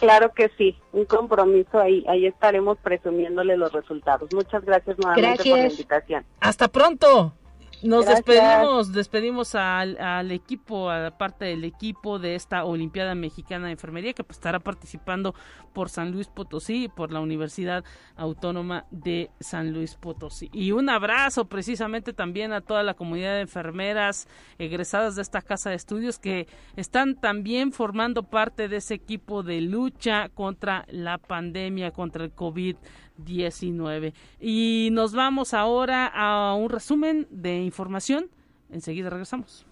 Claro 0.00 0.32
que 0.32 0.50
sí, 0.56 0.74
un 0.92 1.04
compromiso 1.04 1.78
ahí, 1.78 2.02
ahí 2.08 2.24
estaremos 2.24 2.78
presumiéndole 2.78 3.58
los 3.58 3.70
resultados. 3.70 4.30
Muchas 4.32 4.64
gracias 4.64 4.96
nuevamente 4.98 5.50
por 5.50 5.58
la 5.58 5.66
invitación. 5.66 6.24
Hasta 6.40 6.68
pronto. 6.68 7.34
Nos 7.82 8.06
despedimos, 8.06 8.92
despedimos 8.92 9.54
al, 9.54 9.98
al, 9.98 10.30
equipo, 10.32 10.90
a 10.90 11.10
parte 11.16 11.46
del 11.46 11.64
equipo 11.64 12.18
de 12.18 12.34
esta 12.34 12.64
Olimpiada 12.64 13.14
Mexicana 13.14 13.66
de 13.66 13.72
Enfermería 13.72 14.12
que 14.12 14.24
pues, 14.24 14.38
estará 14.38 14.60
participando 14.60 15.34
por 15.72 15.88
San 15.88 16.10
Luis 16.10 16.28
Potosí 16.28 16.84
y 16.84 16.88
por 16.88 17.12
la 17.12 17.20
Universidad 17.20 17.84
Autónoma 18.16 18.86
de 18.90 19.30
San 19.40 19.72
Luis 19.72 19.94
Potosí. 19.94 20.50
Y 20.52 20.72
un 20.72 20.90
abrazo 20.90 21.46
precisamente 21.46 22.12
también 22.12 22.52
a 22.52 22.60
toda 22.60 22.82
la 22.82 22.94
comunidad 22.94 23.34
de 23.34 23.42
enfermeras 23.42 24.28
egresadas 24.58 25.16
de 25.16 25.22
esta 25.22 25.40
casa 25.40 25.70
de 25.70 25.76
estudios 25.76 26.18
que 26.18 26.48
están 26.76 27.14
también 27.14 27.72
formando 27.72 28.24
parte 28.24 28.68
de 28.68 28.76
ese 28.76 28.94
equipo 28.94 29.42
de 29.42 29.60
lucha 29.60 30.28
contra 30.30 30.84
la 30.88 31.18
pandemia, 31.18 31.92
contra 31.92 32.24
el 32.24 32.32
COVID 32.32 32.76
19. 33.24 34.14
Y 34.40 34.88
nos 34.92 35.12
vamos 35.12 35.54
ahora 35.54 36.06
a 36.06 36.54
un 36.54 36.70
resumen 36.70 37.26
de 37.30 37.62
información. 37.62 38.30
Enseguida 38.70 39.10
regresamos. 39.10 39.66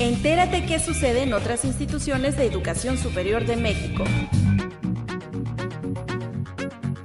Entérate 0.00 0.64
qué 0.64 0.78
sucede 0.78 1.24
en 1.24 1.34
otras 1.34 1.66
instituciones 1.66 2.36
de 2.38 2.46
educación 2.46 2.96
superior 2.96 3.44
de 3.44 3.56
México. 3.56 4.04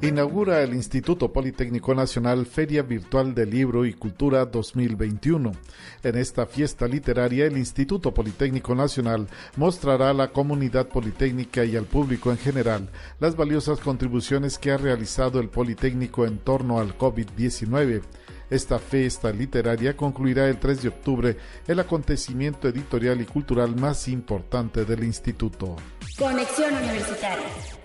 Inaugura 0.08 0.62
el 0.62 0.76
Instituto 0.76 1.34
Politécnico 1.34 1.95
Nacional 1.95 2.45
Feria 2.45 2.84
Virtual 2.84 3.34
de 3.34 3.47
Libro 3.47 3.88
y 3.88 3.93
Cultura 3.93 4.45
2021. 4.45 5.51
En 6.03 6.16
esta 6.16 6.45
fiesta 6.45 6.88
literaria, 6.88 7.47
el 7.47 7.58
Instituto 7.58 8.14
Politécnico 8.14 8.76
Nacional 8.76 9.28
mostrará 9.56 10.12
a 10.12 10.14
la 10.14 10.28
comunidad 10.32 10.89
politécnica 10.89 11.66
y 11.66 11.76
al 11.76 11.86
público 11.86 12.30
en 12.30 12.38
general 12.38 12.88
las 13.20 13.36
valiosas 13.36 13.80
contribuciones 13.80 14.60
que 14.60 14.72
ha 14.72 14.78
realizado 14.78 15.39
el 15.39 15.49
Politécnico 15.49 16.28
en 16.28 16.38
torno 16.38 16.80
al 16.80 16.95
COVID-19. 16.95 18.03
Esta 18.51 18.78
fiesta 18.78 19.32
literaria 19.32 19.97
concluirá 19.97 20.47
el 20.47 20.60
3 20.60 20.84
de 20.84 20.89
octubre, 20.89 21.38
el 21.68 21.80
acontecimiento 21.80 22.68
editorial 22.68 23.22
y 23.22 23.26
cultural 23.26 23.76
más 23.76 24.08
importante 24.08 24.86
del 24.86 25.03
instituto. 25.03 25.78
Conexión 26.16 26.76
Universitaria. 26.76 27.85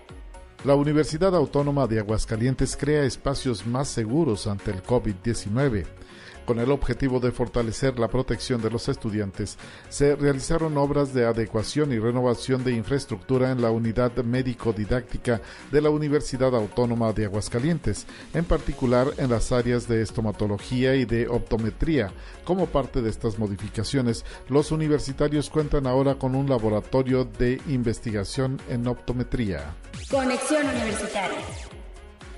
La 0.63 0.75
Universidad 0.75 1.35
Autónoma 1.35 1.87
de 1.87 2.01
Aguascalientes 2.01 2.77
crea 2.77 3.05
espacios 3.05 3.67
más 3.67 3.89
seguros 3.89 4.47
ante 4.47 4.71
el 4.71 4.83
COVID-19. 4.83 5.87
Con 6.47 6.59
el 6.59 6.71
objetivo 6.71 7.21
de 7.21 7.31
fortalecer 7.31 7.99
la 7.99 8.09
protección 8.09 8.61
de 8.61 8.71
los 8.71 8.89
estudiantes, 8.89 9.57
se 9.89 10.17
realizaron 10.17 10.77
obras 10.79 11.15
de 11.15 11.25
adecuación 11.25 11.93
y 11.93 11.99
renovación 11.99 12.65
de 12.65 12.73
infraestructura 12.73 13.51
en 13.51 13.63
la 13.63 13.71
unidad 13.71 14.13
médico-didáctica 14.17 15.41
de 15.71 15.81
la 15.81 15.91
Universidad 15.91 16.55
Autónoma 16.55 17.13
de 17.13 17.27
Aguascalientes, 17.27 18.07
en 18.35 18.45
particular 18.45 19.09
en 19.19 19.31
las 19.31 19.53
áreas 19.53 19.87
de 19.87 20.03
estomatología 20.03 20.97
y 20.97 21.05
de 21.05 21.29
optometría. 21.29 22.13
Como 22.45 22.67
parte 22.67 23.01
de 23.01 23.11
estas 23.11 23.39
modificaciones, 23.39 24.25
los 24.49 24.73
universitarios 24.73 25.51
cuentan 25.51 25.87
ahora 25.87 26.17
con 26.17 26.35
un 26.35 26.49
laboratorio 26.49 27.25
de 27.25 27.61
investigación 27.69 28.61
en 28.69 28.87
optometría. 28.87 29.77
Conexión 30.11 30.67
Universitaria 30.67 31.80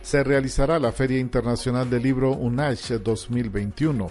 se 0.03 0.25
realizará 0.25 0.79
la 0.79 0.93
Feria 0.93 1.19
Internacional 1.19 1.89
del 1.89 2.03
Libro 2.03 2.33
UNASH 2.33 2.99
2021. 3.03 4.11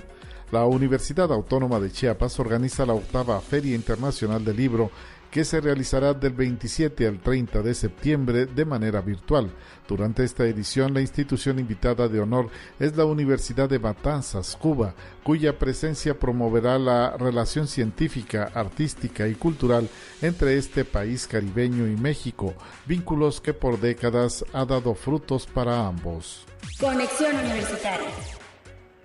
La 0.52 0.66
Universidad 0.66 1.32
Autónoma 1.32 1.80
de 1.80 1.92
Chiapas 1.92 2.40
organiza 2.40 2.86
la 2.86 2.94
octava 2.94 3.40
Feria 3.42 3.76
Internacional 3.76 4.44
del 4.44 4.58
Libro 4.58 4.92
que 5.32 5.46
se 5.46 5.62
realizará 5.62 6.14
del 6.14 6.34
27 6.34 7.08
al 7.08 7.20
30 7.20 7.62
de 7.62 7.74
septiembre 7.74 8.46
de 8.46 8.66
manera 8.66 9.02
virtual. 9.02 9.50
Durante 9.88 10.26
esta 10.26 10.46
edición, 10.46 10.94
la 10.94 11.02
institución 11.02 11.58
invitada 11.58 12.10
de 12.10 12.20
honor 12.20 12.50
es 12.80 12.96
la 12.98 13.06
Universidad 13.06 13.70
de 13.70 13.80
Matanzas, 13.80 14.58
Cuba, 14.58 14.94
cuya 15.24 15.58
presencia 15.58 16.20
promoverá 16.20 16.78
la 16.78 17.16
relación 17.18 17.68
científica, 17.68 18.52
artística 18.54 19.28
y 19.28 19.36
cultural 19.36 19.90
entre 20.22 20.58
este 20.58 20.84
país 20.84 21.28
caribeño 21.28 21.88
y 21.88 21.96
México, 21.96 22.54
vínculos 22.86 23.40
que 23.40 23.54
por 23.54 23.80
décadas 23.80 24.44
ha 24.52 24.66
dado 24.66 24.94
frutos 24.96 25.48
para 25.48 25.88
ambos. 25.88 26.46
Conexión 26.78 27.36
Universitaria 27.38 28.41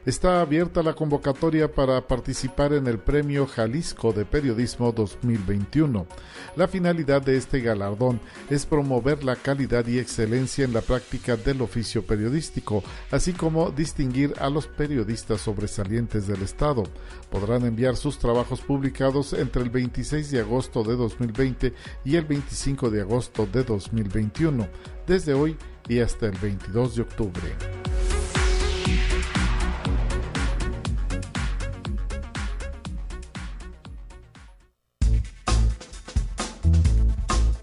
está 0.07 0.41
abierta 0.41 0.85
la 0.85 0.95
convocatoria 0.95 1.73
para 1.73 2.01
participar 2.07 2.73
en 2.73 2.87
el 2.87 2.99
Premio 2.99 3.45
Jalisco 3.45 4.13
de 4.13 4.25
Periodismo 4.25 4.93
2021. 4.93 6.07
La 6.55 6.69
finalidad 6.69 7.21
de 7.23 7.37
este 7.37 7.61
galardón 7.61 8.21
es 8.49 8.65
promover 8.67 9.25
la 9.25 9.35
calidad 9.35 9.85
y 9.89 9.99
excelencia 9.99 10.65
en 10.65 10.73
la 10.73 10.81
práctica 10.81 11.37
del 11.37 11.61
oficio 11.61 12.07
periodístico, 12.07 12.85
así 13.11 13.33
como 13.33 13.71
distinguir 13.71 14.33
a 14.39 14.49
los 14.49 14.69
periodistas 14.69 15.41
sobresalientes 15.41 16.29
del 16.29 16.43
Estado. 16.43 16.85
Podrán 17.29 17.65
enviar 17.65 17.97
sus 17.97 18.19
trabajos 18.21 18.61
publicados 18.61 19.33
entre 19.33 19.63
el 19.63 19.71
26 19.71 20.31
de 20.31 20.41
agosto 20.41 20.85
de 20.85 20.95
2020 20.95 21.75
y 22.05 22.15
el 22.15 22.25
25 22.25 22.91
de 22.91 23.01
agosto 23.01 23.47
de 23.53 23.65
2021, 23.65 24.69
desde 25.05 25.35
hoy 25.35 25.57
y 25.89 25.99
hasta 25.99 26.27
el 26.27 26.39
22 26.39 26.95
de 26.95 27.03
octubre. 27.03 27.57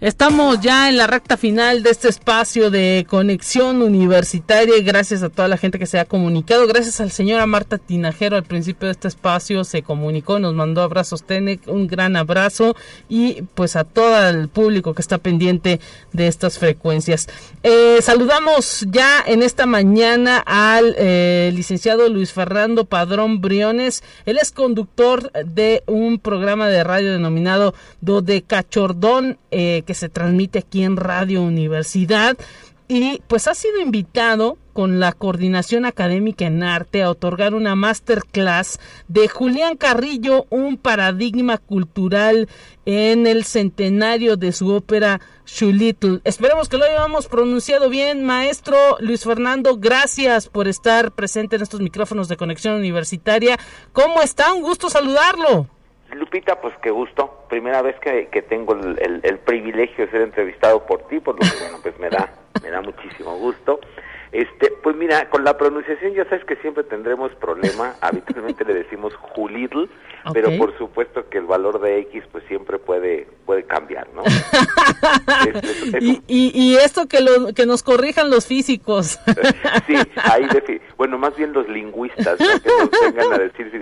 Estamos 0.00 0.60
ya 0.62 0.88
en 0.88 0.96
la 0.96 1.06
recta 1.06 1.36
final 1.36 1.82
de 1.82 1.90
este 1.90 2.08
espacio 2.08 2.70
de 2.70 3.04
conexión 3.06 3.82
universitaria 3.82 4.76
gracias 4.82 5.22
a 5.22 5.28
toda 5.28 5.46
la 5.46 5.58
gente 5.58 5.78
que 5.78 5.84
se 5.84 5.98
ha 5.98 6.06
comunicado. 6.06 6.66
Gracias 6.66 7.02
al 7.02 7.10
señor 7.10 7.46
Marta 7.46 7.76
Tinajero 7.76 8.36
al 8.36 8.44
principio 8.44 8.86
de 8.86 8.92
este 8.92 9.08
espacio 9.08 9.62
se 9.62 9.82
comunicó, 9.82 10.38
nos 10.38 10.54
mandó 10.54 10.80
abrazos 10.80 11.24
Tenec, 11.24 11.68
un 11.68 11.86
gran 11.86 12.16
abrazo 12.16 12.74
y 13.10 13.42
pues 13.54 13.76
a 13.76 13.84
todo 13.84 14.26
el 14.26 14.48
público 14.48 14.94
que 14.94 15.02
está 15.02 15.18
pendiente 15.18 15.80
de 16.14 16.28
estas 16.28 16.58
frecuencias. 16.58 17.28
Eh, 17.62 17.98
saludamos 18.00 18.86
ya 18.88 19.22
en 19.26 19.42
esta 19.42 19.66
mañana 19.66 20.38
al 20.46 20.94
eh, 20.96 21.52
licenciado 21.54 22.08
Luis 22.08 22.32
Fernando 22.32 22.86
Padrón 22.86 23.42
Briones. 23.42 24.02
Él 24.24 24.38
es 24.40 24.50
conductor 24.50 25.30
de 25.44 25.82
un 25.84 26.18
programa 26.18 26.68
de 26.68 26.84
radio 26.84 27.12
denominado 27.12 27.74
Do 28.00 28.22
de 28.22 28.40
Cachordón. 28.40 29.36
Eh, 29.50 29.82
que 29.90 29.94
se 29.94 30.08
transmite 30.08 30.60
aquí 30.60 30.84
en 30.84 30.96
Radio 30.96 31.42
Universidad 31.42 32.38
y 32.86 33.20
pues 33.26 33.48
ha 33.48 33.56
sido 33.56 33.80
invitado 33.80 34.56
con 34.72 35.00
la 35.00 35.10
coordinación 35.10 35.84
académica 35.84 36.46
en 36.46 36.62
arte 36.62 37.02
a 37.02 37.10
otorgar 37.10 37.54
una 37.54 37.74
masterclass 37.74 38.78
de 39.08 39.26
Julián 39.26 39.76
Carrillo, 39.76 40.46
un 40.48 40.76
paradigma 40.76 41.58
cultural 41.58 42.48
en 42.86 43.26
el 43.26 43.42
centenario 43.42 44.36
de 44.36 44.52
su 44.52 44.68
ópera 44.68 45.20
Shulittle. 45.44 46.20
Esperemos 46.22 46.68
que 46.68 46.78
lo 46.78 46.84
hayamos 46.84 47.26
pronunciado 47.26 47.88
bien, 47.88 48.24
maestro 48.24 48.76
Luis 49.00 49.24
Fernando. 49.24 49.76
Gracias 49.76 50.48
por 50.48 50.68
estar 50.68 51.10
presente 51.10 51.56
en 51.56 51.62
estos 51.62 51.80
micrófonos 51.80 52.28
de 52.28 52.36
conexión 52.36 52.76
universitaria. 52.76 53.58
¿Cómo 53.92 54.22
está? 54.22 54.52
Un 54.52 54.62
gusto 54.62 54.88
saludarlo. 54.88 55.66
Lupita, 56.14 56.60
pues 56.60 56.74
qué 56.82 56.90
gusto. 56.90 57.44
Primera 57.48 57.82
vez 57.82 57.98
que, 58.00 58.28
que 58.28 58.42
tengo 58.42 58.74
el, 58.74 59.20
el, 59.22 59.38
privilegio 59.38 60.06
de 60.06 60.10
ser 60.10 60.22
entrevistado 60.22 60.84
por 60.86 61.06
ti, 61.08 61.20
por 61.20 61.34
lo 61.34 61.40
que 61.40 61.58
bueno, 61.60 61.78
pues 61.82 61.98
me 61.98 62.10
da, 62.10 62.32
me 62.62 62.70
da 62.70 62.80
muchísimo 62.80 63.36
gusto. 63.36 63.80
Este, 64.32 64.70
pues 64.82 64.94
mira, 64.94 65.28
con 65.28 65.42
la 65.42 65.58
pronunciación 65.58 66.14
ya 66.14 66.24
sabes 66.24 66.44
que 66.44 66.54
siempre 66.56 66.84
tendremos 66.84 67.32
problema. 67.36 67.94
Habitualmente 68.00 68.64
le 68.64 68.74
decimos 68.74 69.12
Julitl, 69.16 69.86
pero 70.32 70.56
por 70.56 70.76
supuesto 70.78 71.28
que 71.28 71.38
el 71.38 71.46
valor 71.46 71.80
de 71.80 71.98
X 72.00 72.22
pues 72.30 72.44
siempre 72.46 72.78
puede 72.78 73.26
puede 73.44 73.64
cambiar, 73.64 74.06
¿no? 74.14 74.22
y, 76.00 76.22
y, 76.28 76.76
esto 76.76 77.08
que 77.08 77.20
lo, 77.20 77.52
que 77.54 77.66
nos 77.66 77.82
corrijan 77.82 78.30
los 78.30 78.46
físicos. 78.46 79.18
sí, 79.88 79.94
ahí 80.16 80.46
bueno, 80.96 81.18
más 81.18 81.34
bien 81.36 81.52
los 81.52 81.68
lingüistas, 81.68 82.38
que 82.38 82.68
nos 82.68 82.90
vengan 83.14 83.32
a 83.32 83.38
decir 83.38 83.68
si 83.72 83.78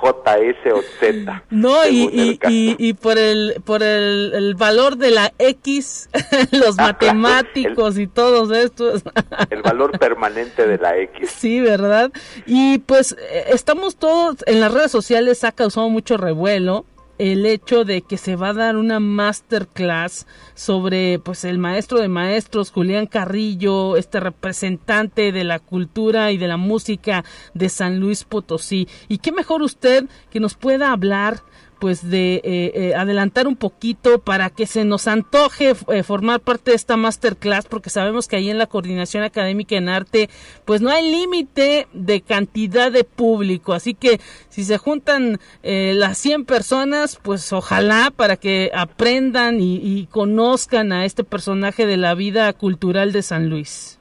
decimos 0.00 0.24
JS 0.24 0.72
o 0.72 0.82
Z. 1.00 1.44
No, 1.50 1.86
y, 1.88 2.38
y, 2.48 2.92
por 2.94 3.18
el 3.18 3.62
por 3.64 3.82
el, 3.82 4.54
valor 4.56 4.96
de 4.96 5.10
la 5.10 5.32
X, 5.38 6.08
los 6.52 6.76
matemáticos 6.76 7.98
y 7.98 8.06
todos 8.06 8.50
estos. 8.56 9.02
el 9.50 9.62
valor 9.62 9.98
permanente 9.98 10.66
de 10.66 10.78
la 10.78 10.96
X. 10.96 11.30
Sí, 11.42 11.60
¿verdad? 11.60 12.12
Y 12.46 12.78
pues 12.78 13.16
eh, 13.18 13.46
estamos 13.48 13.96
todos 13.96 14.36
en 14.46 14.60
las 14.60 14.72
redes 14.72 14.92
sociales, 14.92 15.42
ha 15.42 15.50
causado 15.50 15.88
mucho 15.88 16.16
revuelo 16.16 16.84
el 17.22 17.46
hecho 17.46 17.84
de 17.84 18.02
que 18.02 18.16
se 18.16 18.34
va 18.34 18.48
a 18.48 18.52
dar 18.52 18.76
una 18.76 18.98
masterclass 18.98 20.26
sobre 20.54 21.20
pues 21.20 21.44
el 21.44 21.56
maestro 21.56 22.00
de 22.00 22.08
maestros 22.08 22.72
Julián 22.72 23.06
Carrillo, 23.06 23.96
este 23.96 24.18
representante 24.18 25.30
de 25.30 25.44
la 25.44 25.60
cultura 25.60 26.32
y 26.32 26.36
de 26.36 26.48
la 26.48 26.56
música 26.56 27.24
de 27.54 27.68
San 27.68 28.00
Luis 28.00 28.24
Potosí. 28.24 28.88
Y 29.06 29.18
qué 29.18 29.30
mejor 29.30 29.62
usted 29.62 30.06
que 30.30 30.40
nos 30.40 30.54
pueda 30.54 30.90
hablar 30.90 31.44
pues 31.82 32.08
de 32.08 32.34
eh, 32.36 32.42
eh, 32.44 32.94
adelantar 32.94 33.48
un 33.48 33.56
poquito 33.56 34.20
para 34.20 34.50
que 34.50 34.68
se 34.68 34.84
nos 34.84 35.08
antoje 35.08 35.74
eh, 35.88 36.04
formar 36.04 36.38
parte 36.38 36.70
de 36.70 36.76
esta 36.76 36.96
masterclass 36.96 37.66
porque 37.66 37.90
sabemos 37.90 38.28
que 38.28 38.36
ahí 38.36 38.50
en 38.50 38.58
la 38.58 38.68
coordinación 38.68 39.24
académica 39.24 39.74
en 39.74 39.88
arte 39.88 40.30
pues 40.64 40.80
no 40.80 40.90
hay 40.90 41.10
límite 41.10 41.88
de 41.92 42.20
cantidad 42.20 42.92
de 42.92 43.02
público 43.02 43.72
así 43.72 43.94
que 43.94 44.20
si 44.48 44.62
se 44.62 44.78
juntan 44.78 45.40
las 45.64 46.18
100 46.18 46.44
personas 46.44 47.18
pues 47.20 47.52
ojalá 47.52 48.12
para 48.14 48.36
que 48.36 48.70
aprendan 48.72 49.60
y, 49.60 50.06
conozcan 50.12 50.92
a 50.92 51.04
este 51.04 51.24
personaje 51.24 51.84
de 51.84 51.96
la 51.96 52.14
vida 52.14 52.52
cultural 52.52 53.10
de 53.10 53.22
San 53.22 53.48
Luis. 53.48 53.98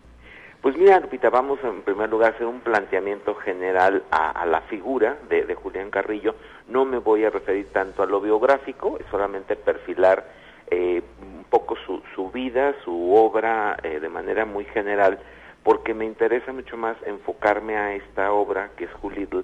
Pues 0.61 0.77
mira, 0.77 0.99
Lupita, 0.99 1.31
vamos 1.31 1.57
en 1.63 1.81
primer 1.81 2.07
lugar 2.09 2.33
a 2.33 2.35
hacer 2.35 2.45
un 2.45 2.59
planteamiento 2.59 3.33
general 3.33 4.03
a, 4.11 4.45
la 4.45 4.61
figura 4.61 5.17
de, 5.27 5.55
Julián 5.55 5.89
Carrillo, 5.89 6.35
no 6.67 6.85
me 6.85 6.99
voy 6.99 7.25
a 7.25 7.31
referir 7.31 7.69
tanto 7.73 8.03
a 8.03 8.05
lo 8.05 8.21
biográfico, 8.21 8.99
es 8.99 9.05
solamente 9.09 9.55
perfilar 9.55 10.23
eh, 10.69 11.01
un 11.19 11.45
poco 11.45 11.75
su, 11.77 12.03
su, 12.13 12.29
vida, 12.29 12.75
su 12.83 13.11
obra 13.15 13.75
eh, 13.81 13.99
de 13.99 14.07
manera 14.07 14.45
muy 14.45 14.65
general, 14.65 15.17
porque 15.63 15.95
me 15.95 16.05
interesa 16.05 16.53
mucho 16.53 16.77
más 16.77 16.95
enfocarme 17.07 17.75
a 17.75 17.95
esta 17.95 18.31
obra 18.31 18.69
que 18.77 18.83
es 18.83 18.91
Little, 19.17 19.43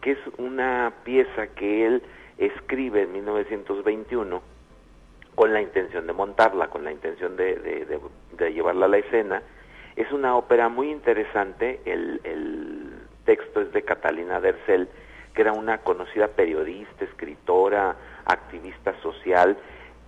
que 0.00 0.12
es 0.12 0.18
una 0.38 0.92
pieza 1.02 1.48
que 1.48 1.86
él 1.86 2.02
escribe 2.38 3.02
en 3.02 3.12
1921 3.12 4.40
con 5.34 5.52
la 5.52 5.60
intención 5.60 6.06
de 6.06 6.12
montarla, 6.12 6.68
con 6.68 6.84
la 6.84 6.92
intención 6.92 7.36
de, 7.36 7.56
de, 8.36 8.52
llevarla 8.52 8.86
a 8.86 8.88
la 8.88 8.98
escena. 8.98 9.42
Es 10.02 10.10
una 10.10 10.36
ópera 10.36 10.68
muy 10.68 10.90
interesante, 10.90 11.78
el, 11.84 12.18
texto 13.24 13.60
es 13.60 13.72
de 13.72 13.82
Catalina 13.82 14.40
Dercel, 14.40 14.88
que 15.32 15.42
era 15.42 15.52
una 15.52 15.78
conocida 15.78 16.26
periodista, 16.26 17.04
escritora, 17.04 17.94
activista 18.24 19.00
social, 19.00 19.56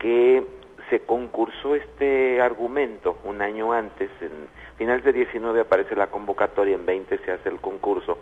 que 0.00 0.44
se 0.90 0.98
concursó 1.02 1.76
este 1.76 2.42
argumento 2.42 3.18
un 3.22 3.40
año 3.40 3.72
antes, 3.72 4.10
en 4.20 4.32
finales 4.76 5.04
de 5.04 5.12
19 5.12 5.60
aparece 5.60 5.94
la 5.94 6.08
convocatoria, 6.08 6.74
en 6.74 6.86
20 6.86 7.16
se 7.18 7.30
hace 7.30 7.48
el 7.48 7.60
concurso, 7.60 8.18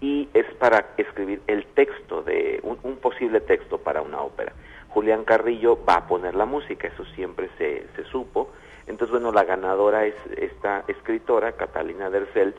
y 0.00 0.28
es 0.34 0.52
para 0.54 0.86
escribir 0.96 1.40
el 1.46 1.66
texto 1.66 2.22
de 2.22 2.58
un, 2.64 2.96
posible 2.96 3.40
texto 3.40 3.78
para 3.78 4.02
una 4.02 4.22
ópera. 4.22 4.54
Julián 4.88 5.22
Carrillo 5.22 5.78
va 5.88 5.98
a 5.98 6.06
poner 6.08 6.34
la 6.34 6.46
música, 6.46 6.88
eso 6.88 7.04
siempre 7.14 7.48
se, 7.58 7.86
se 7.94 8.02
supo. 8.10 8.50
Entonces, 8.86 9.10
bueno, 9.10 9.32
la 9.32 9.44
ganadora 9.44 10.06
es 10.06 10.14
esta 10.36 10.84
escritora, 10.88 11.52
Catalina 11.52 12.10
Dercel, 12.10 12.54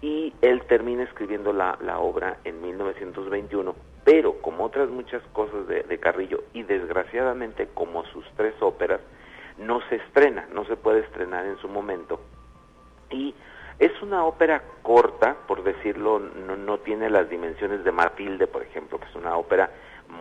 y 0.00 0.32
él 0.42 0.62
termina 0.68 1.04
escribiendo 1.04 1.52
la, 1.52 1.76
obra 1.98 2.38
en 2.44 2.60
1921, 2.60 3.74
pero 4.04 4.40
como 4.40 4.64
otras 4.64 4.88
muchas 4.88 5.22
cosas 5.32 5.66
de, 5.68 5.82
de, 5.82 5.98
Carrillo, 5.98 6.44
y 6.52 6.62
desgraciadamente 6.62 7.68
como 7.74 8.04
sus 8.06 8.24
tres 8.36 8.54
óperas, 8.60 9.00
no 9.58 9.80
se 9.88 9.96
estrena, 9.96 10.46
no 10.52 10.64
se 10.66 10.76
puede 10.76 11.00
estrenar 11.00 11.46
en 11.46 11.56
su 11.58 11.68
momento. 11.68 12.20
Y 13.10 13.34
es 13.78 13.92
una 14.02 14.24
ópera 14.24 14.62
corta, 14.82 15.36
por 15.46 15.62
decirlo, 15.62 16.18
no, 16.18 16.56
no 16.56 16.78
tiene 16.78 17.10
las 17.10 17.28
dimensiones 17.28 17.84
de 17.84 17.92
Matilde, 17.92 18.46
por 18.46 18.62
ejemplo, 18.62 18.98
que 18.98 19.06
es 19.06 19.14
una 19.14 19.36
ópera 19.36 19.70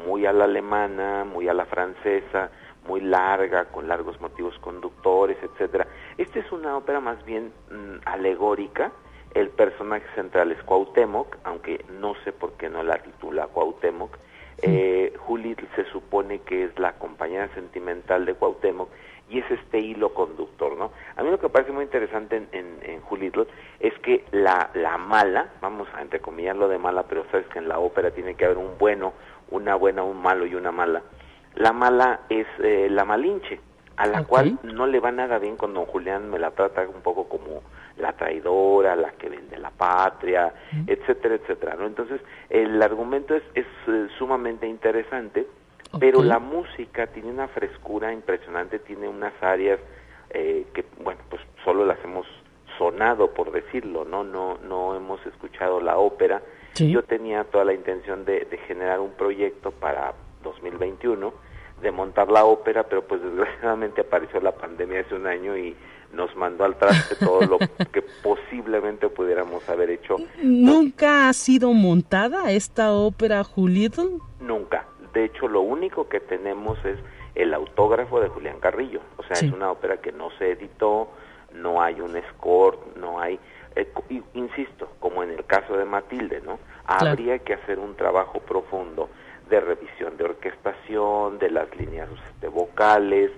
muy 0.05 0.25
a 0.25 0.33
la 0.33 0.45
alemana, 0.45 1.23
muy 1.23 1.47
a 1.47 1.53
la 1.53 1.65
francesa, 1.65 2.49
muy 2.87 3.01
larga, 3.01 3.65
con 3.65 3.87
largos 3.87 4.19
motivos 4.21 4.57
conductores, 4.59 5.37
etcétera. 5.41 5.87
Esta 6.17 6.39
es 6.39 6.51
una 6.51 6.77
ópera 6.77 6.99
más 6.99 7.23
bien 7.25 7.51
mm, 7.71 8.07
alegórica. 8.07 8.91
El 9.33 9.49
personaje 9.49 10.05
central 10.15 10.51
es 10.51 10.61
Cuauhtémoc, 10.63 11.37
aunque 11.43 11.83
no 11.99 12.15
sé 12.23 12.31
por 12.31 12.53
qué 12.53 12.69
no 12.69 12.83
la 12.83 12.99
titula 12.99 13.47
Cuauhtémoc. 13.47 14.17
Eh, 14.61 15.13
Juli 15.17 15.55
se 15.75 15.83
supone 15.91 16.39
que 16.39 16.63
es 16.63 16.79
la 16.79 16.93
compañera 16.93 17.53
sentimental 17.53 18.25
de 18.25 18.35
Cuauhtémoc 18.35 18.89
y 19.29 19.39
es 19.39 19.51
este 19.51 19.79
hilo 19.79 20.13
conductor, 20.13 20.77
¿no? 20.77 20.91
A 21.15 21.23
mí 21.23 21.29
lo 21.29 21.39
que 21.39 21.49
parece 21.49 21.71
muy 21.71 21.83
interesante 21.83 22.37
en, 22.37 22.47
en, 22.51 22.79
en 22.83 23.01
es 23.79 23.93
que 23.99 24.23
la, 24.31 24.69
la 24.73 24.97
mala, 24.97 25.49
vamos 25.61 25.87
a 25.95 26.01
entrecomillarlo 26.01 26.67
de 26.67 26.77
mala, 26.77 27.03
pero 27.03 27.25
sabes 27.31 27.47
que 27.47 27.59
en 27.59 27.67
la 27.67 27.79
ópera 27.79 28.11
tiene 28.11 28.35
que 28.35 28.45
haber 28.45 28.57
un 28.57 28.77
bueno, 28.77 29.13
una 29.49 29.75
buena, 29.75 30.03
un 30.03 30.21
malo 30.21 30.45
y 30.45 30.55
una 30.55 30.71
mala. 30.71 31.01
La 31.55 31.73
mala 31.73 32.21
es 32.29 32.47
eh, 32.63 32.87
la 32.89 33.05
malinche, 33.05 33.59
a 33.97 34.07
la 34.07 34.23
cual 34.23 34.59
no 34.63 34.87
le 34.87 34.99
va 34.99 35.11
nada 35.11 35.39
bien 35.39 35.55
con 35.55 35.73
don 35.73 35.85
Julián, 35.85 36.29
me 36.29 36.37
la 36.37 36.51
trata 36.51 36.81
un 36.81 37.01
poco 37.01 37.29
como 37.29 37.61
la 37.97 38.11
traidora, 38.13 38.95
la 38.95 39.11
que 39.11 39.29
vende 39.29 39.57
la 39.57 39.71
patria, 39.71 40.53
etcétera, 40.85 41.35
etcétera, 41.35 41.75
¿no? 41.75 41.85
Entonces, 41.85 42.19
el 42.49 42.81
argumento 42.81 43.35
es, 43.35 43.43
es 43.53 43.65
eh, 43.87 44.07
sumamente 44.17 44.67
interesante 44.67 45.47
pero 45.99 46.23
la 46.23 46.39
música 46.39 47.07
tiene 47.07 47.29
una 47.29 47.47
frescura 47.47 48.11
impresionante, 48.11 48.79
tiene 48.79 49.07
unas 49.07 49.33
áreas 49.41 49.79
eh, 50.29 50.65
que, 50.73 50.85
bueno, 51.01 51.21
pues 51.29 51.41
solo 51.63 51.85
las 51.85 51.97
hemos 52.03 52.25
sonado, 52.77 53.33
por 53.33 53.51
decirlo, 53.51 54.03
¿no? 54.03 54.23
No, 54.23 54.57
no 54.57 54.95
hemos 54.95 55.25
escuchado 55.25 55.79
la 55.79 55.97
ópera. 55.97 56.41
Yo 56.75 57.03
tenía 57.03 57.45
toda 57.45 57.63
la 57.63 57.73
intención 57.73 58.25
de, 58.25 58.45
de 58.45 58.57
generar 58.57 58.99
un 58.99 59.11
proyecto 59.11 59.71
para 59.71 60.13
2021, 60.43 61.33
de 61.81 61.91
montar 61.91 62.29
la 62.29 62.45
ópera, 62.45 62.83
pero 62.83 63.03
pues 63.03 63.21
desgraciadamente 63.21 64.01
apareció 64.01 64.39
la 64.39 64.51
pandemia 64.53 65.01
hace 65.01 65.15
un 65.15 65.27
año 65.27 65.57
y 65.57 65.75
nos 66.13 66.35
mandó 66.35 66.63
al 66.63 66.75
traste 66.77 67.15
todo 67.15 67.41
lo 67.41 67.57
que 67.91 68.01
posiblemente 68.23 69.09
pudiéramos 69.09 69.67
haber 69.69 69.89
hecho. 69.89 70.15
¿Nunca 70.41 71.27
ha 71.27 71.33
sido 71.33 71.73
montada 71.73 72.51
esta 72.51 72.93
ópera, 72.93 73.43
Julieta? 73.43 74.03
Nunca, 74.39 74.85
de 75.13 75.25
hecho, 75.25 75.47
lo 75.47 75.61
único 75.61 76.07
que 76.07 76.19
tenemos 76.19 76.83
es 76.85 76.97
el 77.35 77.53
autógrafo 77.53 78.19
de 78.21 78.29
Julián 78.29 78.59
Carrillo. 78.59 79.01
O 79.17 79.23
sea, 79.23 79.33
es 79.33 79.51
una 79.51 79.71
ópera 79.71 79.97
que 79.97 80.11
no 80.11 80.29
se 80.37 80.51
editó, 80.51 81.09
no 81.53 81.81
hay 81.81 81.99
un 81.99 82.15
score, 82.31 82.79
no 82.99 83.19
hay... 83.19 83.39
Eh, 83.75 83.91
insisto, 84.33 84.89
como 84.99 85.21
en 85.21 85.31
el 85.31 85.45
caso 85.45 85.75
de 85.75 85.83
Matilde, 85.83 86.41
¿no? 86.41 86.59
Habría 86.85 87.39
que 87.39 87.55
hacer 87.55 87.77
un 87.77 87.95
trabajo 87.95 88.39
profundo 88.39 89.09
de 89.49 89.59
revisión 89.59 90.17
de 90.17 90.25
orquestación, 90.25 91.39
de 91.39 91.49
las 91.51 91.73
líneas 91.75 92.09
de 92.41 92.47
vocales, 92.47 93.31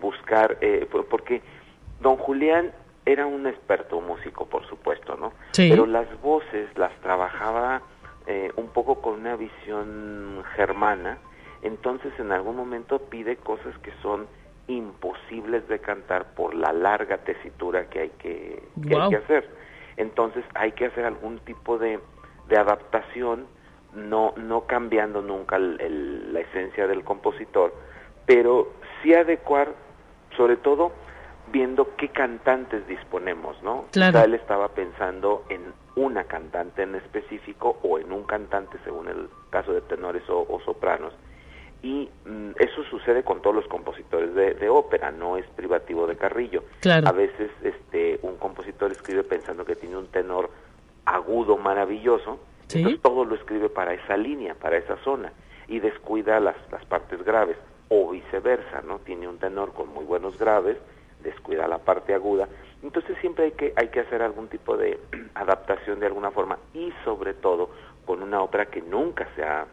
buscar... 0.00 0.58
Eh, 0.60 0.86
porque 1.10 1.42
don 2.00 2.16
Julián 2.16 2.72
era 3.06 3.26
un 3.26 3.46
experto 3.46 4.00
músico, 4.00 4.46
por 4.46 4.66
supuesto, 4.66 5.16
¿no? 5.16 5.32
Pero 5.56 5.86
las 5.86 6.06
voces 6.22 6.68
las 6.76 6.92
trabajaba 7.00 7.82
eh, 8.26 8.50
un 8.56 8.68
poco 8.68 9.02
con 9.02 9.20
una 9.20 9.36
visión 9.36 10.42
germana, 10.56 11.18
entonces 11.62 12.12
en 12.18 12.32
algún 12.32 12.56
momento 12.56 12.98
pide 12.98 13.36
cosas 13.36 13.76
que 13.78 13.92
son 14.02 14.26
imposibles 14.66 15.68
de 15.68 15.78
cantar 15.78 16.34
por 16.34 16.54
la 16.54 16.72
larga 16.72 17.18
tesitura 17.18 17.88
que 17.90 18.00
hay 18.00 18.10
que, 18.10 18.62
hay 18.82 19.08
que 19.10 19.16
hacer. 19.16 19.48
Entonces 19.96 20.44
hay 20.54 20.72
que 20.72 20.86
hacer 20.86 21.04
algún 21.04 21.38
tipo 21.40 21.78
de, 21.78 22.00
de 22.48 22.56
adaptación, 22.56 23.46
no, 23.94 24.34
no 24.36 24.62
cambiando 24.66 25.22
nunca 25.22 25.58
la 25.58 26.40
esencia 26.40 26.86
del 26.86 27.04
compositor, 27.04 27.74
pero 28.26 28.72
sí 29.02 29.14
adecuar, 29.14 29.74
sobre 30.36 30.56
todo 30.56 30.92
viendo 31.52 31.94
qué 31.96 32.08
cantantes 32.08 32.86
disponemos, 32.88 33.62
¿no? 33.62 33.84
Claro. 33.92 34.20
él 34.20 34.34
estaba 34.34 34.68
pensando 34.68 35.44
en 35.48 35.60
una 35.96 36.24
cantante 36.24 36.82
en 36.82 36.94
específico 36.94 37.78
o 37.82 37.98
en 37.98 38.12
un 38.12 38.24
cantante 38.24 38.78
según 38.84 39.08
el 39.08 39.28
caso 39.50 39.72
de 39.72 39.80
tenores 39.82 40.22
o, 40.28 40.60
sopranos. 40.64 41.12
Y 41.82 42.08
mm, 42.24 42.52
eso 42.58 42.82
sucede 42.90 43.22
con 43.22 43.42
todos 43.42 43.54
los 43.54 43.66
compositores 43.68 44.34
de, 44.34 44.68
ópera, 44.70 45.12
no 45.12 45.36
es 45.36 45.46
privativo 45.48 46.06
de 46.06 46.16
Carrillo. 46.16 46.64
A 47.04 47.12
veces 47.12 47.50
este, 47.62 48.18
un 48.22 48.36
compositor 48.36 48.90
escribe 48.90 49.22
pensando 49.22 49.64
que 49.64 49.76
tiene 49.76 49.96
un 49.96 50.06
tenor 50.06 50.50
agudo 51.04 51.58
maravilloso, 51.58 52.40
entonces 52.68 53.00
todo 53.00 53.24
lo 53.24 53.34
escribe 53.34 53.68
para 53.68 53.94
esa 53.94 54.16
línea, 54.16 54.54
para 54.54 54.76
esa 54.76 54.96
zona, 55.04 55.32
y 55.68 55.80
descuida 55.80 56.40
las, 56.40 56.56
las 56.70 56.84
partes 56.86 57.22
graves, 57.24 57.56
o 57.88 58.10
viceversa, 58.10 58.82
¿no? 58.82 58.98
Tiene 59.00 59.28
un 59.28 59.38
tenor 59.38 59.72
con 59.72 59.88
muy 59.88 60.04
buenos 60.04 60.38
graves, 60.38 60.76
descuida 61.22 61.68
la 61.68 61.78
parte 61.78 62.14
aguda. 62.14 62.48
Entonces 62.82 63.16
siempre 63.20 63.46
hay 63.46 63.52
que, 63.52 63.72
hay 63.76 63.88
que 63.88 64.00
hacer 64.00 64.22
algún 64.22 64.48
tipo 64.48 64.76
de 64.76 64.98
adaptación 65.34 66.00
de 66.00 66.06
alguna 66.06 66.30
forma 66.30 66.58
y 66.72 66.92
sobre 67.04 67.34
todo 67.34 67.70
con 68.04 68.22
una 68.22 68.42
ópera 68.42 68.66
que 68.66 68.82
nunca 68.82 69.26
se 69.34 69.42
ha, 69.42 69.66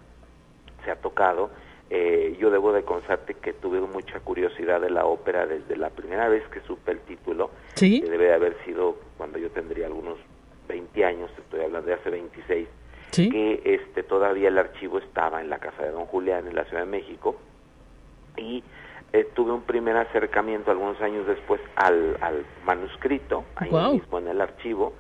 se 0.84 0.92
ha 0.92 0.96
tocado. 0.96 1.52
Eh, 1.90 2.38
yo 2.40 2.50
debo 2.50 2.72
de 2.72 2.84
constarte 2.84 3.34
que 3.34 3.52
tuve 3.52 3.82
mucha 3.82 4.22
curiosidad 4.22 4.80
de 4.80 4.90
la 4.90 5.06
ópera 5.06 5.46
desde 5.46 5.76
la 5.76 5.90
primera 5.90 6.30
vez 6.30 6.48
que 6.48 6.62
supe 6.62 6.92
el 6.92 7.02
título, 7.02 7.52
que 7.76 8.10
debe 8.10 8.28
de 8.28 8.34
haber 8.34 8.56
sido 8.64 8.96
cuando 9.18 9.38
yo 9.38 9.50
tendría 9.50 9.88
algunos 9.88 10.18
20 10.70 11.04
años, 11.04 11.30
estoy 11.38 11.60
hablando 11.60 11.88
de 11.90 11.96
hace 11.96 12.10
26, 12.10 12.66
que 13.12 13.62
este 13.64 14.04
todavía 14.04 14.48
el 14.48 14.58
archivo 14.58 15.00
estaba 15.00 15.42
en 15.42 15.50
la 15.50 15.60
casa 15.60 15.84
de 15.84 15.92
don 15.92 16.06
Julián 16.06 16.48
en 16.48 16.56
la 16.56 16.64
Ciudad 16.66 16.84
de 16.84 16.90
México 16.90 17.36
y 18.38 18.64
eh, 19.14 19.28
tuve 19.34 19.52
un 19.52 19.64
primer 19.64 19.98
acercamiento 19.98 20.72
algunos 20.72 21.00
años 21.02 21.28
después 21.28 21.60
al, 21.76 22.18
al 22.22 22.46
manuscrito, 22.66 23.44
ahí 23.58 23.70
mismo 23.94 24.20
en 24.20 24.28
el 24.30 24.40
archivo, 24.40 24.94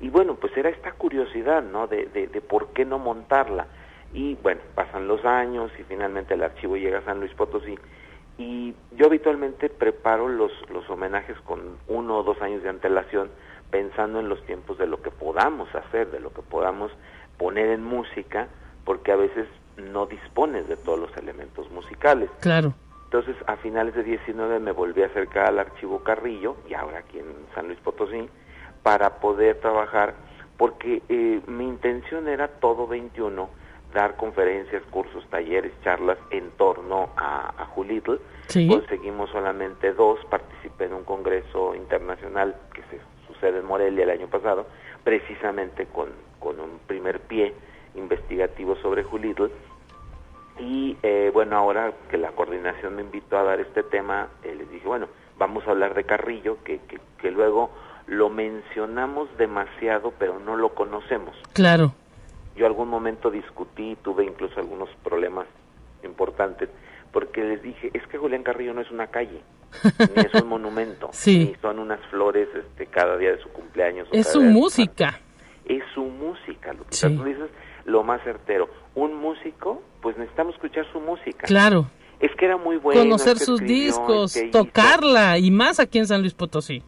y 0.00 0.10
bueno, 0.10 0.36
pues 0.36 0.56
era 0.56 0.68
esta 0.68 0.92
curiosidad, 0.92 1.62
¿no? 1.62 1.86
De, 1.86 2.06
de, 2.06 2.28
de, 2.28 2.40
por 2.40 2.68
qué 2.68 2.84
no 2.84 2.98
montarla. 2.98 3.66
Y 4.12 4.36
bueno, 4.36 4.60
pasan 4.74 5.08
los 5.08 5.24
años 5.24 5.70
y 5.78 5.82
finalmente 5.82 6.34
el 6.34 6.42
archivo 6.42 6.76
llega 6.76 6.98
a 6.98 7.04
San 7.04 7.20
Luis 7.20 7.32
Potosí. 7.34 7.76
Y 8.38 8.74
yo 8.92 9.06
habitualmente 9.06 9.68
preparo 9.68 10.28
los, 10.28 10.52
los 10.70 10.88
homenajes 10.88 11.36
con 11.40 11.78
uno 11.88 12.18
o 12.18 12.22
dos 12.22 12.40
años 12.40 12.62
de 12.62 12.68
antelación, 12.68 13.30
pensando 13.70 14.20
en 14.20 14.28
los 14.28 14.42
tiempos 14.46 14.78
de 14.78 14.86
lo 14.86 15.02
que 15.02 15.10
podamos 15.10 15.68
hacer, 15.74 16.10
de 16.12 16.20
lo 16.20 16.32
que 16.32 16.42
podamos 16.42 16.92
poner 17.38 17.70
en 17.70 17.84
música, 17.84 18.48
porque 18.84 19.12
a 19.12 19.16
veces 19.16 19.46
no 19.76 20.06
dispones 20.06 20.68
de 20.68 20.76
todos 20.76 20.98
los 20.98 21.16
elementos 21.16 21.70
musicales. 21.70 22.30
Claro. 22.40 22.74
Entonces, 23.04 23.36
a 23.46 23.56
finales 23.56 23.94
de 23.94 24.02
19 24.02 24.60
me 24.60 24.72
volví 24.72 25.02
a 25.02 25.06
acercar 25.06 25.46
al 25.46 25.58
archivo 25.58 26.00
Carrillo, 26.00 26.56
y 26.68 26.74
ahora 26.74 26.98
aquí 26.98 27.18
en 27.18 27.26
San 27.54 27.66
Luis 27.66 27.78
Potosí, 27.80 28.28
para 28.82 29.20
poder 29.20 29.60
trabajar, 29.60 30.14
porque 30.56 31.02
eh, 31.08 31.40
mi 31.46 31.66
intención 31.66 32.28
era 32.28 32.48
todo 32.48 32.86
21, 32.86 33.48
dar 33.94 34.16
conferencias, 34.16 34.82
cursos, 34.90 35.24
talleres, 35.30 35.72
charlas 35.82 36.18
en 36.30 36.50
torno 36.52 37.10
a, 37.16 37.54
a 37.56 37.66
Julitl. 37.66 38.16
Conseguimos 38.68 39.30
solamente 39.30 39.92
dos, 39.92 40.18
participé 40.30 40.86
en 40.86 40.94
un 40.94 41.04
congreso 41.04 41.74
internacional 41.74 42.56
que 42.74 42.82
se 42.90 43.00
su 43.26 43.34
sede 43.40 43.58
en 43.58 43.66
Morelia 43.66 44.04
el 44.04 44.10
año 44.10 44.26
pasado, 44.26 44.66
precisamente 45.04 45.86
con, 45.86 46.08
con 46.38 46.60
un 46.60 46.78
primer 46.86 47.20
pie 47.20 47.54
investigativo 47.94 48.76
sobre 48.76 49.02
Julitl. 49.04 49.46
Y 50.60 50.96
eh, 51.02 51.30
bueno, 51.32 51.56
ahora 51.56 51.92
que 52.10 52.18
la 52.18 52.32
coordinación 52.32 52.96
me 52.96 53.02
invitó 53.02 53.38
a 53.38 53.44
dar 53.44 53.60
este 53.60 53.82
tema, 53.84 54.28
eh, 54.42 54.54
les 54.56 54.68
dije, 54.70 54.86
bueno, 54.86 55.06
vamos 55.38 55.66
a 55.66 55.70
hablar 55.70 55.94
de 55.94 56.04
Carrillo, 56.04 56.58
que, 56.64 56.80
que, 56.88 56.98
que 57.18 57.30
luego 57.30 57.70
lo 58.06 58.28
mencionamos 58.28 59.28
demasiado, 59.36 60.12
pero 60.18 60.40
no 60.40 60.56
lo 60.56 60.70
conocemos. 60.74 61.36
Claro. 61.52 61.92
Yo 62.56 62.66
algún 62.66 62.88
momento 62.88 63.30
discutí, 63.30 63.96
tuve 64.02 64.24
incluso 64.24 64.58
algunos 64.58 64.88
problemas 65.04 65.46
importantes, 66.02 66.68
porque 67.12 67.42
les 67.44 67.62
dije, 67.62 67.90
es 67.94 68.04
que 68.08 68.18
Julián 68.18 68.42
Carrillo 68.42 68.74
no 68.74 68.80
es 68.80 68.90
una 68.90 69.06
calle, 69.08 69.40
ni 70.16 70.22
es 70.22 70.34
un 70.42 70.48
monumento, 70.48 71.10
Sí. 71.12 71.50
ni 71.50 71.54
son 71.60 71.78
unas 71.78 72.00
flores 72.10 72.48
este, 72.54 72.86
cada 72.86 73.16
día 73.16 73.30
de 73.32 73.38
su 73.42 73.48
cumpleaños. 73.50 74.08
Es 74.10 74.26
su 74.32 74.42
música. 74.42 75.20
Es 75.68 75.82
su 75.94 76.02
música, 76.04 76.72
Lupita. 76.72 76.96
Sí. 77.08 77.16
Tú 77.16 77.24
dices 77.24 77.50
lo 77.84 78.02
más 78.02 78.22
certero. 78.24 78.68
Un 78.94 79.14
músico, 79.14 79.82
pues 80.02 80.16
necesitamos 80.18 80.54
escuchar 80.54 80.84
su 80.92 81.00
música. 81.00 81.46
Claro. 81.46 81.86
Es 82.20 82.34
que 82.36 82.46
era 82.46 82.56
muy 82.56 82.76
bueno. 82.78 83.00
Conocer 83.00 83.34
es 83.34 83.38
que 83.40 83.44
sus 83.44 83.60
escribió, 83.60 83.84
discos, 83.84 84.34
es 84.36 84.42
que 84.42 84.48
hizo. 84.48 84.64
tocarla 84.64 85.38
y 85.38 85.50
más 85.50 85.78
aquí 85.78 85.98
en 85.98 86.06
San 86.06 86.20
Luis 86.20 86.34
Potosí. 86.34 86.82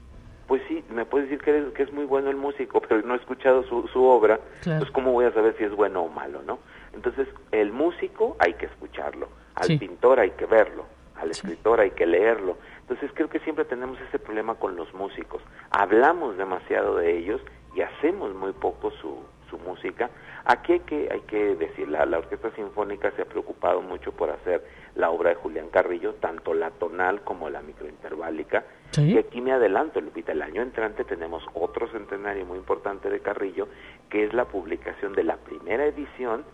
Pues 0.49 0.61
sí, 0.67 0.83
me 0.91 1.05
puedes 1.05 1.29
decir 1.31 1.45
que, 1.45 1.51
eres- 1.51 1.73
que 1.75 1.85
es 1.85 1.93
muy 1.93 2.05
bueno 2.05 2.29
el 2.31 2.37
músico, 2.37 2.81
pero 2.81 3.01
no 3.03 3.15
he 3.15 3.19
escuchado 3.19 3.63
su, 3.69 3.87
su 3.93 4.03
obra, 4.03 4.41
Claro. 4.63 4.81
pues 4.81 4.91
cómo 4.91 5.13
voy 5.13 5.27
a 5.27 5.33
saber 5.33 5.55
si 5.57 5.63
es 5.65 5.71
bueno 5.73 6.03
o 6.03 6.09
malo, 6.09 6.43
¿no? 6.45 6.59
Entonces, 6.93 7.29
el 7.53 7.71
músico 7.71 8.37
hay 8.41 8.55
que 8.55 8.67
escucharlo, 8.67 9.29
al 9.55 9.69
Sí. 9.69 9.79
pintor 9.79 10.19
hay 10.19 10.33
que 10.33 10.47
verlo, 10.47 10.87
al 11.15 11.31
escritor 11.31 11.79
hay 11.81 11.93
que 11.93 12.05
leerlo. 12.07 12.57
Entonces, 12.91 13.13
creo 13.15 13.31
que 13.31 13.39
siempre 13.41 13.65
tenemos 13.65 14.01
ese 14.01 14.19
problema 14.19 14.57
con 14.57 14.75
los 14.75 14.93
músicos. 14.95 15.41
Hablamos 15.71 16.37
demasiado 16.37 16.97
de 16.97 17.19
ellos 17.19 17.41
y 17.73 17.83
hacemos 17.83 18.35
muy 18.35 18.51
poco 18.53 18.91
su, 18.91 19.17
su 19.49 19.59
música. 19.59 20.11
Aquí 20.45 20.73
hay 20.73 20.81
que, 20.81 21.09
hay 21.09 21.21
que 21.21 21.55
decir, 21.55 21.89
la, 21.89 22.05
la 22.05 22.19
Orquesta 22.19 22.51
Sinfónica 22.57 23.13
se 23.13 23.23
ha 23.23 23.27
preocupado 23.27 23.81
mucho 23.81 24.11
por 24.11 24.31
hacer 24.31 24.67
la 24.97 25.11
obra 25.11 25.31
de 25.31 25.37
Julián 25.37 25.69
Carrillo, 25.69 26.15
tanto 26.15 26.53
la 26.53 26.73
tonal 26.73 27.21
como 27.21 27.49
la 27.49 27.63
microinterválica. 27.63 28.65
Sí. 28.91 29.13
Y 29.13 29.19
aquí 29.19 29.41
me 29.41 29.53
adelanto, 29.53 30.01
Lupita, 30.01 30.33
el 30.33 30.43
año 30.43 30.61
entrante 30.61 31.05
tenemos 31.05 31.47
otro 31.55 31.87
centenario 31.93 32.45
muy 32.45 32.59
importante 32.59 33.09
de 33.09 33.21
Carrillo, 33.21 33.69
que 34.09 34.25
es 34.25 34.35
la 34.35 34.47
publicación 34.47 35.13
de 35.13 35.23
la 35.23 35.37
primera 35.37 35.87
edición 35.87 36.45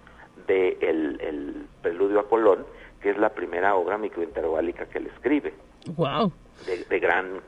de 0.47 0.76
el, 0.82 1.18
el 1.22 1.66
Preludio 1.80 2.20
a 2.20 2.28
Colón, 2.28 2.66
que 3.01 3.09
es 3.09 3.16
la 3.16 3.30
primera 3.30 3.74
obra 3.74 3.97
microinterválica 3.97 4.87
que 4.87 4.99
él 4.99 5.07
escribe, 5.14 5.55
Wow. 5.97 6.32
de, 6.66 6.84
de 6.84 6.99
gran 6.99 7.41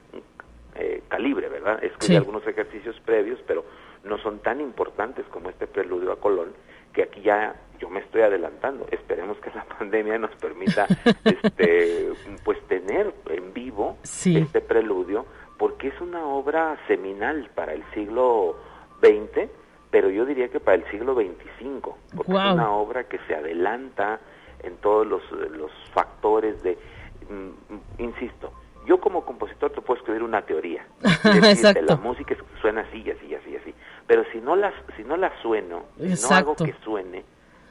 eh, 0.75 1.03
calibre, 1.09 1.49
¿verdad? 1.49 1.83
Escribe 1.83 2.07
Sí. 2.07 2.17
algunos 2.17 2.47
ejercicios 2.47 2.99
previos, 3.05 3.39
pero 3.47 3.65
no 4.05 4.19
son 4.19 4.39
tan 4.41 4.61
importantes 4.61 5.27
como 5.27 5.51
este 5.51 5.67
Preludio 5.67 6.13
a 6.13 6.21
Colón, 6.21 6.53
que 6.93 7.03
aquí 7.03 7.21
ya 7.23 7.55
yo 7.81 7.89
me 7.91 8.01
estoy 8.01 8.23
adelantando. 8.23 8.87
Esperemos 8.91 9.39
que 9.39 9.51
la 9.51 9.65
pandemia 9.79 10.19
nos 10.19 10.35
permita 10.37 10.87
este, 11.25 12.13
pues 12.45 12.61
tener 12.69 13.13
en 13.31 13.53
vivo 13.53 13.97
Sí. 14.03 14.37
este 14.39 14.61
preludio, 14.61 15.27
porque 15.59 15.89
es 15.89 16.01
una 16.01 16.25
obra 16.27 16.77
seminal 16.87 17.51
para 17.55 17.73
el 17.75 17.83
siglo 17.93 18.57
XX, 19.03 19.49
pero 19.91 20.11
yo 20.11 20.25
diría 20.25 20.49
que 20.49 20.61
para 20.61 20.77
el 20.77 20.91
siglo 20.91 21.15
XXV, 21.15 21.81
porque 22.17 22.33
es 22.33 22.53
una 22.53 22.71
obra 22.73 23.05
que 23.05 23.19
se 23.27 23.35
adelanta 23.35 24.21
en 24.63 24.77
todos 24.77 25.07
los, 25.07 25.23
los 25.33 25.71
factores 25.93 26.63
de, 26.63 26.77
mm, 27.29 28.03
insisto, 28.03 28.53
yo 28.87 29.01
como 29.01 29.25
compositor 29.25 29.71
te 29.71 29.81
puedo 29.81 29.99
escribir 29.99 30.23
una 30.23 30.43
teoría, 30.43 30.87
decirte, 31.23 31.51
Exacto. 31.51 31.85
la 31.87 31.97
música 31.97 32.37
suena 32.61 32.83
así, 32.83 33.03
y 33.05 33.11
así, 33.11 33.27
y 33.27 33.35
así, 33.35 33.57
así, 33.57 33.75
pero 34.07 34.25
si 34.33 34.39
no 34.39 34.57
la, 34.57 34.73
si 34.97 35.05
no 35.05 35.17
la 35.17 35.31
sueno, 35.43 35.85
si 35.99 36.23
no 36.23 36.37
hago 36.37 36.57
que 36.57 36.75
suene, 36.83 37.25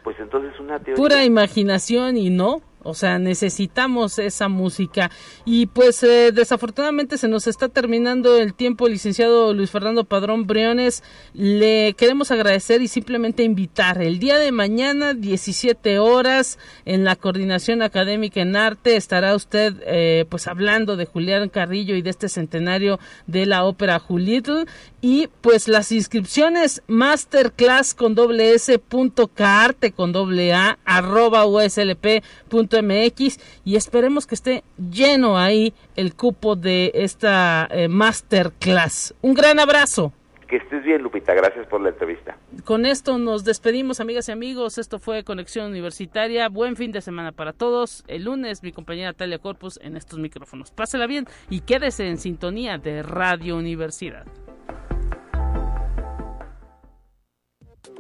pues 0.03 0.19
entonces 0.19 0.57
una 0.59 0.79
teoría... 0.79 0.95
Pura 0.95 1.23
imaginación 1.23 2.17
y 2.17 2.29
no. 2.29 2.61
O 2.87 2.93
sea, 2.93 3.19
necesitamos 3.19 4.17
esa 4.17 4.47
música. 4.47 5.11
Y 5.43 5.65
pues 5.65 6.01
eh, 6.03 6.31
desafortunadamente 6.31 7.17
se 7.17 7.27
nos 7.27 7.45
está 7.45 7.67
terminando 7.67 8.37
el 8.37 8.53
tiempo, 8.53 8.87
licenciado 8.87 9.53
Luis 9.53 9.71
Fernando 9.71 10.05
Padrón 10.05 10.47
Briones. 10.47 11.03
Le 11.33 11.93
queremos 11.97 12.31
agradecer 12.31 12.81
y 12.81 12.87
simplemente 12.87 13.43
invitar. 13.43 14.01
El 14.01 14.19
día 14.19 14.39
de 14.39 14.53
mañana, 14.53 15.13
17 15.13 15.99
horas, 15.99 16.57
en 16.85 17.03
la 17.03 17.17
coordinación 17.17 17.81
académica 17.81 18.39
en 18.41 18.55
arte, 18.55 18.95
estará 18.95 19.35
usted 19.35 19.75
eh, 19.85 20.25
pues 20.29 20.47
hablando 20.47 20.95
de 20.95 21.05
Julián 21.05 21.49
Carrillo 21.49 21.95
y 21.95 22.01
de 22.01 22.09
este 22.09 22.29
centenario 22.29 22.99
de 23.25 23.45
la 23.45 23.65
ópera 23.65 23.99
Julitl. 23.99 24.63
Y 25.01 25.27
pues 25.41 25.67
las 25.67 25.91
inscripciones 25.91 26.81
masterclass 26.87 27.93
con 27.93 28.15
doble 28.15 28.53
s 28.53 28.79
punto 28.79 29.27
caarte 29.27 29.91
con 29.91 30.11
doble 30.11 30.53
a 30.53 30.79
arroba 30.85 31.45
uslp 31.45 32.23
punto 32.49 32.76
mx 32.81 33.39
y 33.65 33.75
esperemos 33.75 34.27
que 34.27 34.35
esté 34.35 34.63
lleno 34.77 35.37
ahí 35.37 35.73
el 35.95 36.15
cupo 36.15 36.55
de 36.55 36.91
esta 36.93 37.67
eh, 37.71 37.87
masterclass. 37.87 39.13
Un 39.21 39.33
gran 39.33 39.59
abrazo. 39.59 40.13
Que 40.47 40.57
estés 40.57 40.81
bien, 40.83 41.01
Lupita, 41.01 41.33
gracias 41.33 41.67
por 41.67 41.81
la 41.81 41.89
entrevista. 41.89 42.37
Con 42.63 42.85
esto 42.85 43.17
nos 43.17 43.43
despedimos, 43.43 43.99
amigas 43.99 44.29
y 44.29 44.31
amigos. 44.31 44.77
Esto 44.77 44.97
fue 44.97 45.25
Conexión 45.25 45.67
Universitaria. 45.67 46.47
Buen 46.47 46.77
fin 46.77 46.93
de 46.93 47.01
semana 47.01 47.33
para 47.33 47.51
todos. 47.51 48.05
El 48.07 48.23
lunes, 48.23 48.63
mi 48.63 48.71
compañera 48.71 49.11
Talia 49.11 49.39
Corpus 49.39 49.77
en 49.83 49.97
estos 49.97 50.19
micrófonos. 50.19 50.71
Pásela 50.71 51.05
bien 51.05 51.25
y 51.49 51.61
quédese 51.61 52.07
en 52.07 52.17
sintonía 52.17 52.77
de 52.77 53.03
Radio 53.03 53.57
Universidad. 53.57 54.25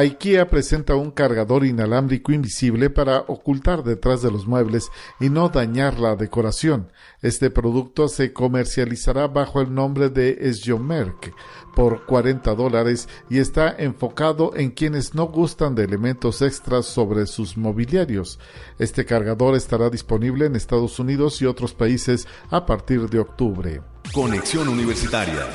IKEA 0.00 0.48
presenta 0.48 0.94
un 0.94 1.10
cargador 1.10 1.66
inalámbrico 1.66 2.32
invisible 2.32 2.88
para 2.88 3.18
ocultar 3.18 3.84
detrás 3.84 4.22
de 4.22 4.30
los 4.30 4.46
muebles 4.46 4.90
y 5.20 5.28
no 5.28 5.50
dañar 5.50 6.00
la 6.00 6.16
decoración. 6.16 6.90
Este 7.20 7.50
producto 7.50 8.08
se 8.08 8.32
comercializará 8.32 9.28
bajo 9.28 9.60
el 9.60 9.74
nombre 9.74 10.08
de 10.08 10.50
Sjomerk 10.54 11.34
por 11.74 12.06
40 12.06 12.54
dólares 12.54 13.10
y 13.28 13.40
está 13.40 13.74
enfocado 13.76 14.56
en 14.56 14.70
quienes 14.70 15.14
no 15.14 15.26
gustan 15.26 15.74
de 15.74 15.84
elementos 15.84 16.40
extras 16.40 16.86
sobre 16.86 17.26
sus 17.26 17.58
mobiliarios. 17.58 18.38
Este 18.78 19.04
cargador 19.04 19.54
estará 19.54 19.90
disponible 19.90 20.46
en 20.46 20.56
Estados 20.56 20.98
Unidos 20.98 21.42
y 21.42 21.44
otros 21.44 21.74
países 21.74 22.26
a 22.48 22.64
partir 22.64 23.10
de 23.10 23.18
octubre. 23.18 23.82
Conexión 24.14 24.66
Universitaria. 24.68 25.46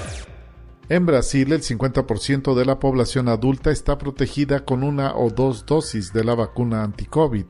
En 0.88 1.07
Brasil, 1.07 1.51
el 1.51 1.61
50% 1.63 2.53
de 2.53 2.63
la 2.63 2.77
población 2.77 3.27
adulta 3.27 3.71
está 3.71 3.97
protegida 3.97 4.65
con 4.65 4.83
una 4.83 5.15
o 5.15 5.31
dos 5.31 5.65
dosis 5.65 6.13
de 6.13 6.23
la 6.23 6.36
vacuna 6.36 6.83
anti-COVID. 6.83 7.45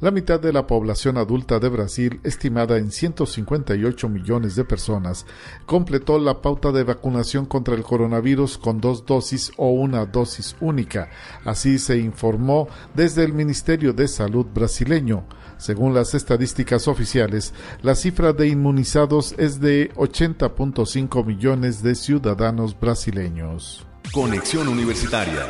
La 0.00 0.12
mitad 0.12 0.38
de 0.38 0.52
la 0.52 0.68
población 0.68 1.18
adulta 1.18 1.58
de 1.58 1.68
Brasil, 1.68 2.20
estimada 2.22 2.78
en 2.78 2.92
158 2.92 4.08
millones 4.08 4.54
de 4.54 4.64
personas, 4.64 5.26
completó 5.66 6.20
la 6.20 6.40
pauta 6.40 6.70
de 6.70 6.84
vacunación 6.84 7.44
contra 7.44 7.74
el 7.74 7.82
coronavirus 7.82 8.56
con 8.56 8.80
dos 8.80 9.04
dosis 9.04 9.50
o 9.56 9.70
una 9.70 10.06
dosis 10.06 10.54
única. 10.60 11.10
Así 11.44 11.76
se 11.80 11.98
informó 11.98 12.68
desde 12.94 13.24
el 13.24 13.32
Ministerio 13.32 13.92
de 13.92 14.06
Salud 14.06 14.46
brasileño. 14.46 15.24
Según 15.60 15.92
las 15.92 16.14
estadísticas 16.14 16.88
oficiales, 16.88 17.52
la 17.82 17.94
cifra 17.94 18.32
de 18.32 18.48
inmunizados 18.48 19.34
es 19.36 19.60
de 19.60 19.92
80.5 19.92 21.22
millones 21.26 21.82
de 21.82 21.94
ciudadanos 21.94 22.80
brasileños. 22.80 23.86
Conexión 24.10 24.68
Universitaria. 24.68 25.46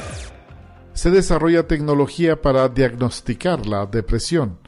Se 0.94 1.12
desarrolla 1.12 1.68
tecnología 1.68 2.42
para 2.42 2.68
diagnosticar 2.68 3.66
la 3.66 3.86
depresión. 3.86 4.58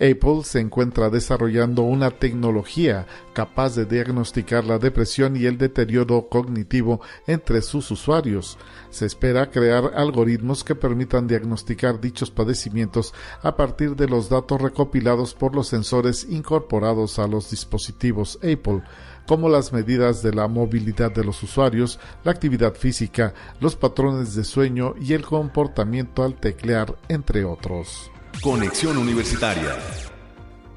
Apple 0.00 0.44
se 0.44 0.60
encuentra 0.60 1.10
desarrollando 1.10 1.82
una 1.82 2.10
tecnología 2.10 3.06
capaz 3.32 3.74
de 3.74 3.84
diagnosticar 3.84 4.64
la 4.64 4.78
depresión 4.78 5.36
y 5.36 5.46
el 5.46 5.58
deterioro 5.58 6.28
cognitivo 6.28 7.00
entre 7.26 7.62
sus 7.62 7.90
usuarios. 7.90 8.58
Se 8.90 9.06
espera 9.06 9.50
crear 9.50 9.92
algoritmos 9.96 10.64
que 10.64 10.74
permitan 10.74 11.26
diagnosticar 11.26 12.00
dichos 12.00 12.30
padecimientos 12.30 13.12
a 13.42 13.56
partir 13.56 13.96
de 13.96 14.08
los 14.08 14.28
datos 14.28 14.60
recopilados 14.60 15.34
por 15.34 15.54
los 15.54 15.68
sensores 15.68 16.26
incorporados 16.28 17.18
a 17.18 17.26
los 17.26 17.50
dispositivos 17.50 18.36
Apple 18.36 18.82
como 19.26 19.50
las 19.50 19.74
medidas 19.74 20.22
de 20.22 20.32
la 20.32 20.48
movilidad 20.48 21.12
de 21.12 21.22
los 21.22 21.42
usuarios, 21.42 22.00
la 22.24 22.32
actividad 22.32 22.74
física, 22.74 23.34
los 23.60 23.76
patrones 23.76 24.34
de 24.34 24.42
sueño 24.42 24.94
y 24.98 25.12
el 25.12 25.22
comportamiento 25.22 26.24
al 26.24 26.34
teclear, 26.40 26.96
entre 27.08 27.44
otros. 27.44 28.10
Conexión 28.42 28.96
Universitaria. 28.98 29.76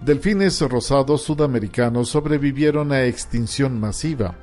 Delfines 0.02 0.60
rosados 0.62 1.22
sudamericanos 1.22 2.10
sobrevivieron 2.10 2.92
a 2.92 3.06
extinción 3.06 3.80
masiva. 3.80 4.36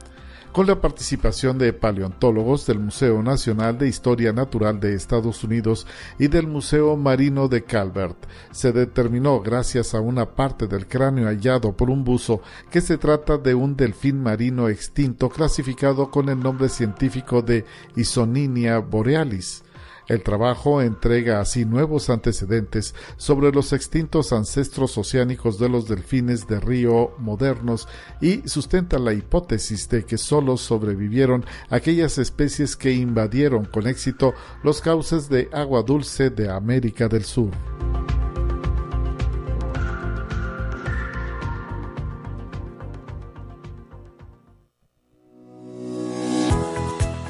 con 0.52 0.66
la 0.66 0.80
participación 0.80 1.58
de 1.58 1.72
paleontólogos 1.72 2.66
del 2.66 2.80
Museo 2.80 3.22
Nacional 3.22 3.78
de 3.78 3.86
Historia 3.86 4.32
Natural 4.32 4.80
de 4.80 4.94
Estados 4.94 5.44
Unidos 5.44 5.86
y 6.18 6.28
del 6.28 6.46
Museo 6.46 6.96
Marino 6.96 7.48
de 7.48 7.64
Calvert. 7.64 8.16
Se 8.50 8.72
determinó, 8.72 9.40
gracias 9.40 9.94
a 9.94 10.00
una 10.00 10.34
parte 10.34 10.66
del 10.66 10.88
cráneo 10.88 11.26
hallado 11.26 11.76
por 11.76 11.90
un 11.90 12.02
buzo, 12.02 12.40
que 12.70 12.80
se 12.80 12.98
trata 12.98 13.36
de 13.36 13.54
un 13.54 13.76
delfín 13.76 14.22
marino 14.22 14.68
extinto 14.68 15.28
clasificado 15.28 16.10
con 16.10 16.28
el 16.28 16.40
nombre 16.40 16.68
científico 16.68 17.42
de 17.42 17.64
Isoninia 17.94 18.78
borealis. 18.78 19.62
El 20.08 20.22
trabajo 20.22 20.80
entrega 20.80 21.40
así 21.40 21.66
nuevos 21.66 22.08
antecedentes 22.08 22.94
sobre 23.18 23.52
los 23.52 23.74
extintos 23.74 24.32
ancestros 24.32 24.96
oceánicos 24.96 25.58
de 25.58 25.68
los 25.68 25.86
delfines 25.86 26.46
de 26.46 26.60
río 26.60 27.12
modernos 27.18 27.86
y 28.20 28.48
sustenta 28.48 28.98
la 28.98 29.12
hipótesis 29.12 29.88
de 29.90 30.04
que 30.04 30.16
solo 30.16 30.56
sobrevivieron 30.56 31.44
aquellas 31.68 32.16
especies 32.16 32.74
que 32.74 32.92
invadieron 32.92 33.66
con 33.66 33.86
éxito 33.86 34.32
los 34.62 34.80
cauces 34.80 35.28
de 35.28 35.50
agua 35.52 35.82
dulce 35.82 36.30
de 36.30 36.50
América 36.50 37.06
del 37.08 37.24
Sur. 37.24 37.50